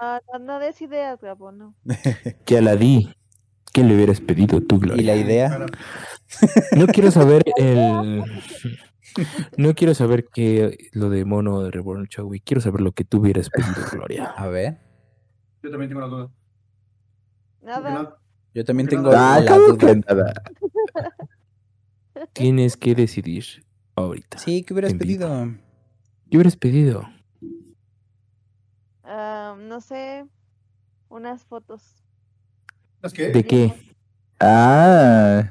Ah, 0.00 0.20
no, 0.32 0.38
no 0.40 0.58
des 0.58 0.80
ideas, 0.82 1.20
Gabo, 1.20 1.52
no. 1.52 1.74
Que 2.44 2.58
a 2.58 2.60
la 2.60 2.76
di. 2.76 3.14
¿Qué 3.72 3.82
le 3.82 3.94
hubieras 3.94 4.20
pedido 4.20 4.60
tú, 4.60 4.76
Y 4.76 4.80
Gloria? 4.80 5.14
la 5.14 5.20
idea... 5.20 5.66
No 6.76 6.86
quiero 6.86 7.10
saber 7.10 7.44
el. 7.56 8.24
No 9.56 9.74
quiero 9.74 9.94
saber 9.94 10.26
qué 10.32 10.88
lo 10.92 11.10
de 11.10 11.24
mono 11.24 11.62
de 11.62 11.70
Reborn 11.70 12.06
Chowi. 12.08 12.40
Quiero 12.40 12.60
saber 12.60 12.80
lo 12.80 12.92
que 12.92 13.04
tú 13.04 13.18
hubieras 13.18 13.50
pedido, 13.50 13.74
Gloria. 13.92 14.24
A 14.36 14.48
ver, 14.48 14.78
yo 15.62 15.70
también 15.70 15.88
tengo 15.88 16.00
la 16.00 16.06
duda. 16.08 16.30
Nada. 17.62 18.18
Yo 18.54 18.64
también 18.64 18.88
tengo 18.88 19.10
no- 19.10 19.18
ah, 19.18 19.40
la 19.40 19.50
¿cómo 19.52 19.66
duda. 19.72 19.78
que 19.78 19.96
nada? 19.96 20.32
Tienes 22.32 22.76
que 22.76 22.94
decidir 22.94 23.44
ahorita. 23.96 24.38
Sí, 24.38 24.62
¿qué 24.62 24.72
hubieras 24.72 24.92
vivo. 24.92 25.00
pedido? 25.00 25.54
¿Qué 26.30 26.36
hubieras 26.36 26.56
pedido? 26.56 27.02
Ah, 29.02 29.56
no 29.58 29.80
sé. 29.80 30.26
Unas 31.08 31.44
fotos. 31.44 31.96
¿Las 33.02 33.12
qué? 33.12 33.28
¿De 33.28 33.44
qué? 33.44 33.74
Ah, 34.40 35.50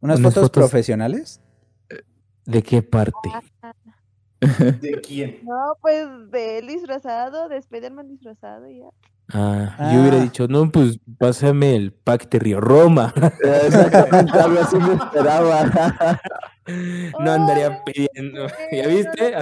¿Unas, 0.00 0.18
Unas 0.18 0.34
fotos, 0.34 0.48
fotos- 0.50 0.50
profesionales? 0.70 1.40
¿De 2.44 2.62
qué 2.62 2.82
parte? 2.82 3.30
Ah, 3.62 3.72
¿De 4.80 5.00
quién? 5.00 5.38
no, 5.44 5.76
pues 5.80 6.06
de 6.30 6.58
él 6.58 6.66
disfrazado, 6.66 7.48
de 7.48 7.60
Spiderman 7.62 8.08
disfrazado 8.08 8.68
y 8.68 8.80
ya. 8.80 8.88
Ah, 9.32 9.90
yo 9.92 10.00
hubiera 10.02 10.18
Ah. 10.18 10.22
dicho, 10.22 10.46
no, 10.48 10.70
pues 10.70 10.98
pásame 11.18 11.74
el 11.76 11.92
pack 11.92 12.28
de 12.28 12.38
Río 12.38 12.60
Roma. 12.60 13.12
exactamente, 13.42 14.38
algo 14.38 14.60
así 14.60 14.76
me 14.76 14.94
esperaba. 14.94 16.20
no 17.20 17.32
andaría 17.32 17.82
pidiendo. 17.84 18.46
¿Ya 18.72 18.86
viste? 18.86 19.34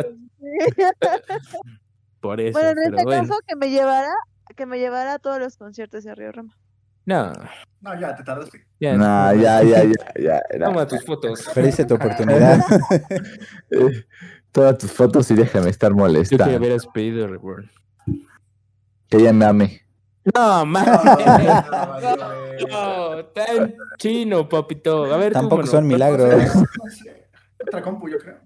Por 2.20 2.40
eso. 2.40 2.58
Bueno, 2.58 2.70
en 2.70 2.76
pero 2.76 2.96
este 2.96 3.04
bueno. 3.04 3.22
caso 3.28 3.40
que 3.46 3.56
me 3.56 3.70
llevara, 3.70 4.12
que 4.56 4.66
me 4.66 4.78
llevara 4.78 5.14
a 5.14 5.18
todos 5.18 5.38
los 5.40 5.56
conciertos 5.56 6.04
de 6.04 6.14
Río 6.14 6.32
Roma. 6.32 6.56
No, 7.04 7.32
No, 7.80 7.98
ya, 8.00 8.14
te 8.14 8.22
tardaste. 8.22 8.64
ya. 8.78 8.94
No, 8.96 9.34
ya, 9.34 9.60
ya, 9.64 9.82
ya, 9.82 9.92
ya. 10.20 10.42
era. 10.50 10.66
Toma 10.66 10.86
tus 10.86 11.04
fotos. 11.04 11.44
Perdiste 11.52 11.84
tu 11.84 11.94
oportunidad. 11.94 12.60
Eh, 13.70 14.04
Todas 14.52 14.78
tus 14.78 14.92
fotos 14.92 15.28
y 15.30 15.34
déjame 15.34 15.70
estar 15.70 15.90
Tú 15.90 15.96
que 15.96 16.02
molestando. 16.02 16.56
hubieras 16.58 16.86
pedido 16.86 17.26
Reborn. 17.26 17.68
Que 19.12 19.18
ella 19.18 19.32
me 19.34 19.44
ame. 19.44 19.82
No, 20.34 20.64
man. 20.64 20.86
No, 20.86 22.66
No, 22.66 23.24
tan 23.34 23.74
chino, 23.98 24.48
papito. 24.48 25.12
A 25.12 25.18
ver, 25.18 25.34
Tampoco 25.34 25.66
son 25.66 25.86
milagros. 25.86 26.32
Otra 27.66 27.82
compu, 27.82 28.08
yo 28.08 28.16
creo. 28.18 28.38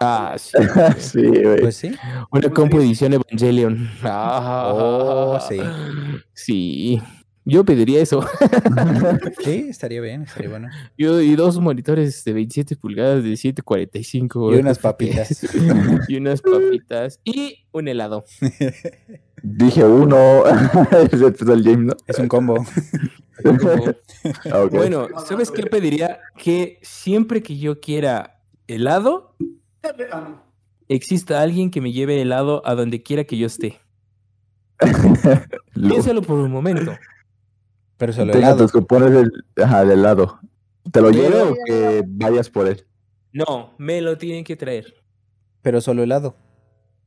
Ah, 0.00 0.36
sí. 0.38 0.56
sí, 0.98 1.20
güey. 1.26 1.60
Pues 1.60 1.76
sí. 1.76 1.94
Una 2.30 2.48
compu 2.48 2.78
edición 2.78 3.12
Evangelion. 3.12 3.90
Ah, 4.02 4.72
Oh, 4.74 5.38
sí. 5.46 5.60
Sí. 6.32 7.02
Yo 7.50 7.64
pediría 7.64 8.00
eso. 8.00 8.24
Sí, 9.44 9.66
estaría 9.70 10.00
bien, 10.00 10.22
estaría 10.22 10.50
bueno. 10.50 10.68
Yo, 10.96 11.20
y 11.20 11.34
dos 11.34 11.58
monitores 11.58 12.24
de 12.24 12.32
27 12.32 12.76
pulgadas 12.76 13.22
de 13.24 13.36
745. 13.36 14.54
Y 14.54 14.58
unas 14.58 14.78
papitas. 14.78 15.46
y 16.08 16.16
unas 16.16 16.42
papitas. 16.42 17.20
Y 17.24 17.66
un 17.72 17.88
helado. 17.88 18.24
Dije 19.42 19.84
uno. 19.84 20.44
Es 21.10 21.20
el 21.22 21.62
James, 21.64 21.78
¿no? 21.78 21.92
Es 22.06 22.18
un 22.18 22.28
combo. 22.28 22.54
Ok. 24.52 24.72
Bueno, 24.72 25.08
¿sabes 25.26 25.50
qué 25.50 25.62
pediría? 25.64 26.20
Que 26.36 26.78
siempre 26.82 27.42
que 27.42 27.56
yo 27.58 27.80
quiera 27.80 28.42
helado, 28.66 29.30
Ah, 29.82 30.44
exista 30.88 31.40
alguien 31.40 31.70
que 31.70 31.80
me 31.80 31.92
lleve 31.92 32.20
helado 32.20 32.62
a 32.66 32.74
donde 32.74 33.02
quiera 33.02 33.24
que 33.24 33.38
yo 33.38 33.46
esté. 33.46 33.80
Piénsalo 35.74 36.22
por 36.22 36.38
un 36.38 36.50
momento. 36.50 36.92
Pero 38.00 38.14
solo 38.14 38.32
Deja 38.32 38.38
helado. 38.48 38.62
tus 38.62 38.72
cupones 38.72 39.10
del, 39.12 39.30
ajá, 39.62 39.84
del 39.84 40.00
lado. 40.02 40.40
¿Te 40.90 41.02
lo 41.02 41.10
llevo 41.10 41.50
o 41.52 41.56
que 41.66 42.02
vayas 42.06 42.48
por 42.48 42.66
él? 42.66 42.82
No, 43.30 43.74
me 43.76 44.00
lo 44.00 44.16
tienen 44.16 44.42
que 44.42 44.56
traer. 44.56 44.94
Pero 45.60 45.82
solo 45.82 46.02
helado. 46.02 46.34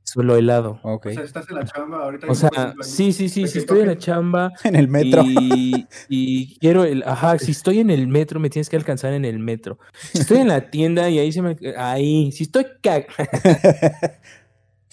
Solo 0.04 0.36
helado. 0.36 0.80
Ok. 0.84 1.08
O 1.08 1.12
sea, 1.14 1.24
estás 1.24 1.50
en 1.50 1.56
la 1.56 1.66
chamba 1.66 2.04
ahorita. 2.04 2.28
O 2.30 2.36
sea, 2.36 2.76
sí, 2.82 3.12
sí, 3.12 3.28
sí, 3.28 3.48
si 3.48 3.58
estoy 3.58 3.80
en 3.80 3.88
la 3.88 3.98
chamba 3.98 4.52
En 4.64 4.76
el 4.76 4.88
metro. 4.88 5.24
y, 5.26 5.88
y 6.10 6.60
quiero 6.60 6.84
el, 6.84 7.02
ajá, 7.08 7.40
si 7.40 7.50
estoy 7.52 7.80
en 7.80 7.90
el 7.90 8.08
metro, 8.08 8.40
me 8.40 8.52
tienes 8.52 8.70
que 8.70 8.76
alcanzar 8.76 9.14
en 9.14 9.26
el 9.26 9.40
metro. 9.40 9.80
Si 10.12 10.20
estoy 10.20 10.38
en 10.38 10.50
la 10.50 10.70
tienda 10.70 11.10
y 11.10 11.18
ahí 11.18 11.32
se 11.32 11.42
me, 11.42 11.58
ahí, 11.76 12.32
si 12.32 12.44
estoy 12.44 12.68
ca- 12.84 13.06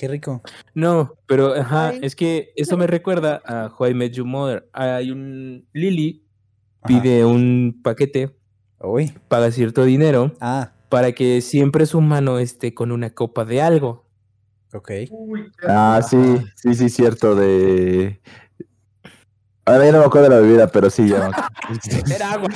Qué 0.01 0.09
rico. 0.09 0.41
no, 0.73 1.13
pero 1.27 1.53
ajá, 1.53 1.93
es 2.01 2.17
que 2.17 2.55
eso 2.57 2.79
me 2.79 2.87
recuerda 2.87 3.43
a 3.45 3.67
How 3.79 3.89
I 3.89 3.95
Met 3.95 4.13
Your 4.15 4.27
Mother. 4.27 4.67
Hay 4.73 5.11
un 5.11 5.69
Lily 5.75 6.25
Ajá. 6.81 6.87
pide 7.03 7.27
un 7.27 7.79
paquete, 7.85 8.35
Uy. 8.81 9.13
paga 9.29 9.51
cierto 9.51 9.85
dinero 9.85 10.33
Ah, 10.41 10.73
para 10.89 11.13
que 11.13 11.43
siempre 11.43 11.85
su 11.85 12.01
mano 12.01 12.39
esté 12.39 12.73
con 12.73 12.93
una 12.93 13.11
copa 13.11 13.45
de 13.45 13.61
algo. 13.61 14.07
Ok. 14.73 14.91
Uy, 15.11 15.53
Ah, 15.69 16.01
sí, 16.03 16.17
sí, 16.55 16.75
sí, 16.75 16.89
cierto, 16.89 17.35
de... 17.35 18.23
Ahora 19.67 19.85
ya 19.85 19.93
no 19.93 19.99
me 19.99 20.05
acuerdo 20.07 20.31
de 20.31 20.35
la 20.37 20.41
bebida, 20.41 20.67
pero 20.69 20.89
sí, 20.89 21.11
ya. 21.11 21.31
Era 22.15 22.33
agua, 22.33 22.49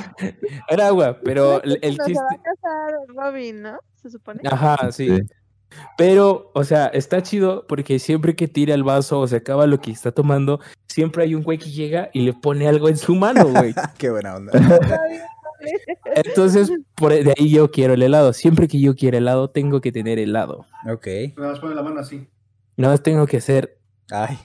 era 0.70 0.86
agua, 0.88 1.20
pero 1.22 1.62
el, 1.62 1.72
No, 1.98 2.04
se 2.04 2.10
chiste... 2.10 2.14
va 2.14 2.28
a 2.32 2.42
casar 2.42 2.94
Robin, 3.08 3.60
¿no? 3.60 3.78
Se 3.96 4.08
supone. 4.08 4.40
Ajá, 4.50 4.90
sí. 4.90 5.14
Sí. 5.18 5.22
Pero, 5.96 6.50
o 6.54 6.64
sea, 6.64 6.86
está 6.88 7.22
chido 7.22 7.66
porque 7.68 7.98
siempre 7.98 8.34
que 8.34 8.48
tira 8.48 8.74
el 8.74 8.82
vaso 8.84 9.20
o 9.20 9.26
se 9.26 9.36
acaba 9.36 9.66
lo 9.66 9.80
que 9.80 9.90
está 9.90 10.12
tomando, 10.12 10.60
siempre 10.88 11.24
hay 11.24 11.34
un 11.34 11.42
güey 11.42 11.58
que 11.58 11.70
llega 11.70 12.10
y 12.12 12.20
le 12.22 12.32
pone 12.32 12.66
algo 12.68 12.88
en 12.88 12.96
su 12.96 13.14
mano, 13.14 13.46
güey. 13.48 13.74
Qué 13.98 14.10
buena 14.10 14.36
onda. 14.36 14.52
Entonces, 16.14 16.70
por 16.94 17.12
e, 17.12 17.24
de 17.24 17.34
ahí 17.38 17.50
yo 17.50 17.70
quiero 17.70 17.94
el 17.94 18.02
helado. 18.02 18.32
Siempre 18.32 18.68
que 18.68 18.80
yo 18.80 18.94
quiera 18.94 19.18
helado, 19.18 19.50
tengo 19.50 19.80
que 19.80 19.92
tener 19.92 20.18
helado. 20.18 20.66
Ok. 20.90 21.06
Nada 21.36 21.50
más 21.52 21.60
pone 21.60 21.74
la 21.74 21.82
mano 21.82 22.00
así. 22.00 22.28
Nada 22.76 22.94
más 22.94 23.02
tengo 23.02 23.26
que 23.26 23.36
hacer 23.38 23.78
Ay. 24.10 24.38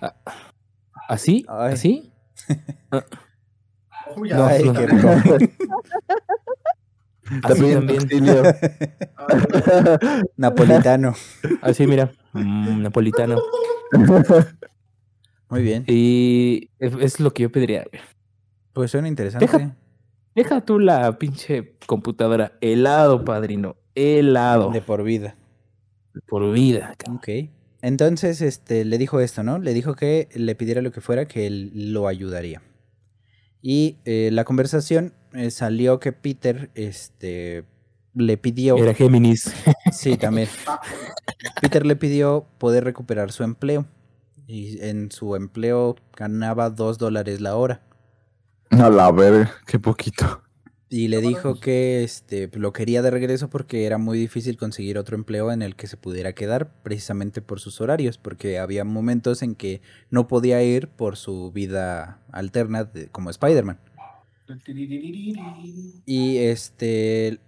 así, 1.07 1.45
Ay. 1.49 1.73
así. 1.73 2.13
Uy, 4.15 4.30
ya. 4.30 4.38
No, 4.38 4.45
Ay, 4.45 4.63
no. 4.63 4.73
qué 4.73 4.88
rico. 4.88 5.09
También 7.41 7.88
también. 7.88 8.09
Napolitano. 10.38 11.13
Así, 11.61 11.88
mira. 11.88 12.11
Mm, 12.34 12.82
napolitano. 12.84 13.38
Muy 15.49 15.61
bien. 15.63 15.84
Y 15.88 16.69
es, 16.80 16.93
es 16.99 17.19
lo 17.19 17.34
que 17.34 17.43
yo 17.43 17.51
pediría. 17.51 17.86
Pues 18.73 18.91
suena 18.91 19.07
interesante. 19.07 19.45
Deja- 19.45 19.75
Deja 20.36 20.61
tú 20.61 20.80
la 20.80 21.17
pinche 21.17 21.75
computadora. 21.88 22.53
Helado, 22.61 23.25
padrino. 23.25 23.75
Helado. 23.95 24.69
De 24.71 24.82
por 24.82 25.03
vida. 25.03 25.36
Por 26.27 26.51
vida. 26.53 26.93
cabrón. 26.97 27.17
Ok. 27.17 27.49
Entonces, 27.82 28.41
este, 28.41 28.86
le 28.86 28.97
dijo 28.97 29.19
esto, 29.21 29.41
¿no? 29.43 29.57
Le 29.57 29.73
dijo 29.73 29.95
que 29.95 30.27
le 30.34 30.53
pidiera 30.55 30.82
lo 30.82 30.91
que 30.91 31.01
fuera, 31.01 31.25
que 31.25 31.47
él 31.47 31.71
lo 31.93 32.07
ayudaría. 32.07 32.61
Y 33.62 33.97
eh, 34.05 34.30
la 34.32 34.45
conversación 34.45 35.14
eh, 35.34 35.51
salió 35.51 35.99
que 35.99 36.12
Peter, 36.12 36.72
este, 36.76 37.66
le 38.14 38.38
pidió... 38.38 38.78
Era 38.78 38.93
Géminis. 38.93 39.53
Sí, 39.91 40.18
también. 40.18 40.47
Peter 41.62 41.86
le 41.86 41.95
pidió 41.95 42.45
poder 42.57 42.84
recuperar 42.84 43.32
su 43.32 43.43
empleo. 43.43 43.86
Y 44.47 44.82
en 44.82 45.12
su 45.12 45.36
empleo 45.36 45.95
ganaba 46.16 46.70
dos 46.70 46.97
dólares 46.97 47.39
la 47.41 47.55
hora. 47.55 47.82
A 48.72 48.89
la 48.89 49.12
verga, 49.12 49.51
qué 49.68 49.78
poquito. 49.78 50.41
Y 50.91 51.07
le 51.07 51.21
dijo 51.21 51.59
que 51.59 52.03
este, 52.03 52.49
lo 52.53 52.73
quería 52.73 53.01
de 53.03 53.11
regreso 53.11 53.47
porque 53.49 53.85
era 53.85 53.99
muy 53.99 54.17
difícil 54.17 54.57
conseguir 54.57 54.97
otro 54.97 55.15
empleo 55.15 55.51
en 55.51 55.61
el 55.61 55.75
que 55.75 55.85
se 55.85 55.97
pudiera 55.97 56.33
quedar, 56.33 56.71
precisamente 56.81 57.41
por 57.41 57.59
sus 57.59 57.79
horarios, 57.79 58.17
porque 58.17 58.57
había 58.57 58.83
momentos 58.83 59.43
en 59.43 59.53
que 59.53 59.81
no 60.09 60.27
podía 60.27 60.63
ir 60.63 60.87
por 60.87 61.15
su 61.15 61.51
vida 61.51 62.19
alterna 62.31 62.85
de- 62.85 63.07
como 63.07 63.29
Spider-Man. 63.29 63.77
Y 66.05 66.37
este, 66.37 67.39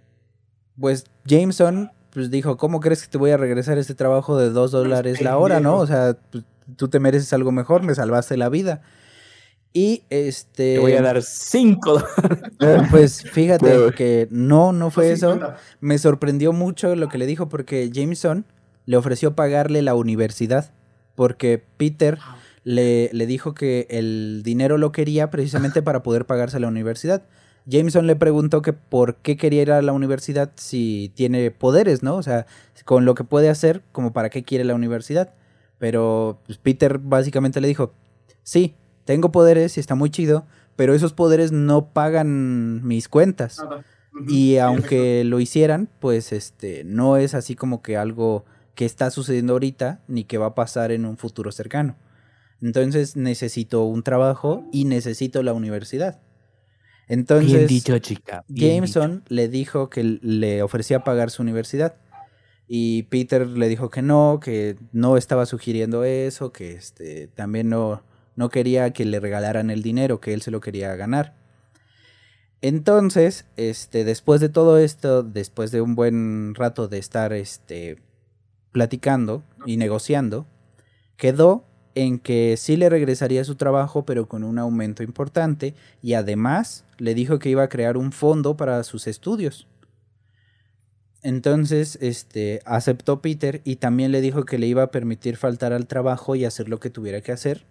pues 0.78 1.04
Jameson 1.26 1.90
pues 2.12 2.30
dijo, 2.30 2.58
¿cómo 2.58 2.78
crees 2.80 3.02
que 3.02 3.10
te 3.10 3.18
voy 3.18 3.30
a 3.30 3.38
regresar 3.38 3.78
este 3.78 3.94
trabajo 3.94 4.36
de 4.36 4.50
dos 4.50 4.70
dólares 4.70 5.20
la 5.22 5.38
hora, 5.38 5.60
no? 5.60 5.78
O 5.78 5.86
sea, 5.86 6.16
pues, 6.30 6.44
tú 6.76 6.88
te 6.88 7.00
mereces 7.00 7.32
algo 7.32 7.50
mejor, 7.52 7.82
me 7.82 7.94
salvaste 7.94 8.36
la 8.36 8.50
vida. 8.50 8.82
Y 9.72 10.02
este... 10.10 10.74
Te 10.74 10.78
voy 10.78 10.92
a 10.92 11.02
dar 11.02 11.22
cinco. 11.22 12.02
Pues 12.90 13.22
fíjate 13.22 13.92
que 13.96 14.28
no, 14.30 14.72
no 14.72 14.90
fue 14.90 15.12
eso. 15.12 15.32
50. 15.32 15.56
Me 15.80 15.98
sorprendió 15.98 16.52
mucho 16.52 16.94
lo 16.94 17.08
que 17.08 17.18
le 17.18 17.26
dijo 17.26 17.48
porque 17.48 17.90
Jameson 17.92 18.44
le 18.84 18.96
ofreció 18.96 19.34
pagarle 19.34 19.82
la 19.82 19.94
universidad 19.94 20.72
porque 21.14 21.62
Peter 21.76 22.18
le, 22.64 23.10
le 23.12 23.26
dijo 23.26 23.54
que 23.54 23.86
el 23.90 24.42
dinero 24.44 24.78
lo 24.78 24.92
quería 24.92 25.30
precisamente 25.30 25.82
para 25.82 26.02
poder 26.02 26.26
pagarse 26.26 26.60
la 26.60 26.68
universidad. 26.68 27.22
Jameson 27.66 28.06
le 28.06 28.16
preguntó 28.16 28.62
que 28.62 28.72
por 28.72 29.16
qué 29.16 29.36
quería 29.36 29.62
ir 29.62 29.72
a 29.72 29.82
la 29.82 29.92
universidad 29.92 30.50
si 30.56 31.12
tiene 31.14 31.50
poderes, 31.50 32.02
¿no? 32.02 32.16
O 32.16 32.22
sea, 32.22 32.46
con 32.84 33.04
lo 33.04 33.14
que 33.14 33.24
puede 33.24 33.48
hacer, 33.48 33.82
como 33.92 34.12
para 34.12 34.30
qué 34.30 34.42
quiere 34.42 34.64
la 34.64 34.74
universidad. 34.74 35.34
Pero 35.78 36.40
pues, 36.46 36.58
Peter 36.58 36.98
básicamente 36.98 37.60
le 37.60 37.68
dijo, 37.68 37.92
sí, 38.42 38.74
tengo 39.04 39.32
poderes 39.32 39.76
y 39.76 39.80
está 39.80 39.94
muy 39.94 40.10
chido, 40.10 40.46
pero 40.76 40.94
esos 40.94 41.12
poderes 41.12 41.52
no 41.52 41.92
pagan 41.92 42.86
mis 42.86 43.08
cuentas. 43.08 43.58
Nada. 43.58 43.84
Y 44.28 44.58
aunque 44.58 45.24
lo 45.24 45.40
hicieran, 45.40 45.88
pues 46.00 46.32
este 46.32 46.84
no 46.84 47.16
es 47.16 47.34
así 47.34 47.54
como 47.54 47.82
que 47.82 47.96
algo 47.96 48.44
que 48.74 48.84
está 48.84 49.10
sucediendo 49.10 49.54
ahorita 49.54 50.00
ni 50.06 50.24
que 50.24 50.38
va 50.38 50.46
a 50.46 50.54
pasar 50.54 50.92
en 50.92 51.06
un 51.06 51.16
futuro 51.16 51.50
cercano. 51.52 51.96
Entonces 52.60 53.16
necesito 53.16 53.84
un 53.84 54.02
trabajo 54.02 54.64
y 54.72 54.84
necesito 54.84 55.42
la 55.42 55.52
universidad. 55.52 56.20
Entonces 57.08 57.52
Bien 57.52 57.66
dicho, 57.66 57.98
chica. 57.98 58.44
bien 58.48 58.84
dicho. 58.84 59.00
Jameson 59.00 59.24
le 59.28 59.48
dijo 59.48 59.90
que 59.90 60.04
le 60.04 60.62
ofrecía 60.62 61.04
pagar 61.04 61.30
su 61.30 61.42
universidad. 61.42 61.96
Y 62.68 63.02
Peter 63.04 63.46
le 63.46 63.68
dijo 63.68 63.90
que 63.90 64.00
no, 64.00 64.40
que 64.42 64.76
no 64.92 65.16
estaba 65.16 65.44
sugiriendo 65.44 66.04
eso, 66.04 66.52
que 66.52 66.72
este, 66.72 67.26
también 67.26 67.68
no, 67.68 68.02
no 68.36 68.48
quería 68.48 68.92
que 68.92 69.04
le 69.04 69.20
regalaran 69.20 69.70
el 69.70 69.82
dinero, 69.82 70.20
que 70.20 70.34
él 70.34 70.42
se 70.42 70.50
lo 70.50 70.60
quería 70.60 70.94
ganar. 70.96 71.34
Entonces, 72.60 73.46
este, 73.56 74.04
después 74.04 74.40
de 74.40 74.48
todo 74.48 74.78
esto, 74.78 75.22
después 75.22 75.72
de 75.72 75.80
un 75.80 75.96
buen 75.96 76.54
rato 76.54 76.86
de 76.86 76.98
estar 76.98 77.32
este, 77.32 78.00
platicando 78.70 79.42
y 79.66 79.76
negociando, 79.76 80.46
quedó 81.16 81.64
en 81.94 82.18
que 82.18 82.56
sí 82.56 82.76
le 82.76 82.88
regresaría 82.88 83.44
su 83.44 83.56
trabajo, 83.56 84.04
pero 84.04 84.28
con 84.28 84.44
un 84.44 84.58
aumento 84.58 85.02
importante, 85.02 85.74
y 86.02 86.14
además 86.14 86.84
le 86.98 87.14
dijo 87.14 87.38
que 87.38 87.50
iba 87.50 87.64
a 87.64 87.68
crear 87.68 87.96
un 87.96 88.12
fondo 88.12 88.56
para 88.56 88.82
sus 88.84 89.06
estudios. 89.06 89.66
Entonces, 91.22 91.98
este, 92.00 92.60
aceptó 92.64 93.22
Peter 93.22 93.60
y 93.64 93.76
también 93.76 94.10
le 94.10 94.20
dijo 94.20 94.44
que 94.44 94.58
le 94.58 94.66
iba 94.66 94.82
a 94.82 94.90
permitir 94.90 95.36
faltar 95.36 95.72
al 95.72 95.86
trabajo 95.86 96.34
y 96.34 96.44
hacer 96.44 96.68
lo 96.68 96.80
que 96.80 96.90
tuviera 96.90 97.20
que 97.20 97.32
hacer, 97.32 97.64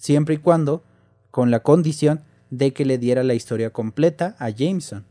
siempre 0.00 0.36
y 0.36 0.38
cuando, 0.38 0.82
con 1.30 1.50
la 1.50 1.60
condición 1.60 2.20
de 2.50 2.72
que 2.72 2.84
le 2.84 2.98
diera 2.98 3.22
la 3.22 3.34
historia 3.34 3.70
completa 3.70 4.34
a 4.38 4.50
Jameson 4.50 5.04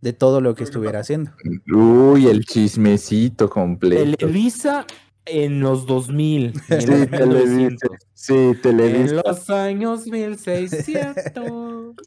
de 0.00 0.12
todo 0.12 0.40
lo 0.40 0.54
que 0.54 0.64
estuviera 0.64 1.00
haciendo. 1.00 1.32
Uy, 1.72 2.26
el 2.26 2.44
chismecito 2.44 3.48
completo. 3.48 4.16
Televisa 4.18 4.86
en 5.24 5.60
los 5.60 5.86
2000. 5.86 6.52
y 6.68 6.72
en 6.74 6.80
Sí, 6.80 6.86
los 6.86 7.08
Televisa. 7.10 7.46
1900. 7.56 7.90
Sí, 8.14 8.34
En 8.34 8.60
Televisa. 8.60 9.22
los 9.24 9.50
años 9.50 10.06
1600. 10.06 11.32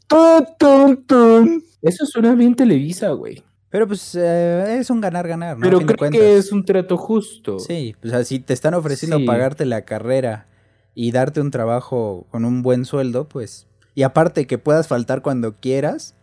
Tun, 0.08 0.46
tun, 0.58 1.04
tun. 1.06 1.64
Eso 1.82 2.06
suena 2.06 2.36
bien 2.36 2.56
Televisa, 2.56 3.10
güey. 3.12 3.44
Pero 3.70 3.88
pues 3.88 4.16
eh, 4.16 4.78
es 4.80 4.90
un 4.90 5.00
ganar-ganar, 5.00 5.58
¿no? 5.58 5.64
Pero 5.64 5.80
creo 5.86 6.10
que 6.12 6.38
es 6.38 6.52
un 6.52 6.66
trato 6.66 6.98
justo. 6.98 7.60
Sí, 7.60 7.96
o 8.04 8.08
sea, 8.08 8.24
si 8.24 8.40
te 8.40 8.54
están 8.54 8.74
ofreciendo 8.74 9.18
Sí. 9.20 9.26
pagarte 9.26 9.66
la 9.66 9.84
carrera 9.84 10.48
y 11.02 11.12
darte 11.14 11.40
un 11.40 11.50
trabajo 11.50 12.28
con 12.30 12.44
un 12.44 12.62
buen 12.62 12.84
sueldo, 12.84 13.30
pues... 13.30 13.68
Y 13.96 14.04
aparte 14.04 14.48
que 14.48 14.58
puedas 14.58 14.90
faltar 14.90 15.22
cuando 15.22 15.56
quieras, 15.56 16.14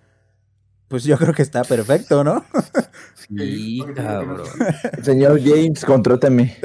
pues 0.89 1.05
yo 1.05 1.17
creo 1.17 1.33
que 1.33 1.41
está 1.41 1.65
perfecto, 1.65 2.25
¿no? 2.25 2.45
Sí, 3.39 3.83
cabrón. 3.95 4.47
Señor 5.03 5.41
James, 5.43 5.83
contrátame. 5.83 6.59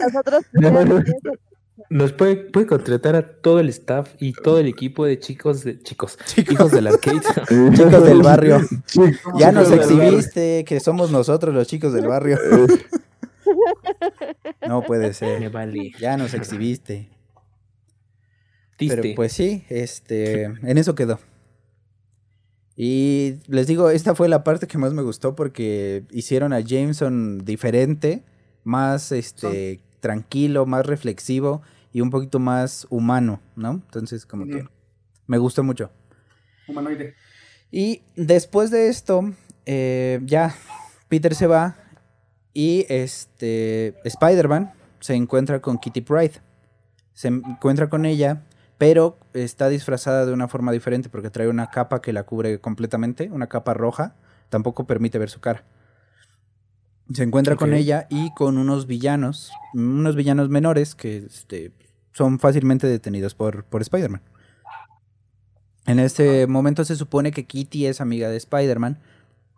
Nosotros 0.00 0.42
Nos 1.90 2.12
puede, 2.12 2.36
puede 2.36 2.66
contratar 2.66 3.14
a 3.14 3.22
todo 3.22 3.60
el 3.60 3.68
staff 3.68 4.10
y 4.18 4.32
todo 4.32 4.58
el 4.58 4.66
equipo 4.66 5.04
de 5.06 5.20
chicos, 5.20 5.62
de 5.62 5.78
chicos, 5.78 6.18
hijos 6.50 6.72
del 6.72 6.88
arcade. 6.88 7.20
Chicos 7.76 8.04
del 8.04 8.20
barrio. 8.20 8.60
Chicos 8.86 9.16
Ya 9.38 9.52
nos 9.52 9.70
exhibiste, 9.70 10.64
que 10.64 10.80
somos 10.80 11.12
nosotros 11.12 11.54
los 11.54 11.68
chicos 11.68 11.92
del 11.92 12.08
barrio. 12.08 12.36
Eh, 12.36 12.66
No 14.66 14.82
puede 14.82 15.08
Me 15.08 15.14
ser. 15.14 15.50
vale. 15.50 15.92
Ya 16.00 16.16
nos 16.16 16.34
exhibiste. 16.34 17.13
Pero 18.88 19.02
pues 19.14 19.32
sí, 19.32 19.64
este, 19.68 20.44
en 20.44 20.78
eso 20.78 20.94
quedó. 20.94 21.18
Y 22.76 23.36
les 23.46 23.66
digo, 23.66 23.90
esta 23.90 24.14
fue 24.14 24.28
la 24.28 24.42
parte 24.42 24.66
que 24.66 24.78
más 24.78 24.92
me 24.92 25.02
gustó 25.02 25.36
porque 25.36 26.04
hicieron 26.10 26.52
a 26.52 26.60
Jameson 26.60 27.38
diferente, 27.44 28.24
más 28.64 29.12
este 29.12 29.80
tranquilo, 30.00 30.66
más 30.66 30.84
reflexivo 30.84 31.62
y 31.92 32.00
un 32.00 32.10
poquito 32.10 32.40
más 32.40 32.86
humano, 32.90 33.40
¿no? 33.54 33.70
Entonces, 33.70 34.26
como 34.26 34.46
que 34.46 34.66
me 35.26 35.38
gustó 35.38 35.62
mucho. 35.62 35.90
Humanoide. 36.66 37.14
Y 37.70 38.02
después 38.16 38.70
de 38.70 38.88
esto, 38.88 39.32
eh, 39.66 40.20
ya 40.24 40.54
Peter 41.08 41.34
se 41.34 41.46
va 41.46 41.76
y 42.52 42.86
este 42.88 43.94
Spider-Man 44.04 44.72
se 45.00 45.14
encuentra 45.14 45.60
con 45.60 45.78
Kitty 45.78 46.00
Pryde. 46.00 46.40
Se 47.12 47.28
encuentra 47.28 47.88
con 47.88 48.06
ella, 48.06 48.42
pero 48.78 49.18
está 49.32 49.68
disfrazada 49.68 50.26
de 50.26 50.32
una 50.32 50.48
forma 50.48 50.72
diferente 50.72 51.08
porque 51.08 51.30
trae 51.30 51.48
una 51.48 51.70
capa 51.70 52.02
que 52.02 52.12
la 52.12 52.24
cubre 52.24 52.60
completamente, 52.60 53.30
una 53.30 53.48
capa 53.48 53.74
roja, 53.74 54.16
tampoco 54.48 54.86
permite 54.86 55.18
ver 55.18 55.30
su 55.30 55.40
cara. 55.40 55.64
Se 57.12 57.22
encuentra 57.22 57.56
con 57.56 57.74
ella 57.74 58.06
y 58.08 58.32
con 58.34 58.56
unos 58.56 58.86
villanos, 58.86 59.52
unos 59.74 60.16
villanos 60.16 60.48
menores 60.48 60.94
que 60.94 61.18
este, 61.18 61.72
son 62.12 62.38
fácilmente 62.38 62.86
detenidos 62.86 63.34
por, 63.34 63.64
por 63.64 63.82
Spider-Man. 63.82 64.22
En 65.86 65.98
este 65.98 66.46
momento 66.46 66.84
se 66.84 66.96
supone 66.96 67.30
que 67.30 67.44
Kitty 67.44 67.86
es 67.86 68.00
amiga 68.00 68.30
de 68.30 68.38
Spider-Man, 68.38 69.00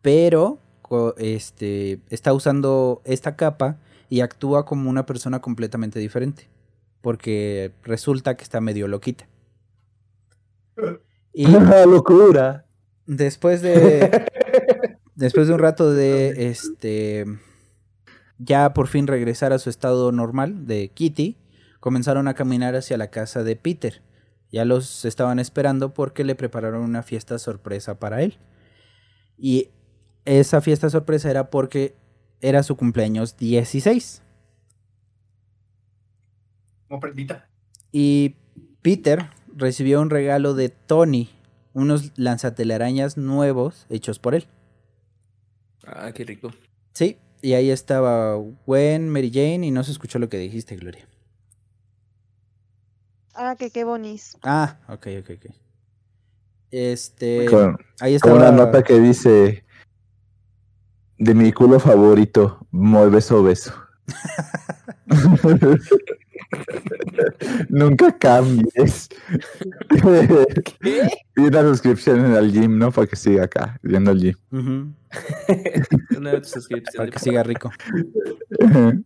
pero 0.03 0.61
este, 1.19 2.01
está 2.11 2.33
usando 2.33 3.01
esta 3.05 3.37
capa 3.37 3.79
y 4.09 4.21
actúa 4.21 4.65
como 4.65 4.91
una 4.91 5.07
persona 5.07 5.41
completamente 5.41 5.99
diferente, 5.99 6.49
porque 7.07 7.71
resulta 7.85 8.37
que 8.37 8.43
está 8.43 8.61
medio 8.61 8.89
loquita. 8.89 9.29
Y 11.33 11.47
locura. 11.47 12.67
después 13.07 13.63
de 13.63 14.27
después 15.15 15.47
de 15.47 15.53
un 15.55 15.61
rato 15.61 15.93
de 15.93 16.49
este 16.49 17.27
ya 18.39 18.75
por 18.75 18.89
fin 18.89 19.07
regresar 19.07 19.53
a 19.53 19.61
su 19.61 19.71
estado 19.71 20.11
normal 20.11 20.67
de 20.67 20.89
Kitty, 20.89 21.37
comenzaron 21.79 22.27
a 22.27 22.35
caminar 22.35 22.75
hacia 22.75 22.97
la 22.97 23.11
casa 23.11 23.45
de 23.45 23.55
Peter. 23.55 24.03
Ya 24.51 24.65
los 24.65 25.05
estaban 25.05 25.39
esperando 25.39 25.95
porque 25.95 26.25
le 26.25 26.35
prepararon 26.35 26.83
una 26.83 27.05
fiesta 27.05 27.39
sorpresa 27.39 28.01
para 28.01 28.23
él. 28.23 28.39
Y 29.39 29.69
esa 30.25 30.61
fiesta 30.61 30.91
sorpresa 30.91 31.31
era 31.31 31.51
porque 31.51 31.95
era 32.41 32.65
su 32.65 32.77
cumpleaños 32.77 33.37
16. 33.37 34.23
Como 36.89 37.01
prendita. 37.01 37.49
Y 37.93 38.37
Peter 38.83 39.31
recibió 39.55 40.01
un 40.01 40.11
regalo 40.11 40.55
de 40.55 40.69
Tony, 40.69 41.31
unos 41.73 42.13
lanzatelarañas 42.17 43.17
nuevos 43.17 43.87
hechos 43.89 44.19
por 44.19 44.35
él. 44.35 44.47
Ah, 45.87 46.13
qué 46.13 46.25
rico. 46.25 46.51
Sí, 46.93 47.19
y 47.43 47.55
ahí 47.55 47.71
estaba 47.71 48.37
Gwen, 48.67 49.09
Mary 49.09 49.31
Jane 49.33 49.67
y 49.67 49.71
no 49.71 49.85
se 49.85 49.93
escuchó 49.93 50.19
lo 50.19 50.29
que 50.29 50.39
dijiste, 50.39 50.77
Gloria. 50.77 51.07
Ah, 53.35 53.57
que 53.59 53.71
qué 53.71 53.85
bonis. 53.85 54.37
Ah, 54.43 54.79
ok, 54.89 55.09
ok, 55.21 55.31
ok. 55.37 55.55
Este, 56.71 57.47
Con, 57.47 57.79
ahí 58.01 58.19
con 58.19 58.33
estaba. 58.33 58.37
una 58.37 58.53
nota 58.53 58.83
que 58.83 58.99
dice 58.99 59.65
de 61.19 61.35
mi 61.35 61.53
culo 61.53 61.79
favorito, 61.79 62.67
muy 62.71 63.09
beso 63.11 63.43
beso. 63.43 63.73
Nunca 67.69 68.17
cambies. 68.19 69.09
y 71.37 71.41
una 71.41 71.63
suscripción 71.63 72.25
en 72.25 72.33
el 72.35 72.53
gym, 72.53 72.79
¿no? 72.79 72.91
Para 72.93 73.07
que 73.07 73.17
siga 73.17 73.45
acá, 73.45 73.79
yendo 73.83 74.11
al 74.11 74.21
gym. 74.21 74.35
Ujú, 74.51 74.93
Una 76.19 76.43
suscripción 76.45 77.07
para 77.07 77.11
que 77.11 77.19
siga 77.19 77.43
rico. 77.43 77.71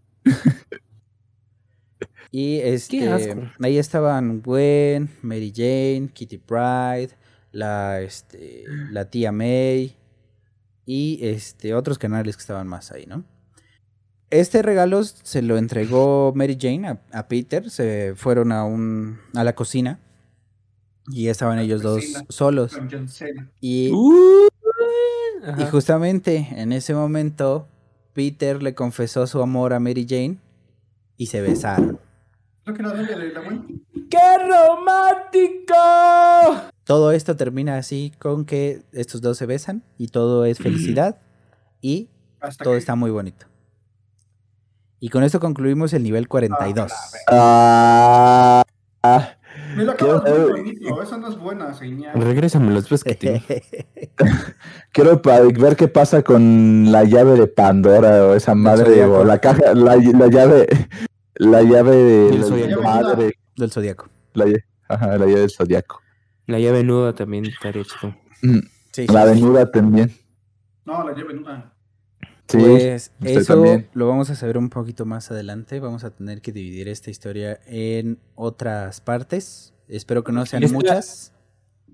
Y 2.32 2.58
este, 2.60 3.08
ahí 3.60 3.78
estaban 3.78 4.40
Gwen, 4.40 5.10
Mary 5.22 5.52
Jane, 5.54 6.10
Kitty 6.12 6.38
Pride, 6.38 7.10
la, 7.50 8.00
este, 8.02 8.64
la 8.90 9.10
tía 9.10 9.32
May 9.32 9.96
y 10.86 11.18
este, 11.22 11.74
otros 11.74 11.98
canales 11.98 12.36
que 12.36 12.40
estaban 12.40 12.68
más 12.68 12.92
ahí, 12.92 13.06
¿no? 13.06 13.24
Este 14.30 14.62
regalo 14.62 15.02
se 15.04 15.42
lo 15.42 15.56
entregó 15.58 16.32
Mary 16.36 16.56
Jane 16.60 16.86
a, 16.88 17.00
a 17.12 17.26
Peter, 17.28 17.68
se 17.70 18.14
fueron 18.16 18.52
a, 18.52 18.64
un, 18.64 19.18
a 19.34 19.42
la 19.42 19.54
cocina 19.56 19.98
y 21.08 21.26
estaban 21.28 21.56
La 21.56 21.62
ellos 21.62 21.82
dos 21.82 22.04
solos. 22.28 22.78
Y, 23.60 23.90
Uh, 23.92 24.46
y 25.58 25.64
justamente 25.70 26.46
en 26.52 26.70
ese 26.72 26.94
momento 26.94 27.66
Peter 28.12 28.62
le 28.62 28.74
confesó 28.74 29.26
su 29.26 29.42
amor 29.42 29.72
a 29.72 29.80
Mary 29.80 30.06
Jane 30.08 30.38
y 31.16 31.26
se 31.26 31.40
besaron. 31.40 31.98
¡Qué 32.64 34.18
romántico! 34.38 35.74
Todo 36.84 37.10
esto 37.12 37.36
termina 37.36 37.78
así 37.78 38.12
con 38.18 38.44
que 38.44 38.82
estos 38.92 39.20
dos 39.22 39.38
se 39.38 39.46
besan 39.46 39.82
y 39.98 40.08
todo 40.08 40.44
es 40.44 40.58
felicidad 40.58 41.18
y 41.80 42.08
Hasta 42.40 42.62
todo 42.64 42.74
que- 42.74 42.78
está 42.78 42.94
muy 42.94 43.10
bonito. 43.10 43.46
Y 45.00 45.08
con 45.08 45.22
esto 45.24 45.40
concluimos 45.40 45.92
el 45.94 46.02
nivel 46.02 46.28
42. 46.28 46.92
Ah, 47.28 48.62
ah, 49.02 49.28
Me 49.76 49.84
lo 49.84 49.92
acabas 49.92 50.22
muy 50.30 50.50
bonito. 50.50 51.02
Eso 51.02 51.16
no 51.18 51.28
es 51.28 51.38
buena 51.38 51.72
señal. 51.74 52.20
Regrésame 52.20 52.72
los 52.72 52.88
ves 52.88 53.02
que 53.04 53.14
te... 53.14 53.42
quiero 54.92 55.20
ver 55.22 55.76
qué 55.76 55.88
pasa 55.88 56.22
con 56.22 56.92
la 56.92 57.04
llave 57.04 57.32
de 57.38 57.46
Pandora 57.46 58.26
o 58.26 58.34
esa 58.34 58.54
madre 58.54 59.04
o 59.04 59.24
la 59.24 59.38
caja, 59.38 59.72
la, 59.74 59.96
la 59.96 60.26
llave, 60.28 60.66
la 61.34 61.62
llave 61.62 61.96
de 61.96 62.30
Del 62.30 62.40
la 62.40 62.46
zodiaco. 62.46 62.82
madre, 62.82 63.34
Del 63.56 63.70
zodiaco. 63.72 64.08
la, 64.34 64.44
ajá, 64.88 65.06
la 65.16 65.26
llave 65.26 65.40
del 65.40 65.50
zodiaco. 65.50 66.00
La 66.46 66.58
llave 66.58 66.82
nuda 66.84 67.14
también 67.14 67.46
estaría 67.46 67.84
chido. 67.84 68.14
Mm, 68.42 68.58
Sí, 68.92 69.06
La 69.06 69.22
sí, 69.22 69.28
de 69.28 69.34
sí. 69.36 69.40
Nuda 69.42 69.70
también. 69.70 70.12
No, 70.84 71.04
la 71.08 71.14
lleve 71.14 71.32
en 71.32 71.38
una. 71.38 71.72
Sí, 72.50 72.58
Pues 72.58 73.12
eso 73.22 73.54
también. 73.54 73.88
lo 73.94 74.08
vamos 74.08 74.28
a 74.30 74.34
saber 74.34 74.58
un 74.58 74.70
poquito 74.70 75.04
más 75.06 75.30
adelante. 75.30 75.78
Vamos 75.80 76.04
a 76.04 76.10
tener 76.10 76.40
que 76.42 76.52
dividir 76.52 76.88
esta 76.88 77.10
historia 77.10 77.60
en 77.66 78.18
otras 78.34 79.00
partes. 79.00 79.72
Espero 79.88 80.24
que 80.24 80.32
no 80.32 80.44
sean 80.46 80.62
Esta- 80.62 80.74
muchas. 80.74 81.32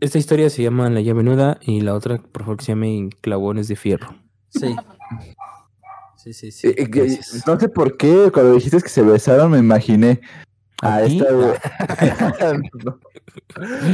Esta 0.01 0.19
historia 0.19 0.51
se 0.51 0.63
llama 0.63 0.91
La 0.91 1.01
llave 1.01 1.23
nuda 1.23 1.59
y 1.63 1.81
la 1.81 1.95
otra, 1.95 2.19
por 2.19 2.43
favor, 2.43 2.57
que 2.59 2.65
se 2.65 2.73
llame 2.73 3.09
Clavones 3.23 3.69
de 3.69 3.77
Fierro. 3.77 4.15
Sí. 4.51 4.75
Sí, 6.17 6.33
sí, 6.33 6.51
sí. 6.51 6.69
Eh, 6.69 6.75
eh, 6.93 7.19
no 7.47 7.59
sé 7.61 7.69
por 7.69 7.97
qué, 7.97 8.31
cuando 8.33 8.55
dijiste 8.55 8.81
que 8.81 8.89
se 8.89 9.03
besaron, 9.03 9.51
me 9.53 9.59
imaginé 9.59 10.21
a 10.83 11.03
esta. 11.03 11.25
No. 12.85 12.99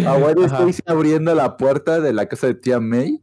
a 0.09 0.17
Gwen 0.19 0.45
Ajá. 0.45 0.57
Stacy 0.69 0.83
abriendo 0.87 1.35
la 1.35 1.57
puerta 1.57 2.01
de 2.01 2.13
la 2.13 2.27
casa 2.27 2.47
de 2.49 2.55
tía 2.55 2.81
May. 2.81 3.23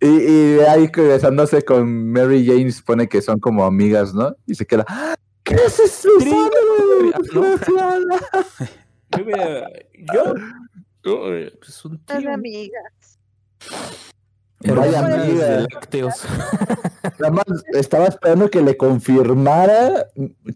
Y, 0.00 0.06
y 0.08 0.52
de 0.56 0.68
ahí 0.68 0.90
besándose 0.94 1.62
con 1.62 2.12
Mary 2.12 2.46
Jane, 2.46 2.70
se 2.70 2.78
supone 2.78 3.08
que 3.08 3.20
son 3.22 3.40
como 3.40 3.64
amigas, 3.64 4.12
¿no? 4.14 4.36
Y 4.46 4.54
se 4.54 4.66
queda. 4.66 4.84
"¡Ah! 4.88 5.14
¿Qué 5.42 5.54
no. 5.56 5.62
desgraciada?". 5.62 8.20
Yo, 9.16 9.24
hubiera- 9.24 9.68
yo, 10.12 10.34
yo, 11.04 11.20
pues 11.60 11.84
un 11.84 11.98
tío. 11.98 12.32
amigas. 12.32 13.18
Vaya 14.60 14.98
Hermanas 14.98 15.28
amiga. 15.28 15.46
de 15.46 15.60
lácteos. 15.72 16.14
Nada 17.20 17.30
más 17.32 17.44
estaba 17.74 18.06
esperando 18.06 18.50
que 18.50 18.60
le 18.62 18.76
confirmara 18.76 20.06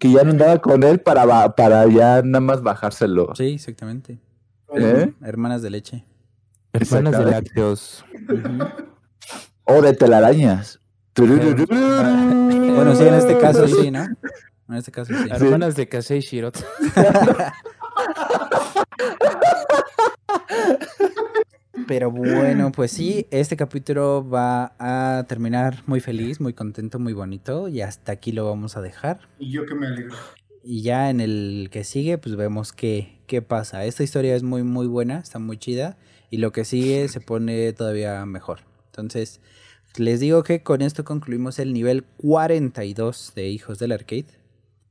que 0.01 0.11
ya 0.11 0.25
no 0.25 0.31
andaba 0.31 0.59
con 0.59 0.83
él 0.83 0.99
para, 1.01 1.55
para 1.55 1.87
ya 1.87 2.23
nada 2.23 2.41
más 2.41 2.63
bajárselo. 2.63 3.33
Sí, 3.37 3.55
exactamente. 3.55 4.19
¿Eh? 4.75 5.13
Hermanas 5.23 5.63
de 5.63 5.71
leche. 5.71 6.05
Hermanas 6.73 7.19
de 7.19 7.25
lácteos. 7.31 8.05
O 9.69 9.83
de 9.83 9.93
telarañas. 9.93 10.81
Bueno, 11.15 12.95
sí, 12.95 13.05
en 13.05 13.15
este 13.15 13.39
caso 13.39 13.69
sí, 13.69 13.91
¿no? 13.91 14.05
En 14.69 14.75
este 14.75 14.91
caso 14.91 15.13
sí. 15.13 15.29
Hermanas 15.31 15.77
de 15.77 15.87
Kasei 15.87 16.21
Shirot. 16.21 16.65
Pero 21.87 22.11
bueno, 22.11 22.73
pues 22.73 22.93
sí, 22.93 23.27
este 23.31 23.57
capítulo 23.57 24.27
va 24.29 24.75
a 24.79 25.25
terminar 25.29 25.83
muy 25.87 26.01
feliz, 26.01 26.41
muy 26.41 26.55
contento, 26.55 26.99
muy 26.99 27.13
bonito. 27.13 27.69
Y 27.69 27.83
hasta 27.83 28.13
aquí 28.13 28.33
lo 28.33 28.47
vamos 28.47 28.77
a 28.79 28.81
dejar. 28.81 29.21
Y 29.39 29.53
yo 29.53 29.67
que 29.67 29.75
me 29.75 29.87
alegro. 29.87 30.17
Y 30.63 30.83
ya 30.83 31.11
en 31.11 31.21
el 31.21 31.69
que 31.71 31.85
sigue, 31.85 32.17
pues 32.17 32.37
vemos 32.37 32.73
qué, 32.73 33.21
qué 33.27 33.43
pasa. 33.43 33.85
Esta 33.85 34.03
historia 34.03 34.35
es 34.35 34.43
muy, 34.43 34.63
muy 34.63 34.87
buena, 34.87 35.19
está 35.19 35.39
muy 35.39 35.59
chida. 35.59 35.99
Y 36.31 36.39
lo 36.39 36.53
que 36.53 36.65
sigue 36.65 37.09
se 37.09 37.21
pone 37.21 37.73
todavía 37.75 38.25
mejor. 38.25 38.61
Entonces, 38.87 39.41
les 39.99 40.21
digo 40.21 40.43
que 40.43 40.63
con 40.63 40.83
esto 40.83 41.05
concluimos 41.05 41.59
el 41.59 41.73
nivel 41.73 42.05
42 42.19 43.33
de 43.35 43.49
Hijos 43.49 43.79
del 43.79 43.93
Arcade. 43.93 44.27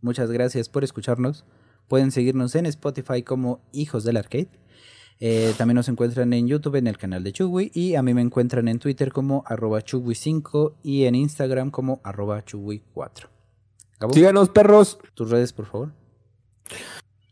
Muchas 0.02 0.32
gracias 0.32 0.70
por 0.70 0.84
escucharnos. 0.84 1.46
Pueden 1.88 2.12
seguirnos 2.12 2.56
en 2.56 2.66
Spotify 2.66 3.24
como 3.24 3.62
Hijos 3.72 4.04
del 4.04 4.18
Arcade. 4.18 4.50
Eh, 5.20 5.54
también 5.58 5.76
nos 5.76 5.90
encuentran 5.90 6.32
en 6.34 6.48
YouTube 6.48 6.76
en 6.76 6.88
el 6.88 6.98
canal 6.98 7.24
de 7.24 7.34
Chugui 7.34 7.72
y 7.74 7.96
a 7.96 8.04
mí 8.04 8.14
me 8.14 8.22
encuentran 8.22 8.68
en 8.68 8.78
Twitter 8.78 9.12
como 9.12 9.44
arroba 9.48 9.82
chugui5 9.82 10.76
y 10.84 11.06
en 11.06 11.16
Instagram 11.16 11.72
como 11.72 12.02
arroba 12.04 12.46
chugui4. 12.46 13.28
Gabo, 14.00 14.14
Síganos, 14.14 14.50
perros. 14.50 15.00
tus 15.16 15.32
redes, 15.32 15.54
por 15.54 15.66
favor. 15.66 15.94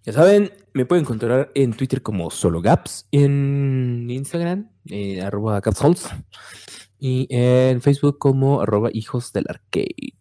Ya 0.04 0.14
saben, 0.14 0.52
me 0.74 0.86
pueden 0.86 1.04
encontrar 1.04 1.52
en 1.54 1.74
Twitter 1.74 2.02
como 2.02 2.32
SoloGaps, 2.32 3.08
en 3.12 4.08
Instagram, 4.10 4.70
eh, 4.90 5.22
arroba 5.22 5.62
y 7.00 7.28
en 7.30 7.82
Facebook 7.82 8.18
como 8.18 8.62
arroba 8.62 8.90
Hijos 8.94 9.34
del 9.34 9.46
Arcade. 9.48 10.14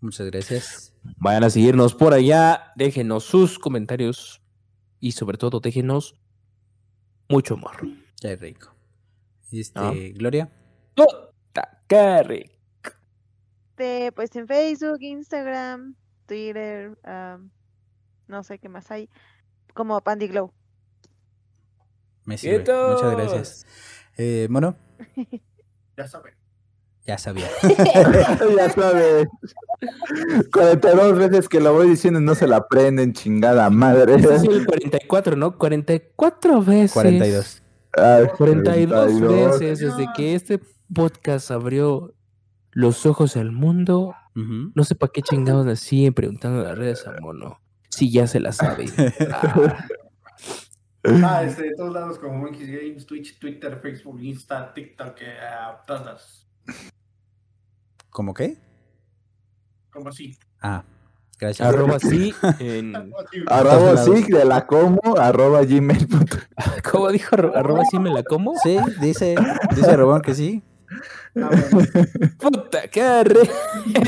Muchas 0.00 0.26
gracias. 0.26 0.94
Vayan 1.18 1.44
a 1.44 1.50
seguirnos 1.50 1.94
por 1.94 2.12
allá, 2.12 2.72
déjenos 2.76 3.24
sus 3.24 3.58
comentarios 3.58 4.42
y 5.00 5.12
sobre 5.12 5.38
todo 5.38 5.60
déjenos 5.60 6.16
mucho 7.28 7.54
amor. 7.54 7.76
Ya 8.20 8.32
es 8.32 8.40
rico. 8.40 8.74
Este, 9.52 9.78
Ah. 9.80 9.92
Gloria. 10.14 10.50
¡Puta, 10.94 11.82
qué 11.88 12.22
rico! 12.22 12.52
Este, 13.70 14.10
pues 14.12 14.34
en 14.36 14.46
Facebook, 14.46 14.98
Instagram, 15.00 15.96
Twitter, 16.26 16.96
no 18.26 18.42
sé 18.42 18.58
qué 18.58 18.68
más 18.68 18.90
hay, 18.90 19.08
como 19.74 20.00
Pandy 20.00 20.28
Glow. 20.28 20.52
Me 22.24 22.38
sirve. 22.38 22.58
Muchas 22.60 23.12
gracias. 23.12 23.66
Eh, 24.16 24.46
Mono, 24.50 24.76
Ya 25.96 26.06
saben. 26.08 26.34
ya 27.06 27.18
sabía. 27.18 27.46
ya 28.56 28.70
sabes. 28.70 29.28
42 30.52 31.18
veces 31.18 31.48
que 31.48 31.60
lo 31.60 31.72
voy 31.74 31.88
diciendo 31.88 32.20
y 32.20 32.24
no 32.24 32.34
se 32.34 32.46
la 32.46 32.56
aprenden, 32.56 33.12
chingada 33.12 33.68
madre. 33.70 34.14
Es 34.16 34.42
el 34.44 34.66
44, 34.66 35.36
¿no? 35.36 35.56
44 35.58 36.62
veces. 36.62 36.92
42. 36.92 37.62
Ay, 37.98 38.26
42 38.36 39.12
42. 39.12 39.60
veces 39.60 39.78
desde 39.80 40.06
que 40.16 40.34
este 40.34 40.60
podcast 40.92 41.50
abrió 41.50 42.14
los 42.72 43.06
ojos 43.06 43.36
al 43.36 43.52
mundo. 43.52 44.14
Ujú. 44.34 44.72
No 44.74 44.84
sé 44.84 44.94
para 44.94 45.12
qué 45.12 45.22
chingados 45.22 45.66
le 45.66 45.76
siguen 45.76 46.12
preguntando 46.14 46.62
las 46.62 46.76
redes 46.76 47.06
a 47.06 47.12
Mono. 47.20 47.58
Si 47.88 48.10
ya 48.10 48.26
se 48.26 48.40
la 48.40 48.52
sabe. 48.52 48.86
Ah, 49.32 49.86
Ah, 51.24 51.42
este, 51.46 51.62
de 51.64 51.74
todos 51.76 51.92
lados 51.92 52.18
como 52.18 52.34
Monkeys 52.38 52.68
Games, 52.70 53.06
Twitch, 53.06 53.38
Twitter, 53.38 53.78
Facebook, 53.80 54.20
Insta, 54.20 54.72
TikTok, 54.74 55.20
eh, 55.22 55.36
ah, 55.42 55.82
todas 55.86 56.04
las. 56.04 56.46
¿Cómo 58.10 58.32
qué? 58.34 58.56
Como 59.90 60.08
así. 60.08 60.36
Ah, 60.60 60.84
gracias. 61.38 61.66
arroba 61.68 61.98
sí 62.00 62.34
en... 62.58 62.94
Así, 62.96 63.38
Arroba 63.46 63.92
lados. 63.94 64.04
sí, 64.04 64.32
de 64.32 64.44
la 64.44 64.66
como, 64.66 65.00
arroba 65.18 65.62
gmail. 65.64 66.06
¿Cómo 66.90 67.10
dijo? 67.10 67.36
Arro- 67.36 67.54
Arroba 67.54 67.82
sí 67.90 67.98
me 67.98 68.10
la 68.12 68.22
como. 68.22 68.54
Sí, 68.62 68.78
dice, 69.00 69.34
dice 69.74 69.96
Robón 69.96 70.22
que 70.22 70.34
sí. 70.34 70.62
ah, 71.36 71.50
bueno, 71.72 71.90
Puta, 72.38 72.88
qué 72.88 73.02
arre. 73.02 73.50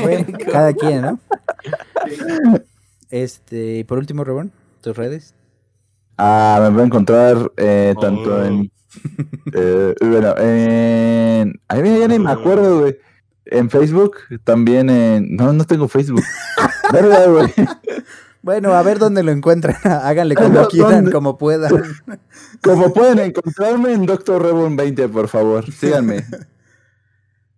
Bueno, 0.01 0.37
cada 0.51 0.73
quien, 0.73 1.01
¿no? 1.01 1.19
sí. 2.07 2.17
Este, 3.11 3.79
y 3.79 3.83
por 3.83 3.97
último, 3.97 4.23
Robón, 4.23 4.51
tus 4.81 4.95
redes. 4.95 5.33
Ah, 6.21 6.59
me 6.61 6.69
voy 6.71 6.81
a 6.81 6.85
encontrar 6.85 7.51
eh, 7.55 7.95
tanto 7.99 8.43
en. 8.43 8.69
eh, 9.53 9.95
bueno, 10.01 10.35
en. 10.37 11.61
Ay, 11.69 11.81
mira, 11.81 11.97
ya 11.97 12.07
ni 12.09 12.19
me 12.19 12.29
acuerdo, 12.29 12.81
güey. 12.81 12.97
En 13.45 13.69
Facebook, 13.69 14.17
también 14.43 14.89
en. 14.89 15.37
No, 15.37 15.53
no 15.53 15.63
tengo 15.63 15.87
Facebook. 15.87 16.23
Verga, 16.91 17.25
güey. 17.27 17.53
Bueno, 18.41 18.73
a 18.73 18.83
ver 18.83 18.99
dónde 18.99 19.23
lo 19.23 19.31
encuentran. 19.31 19.77
Háganle 19.83 20.35
como 20.35 20.49
¿Dónde? 20.49 20.67
quieran, 20.69 21.09
como 21.09 21.37
puedan. 21.37 21.71
Como 22.61 22.93
pueden 22.93 23.19
encontrarme 23.19 23.93
en 23.93 24.05
Doctor 24.05 24.43
Rebon 24.43 24.75
20, 24.75 25.07
por 25.07 25.29
favor. 25.29 25.71
Síganme. 25.71 26.25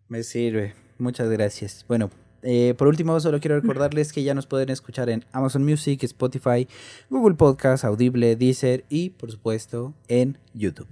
Me 0.08 0.22
sirve. 0.22 0.76
Muchas 1.00 1.30
gracias. 1.30 1.84
Bueno, 1.88 2.12
eh, 2.44 2.74
por 2.78 2.88
último, 2.88 3.20
solo 3.20 3.40
quiero 3.40 3.60
recordarles 3.60 4.14
que 4.14 4.24
ya 4.24 4.34
nos 4.34 4.48
pueden 4.48 4.70
escuchar 4.70 5.10
en 5.10 5.26
Amazon 5.32 5.64
Music, 5.64 6.04
Spotify, 6.04 6.68
Google 7.10 7.36
Podcast, 7.36 7.84
Audible, 7.84 8.36
Deezer 8.36 8.86
y, 8.90 9.12
por 9.12 9.32
supuesto, 9.32 9.94
en 10.08 10.38
YouTube. 10.54 10.88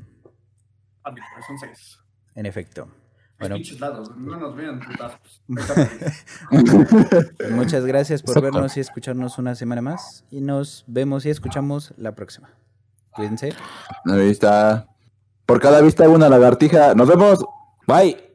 Ah, 1.03 1.11
mira, 1.11 1.25
son 1.45 1.57
seis. 1.57 1.99
En 2.35 2.45
efecto. 2.45 2.87
Bueno. 3.39 3.55
Lados, 3.79 4.11
no 4.17 4.35
nos 4.35 4.55
vean 4.55 4.81
muchas 7.51 7.85
gracias 7.85 8.21
por 8.21 8.41
vernos 8.41 8.75
y 8.75 8.81
escucharnos 8.81 9.37
una 9.37 9.55
semana 9.55 9.81
más. 9.81 10.25
Y 10.29 10.41
nos 10.41 10.83
vemos 10.87 11.25
y 11.25 11.29
escuchamos 11.29 11.93
la 11.95 12.15
próxima. 12.15 12.49
Cuídense. 13.11 13.53
Ahí 14.05 14.29
está. 14.29 14.89
Por 15.45 15.61
cada 15.61 15.81
vista 15.81 16.07
una 16.09 16.27
lagartija. 16.27 16.93
Nos 16.95 17.07
vemos. 17.07 17.45
Bye. 17.87 18.28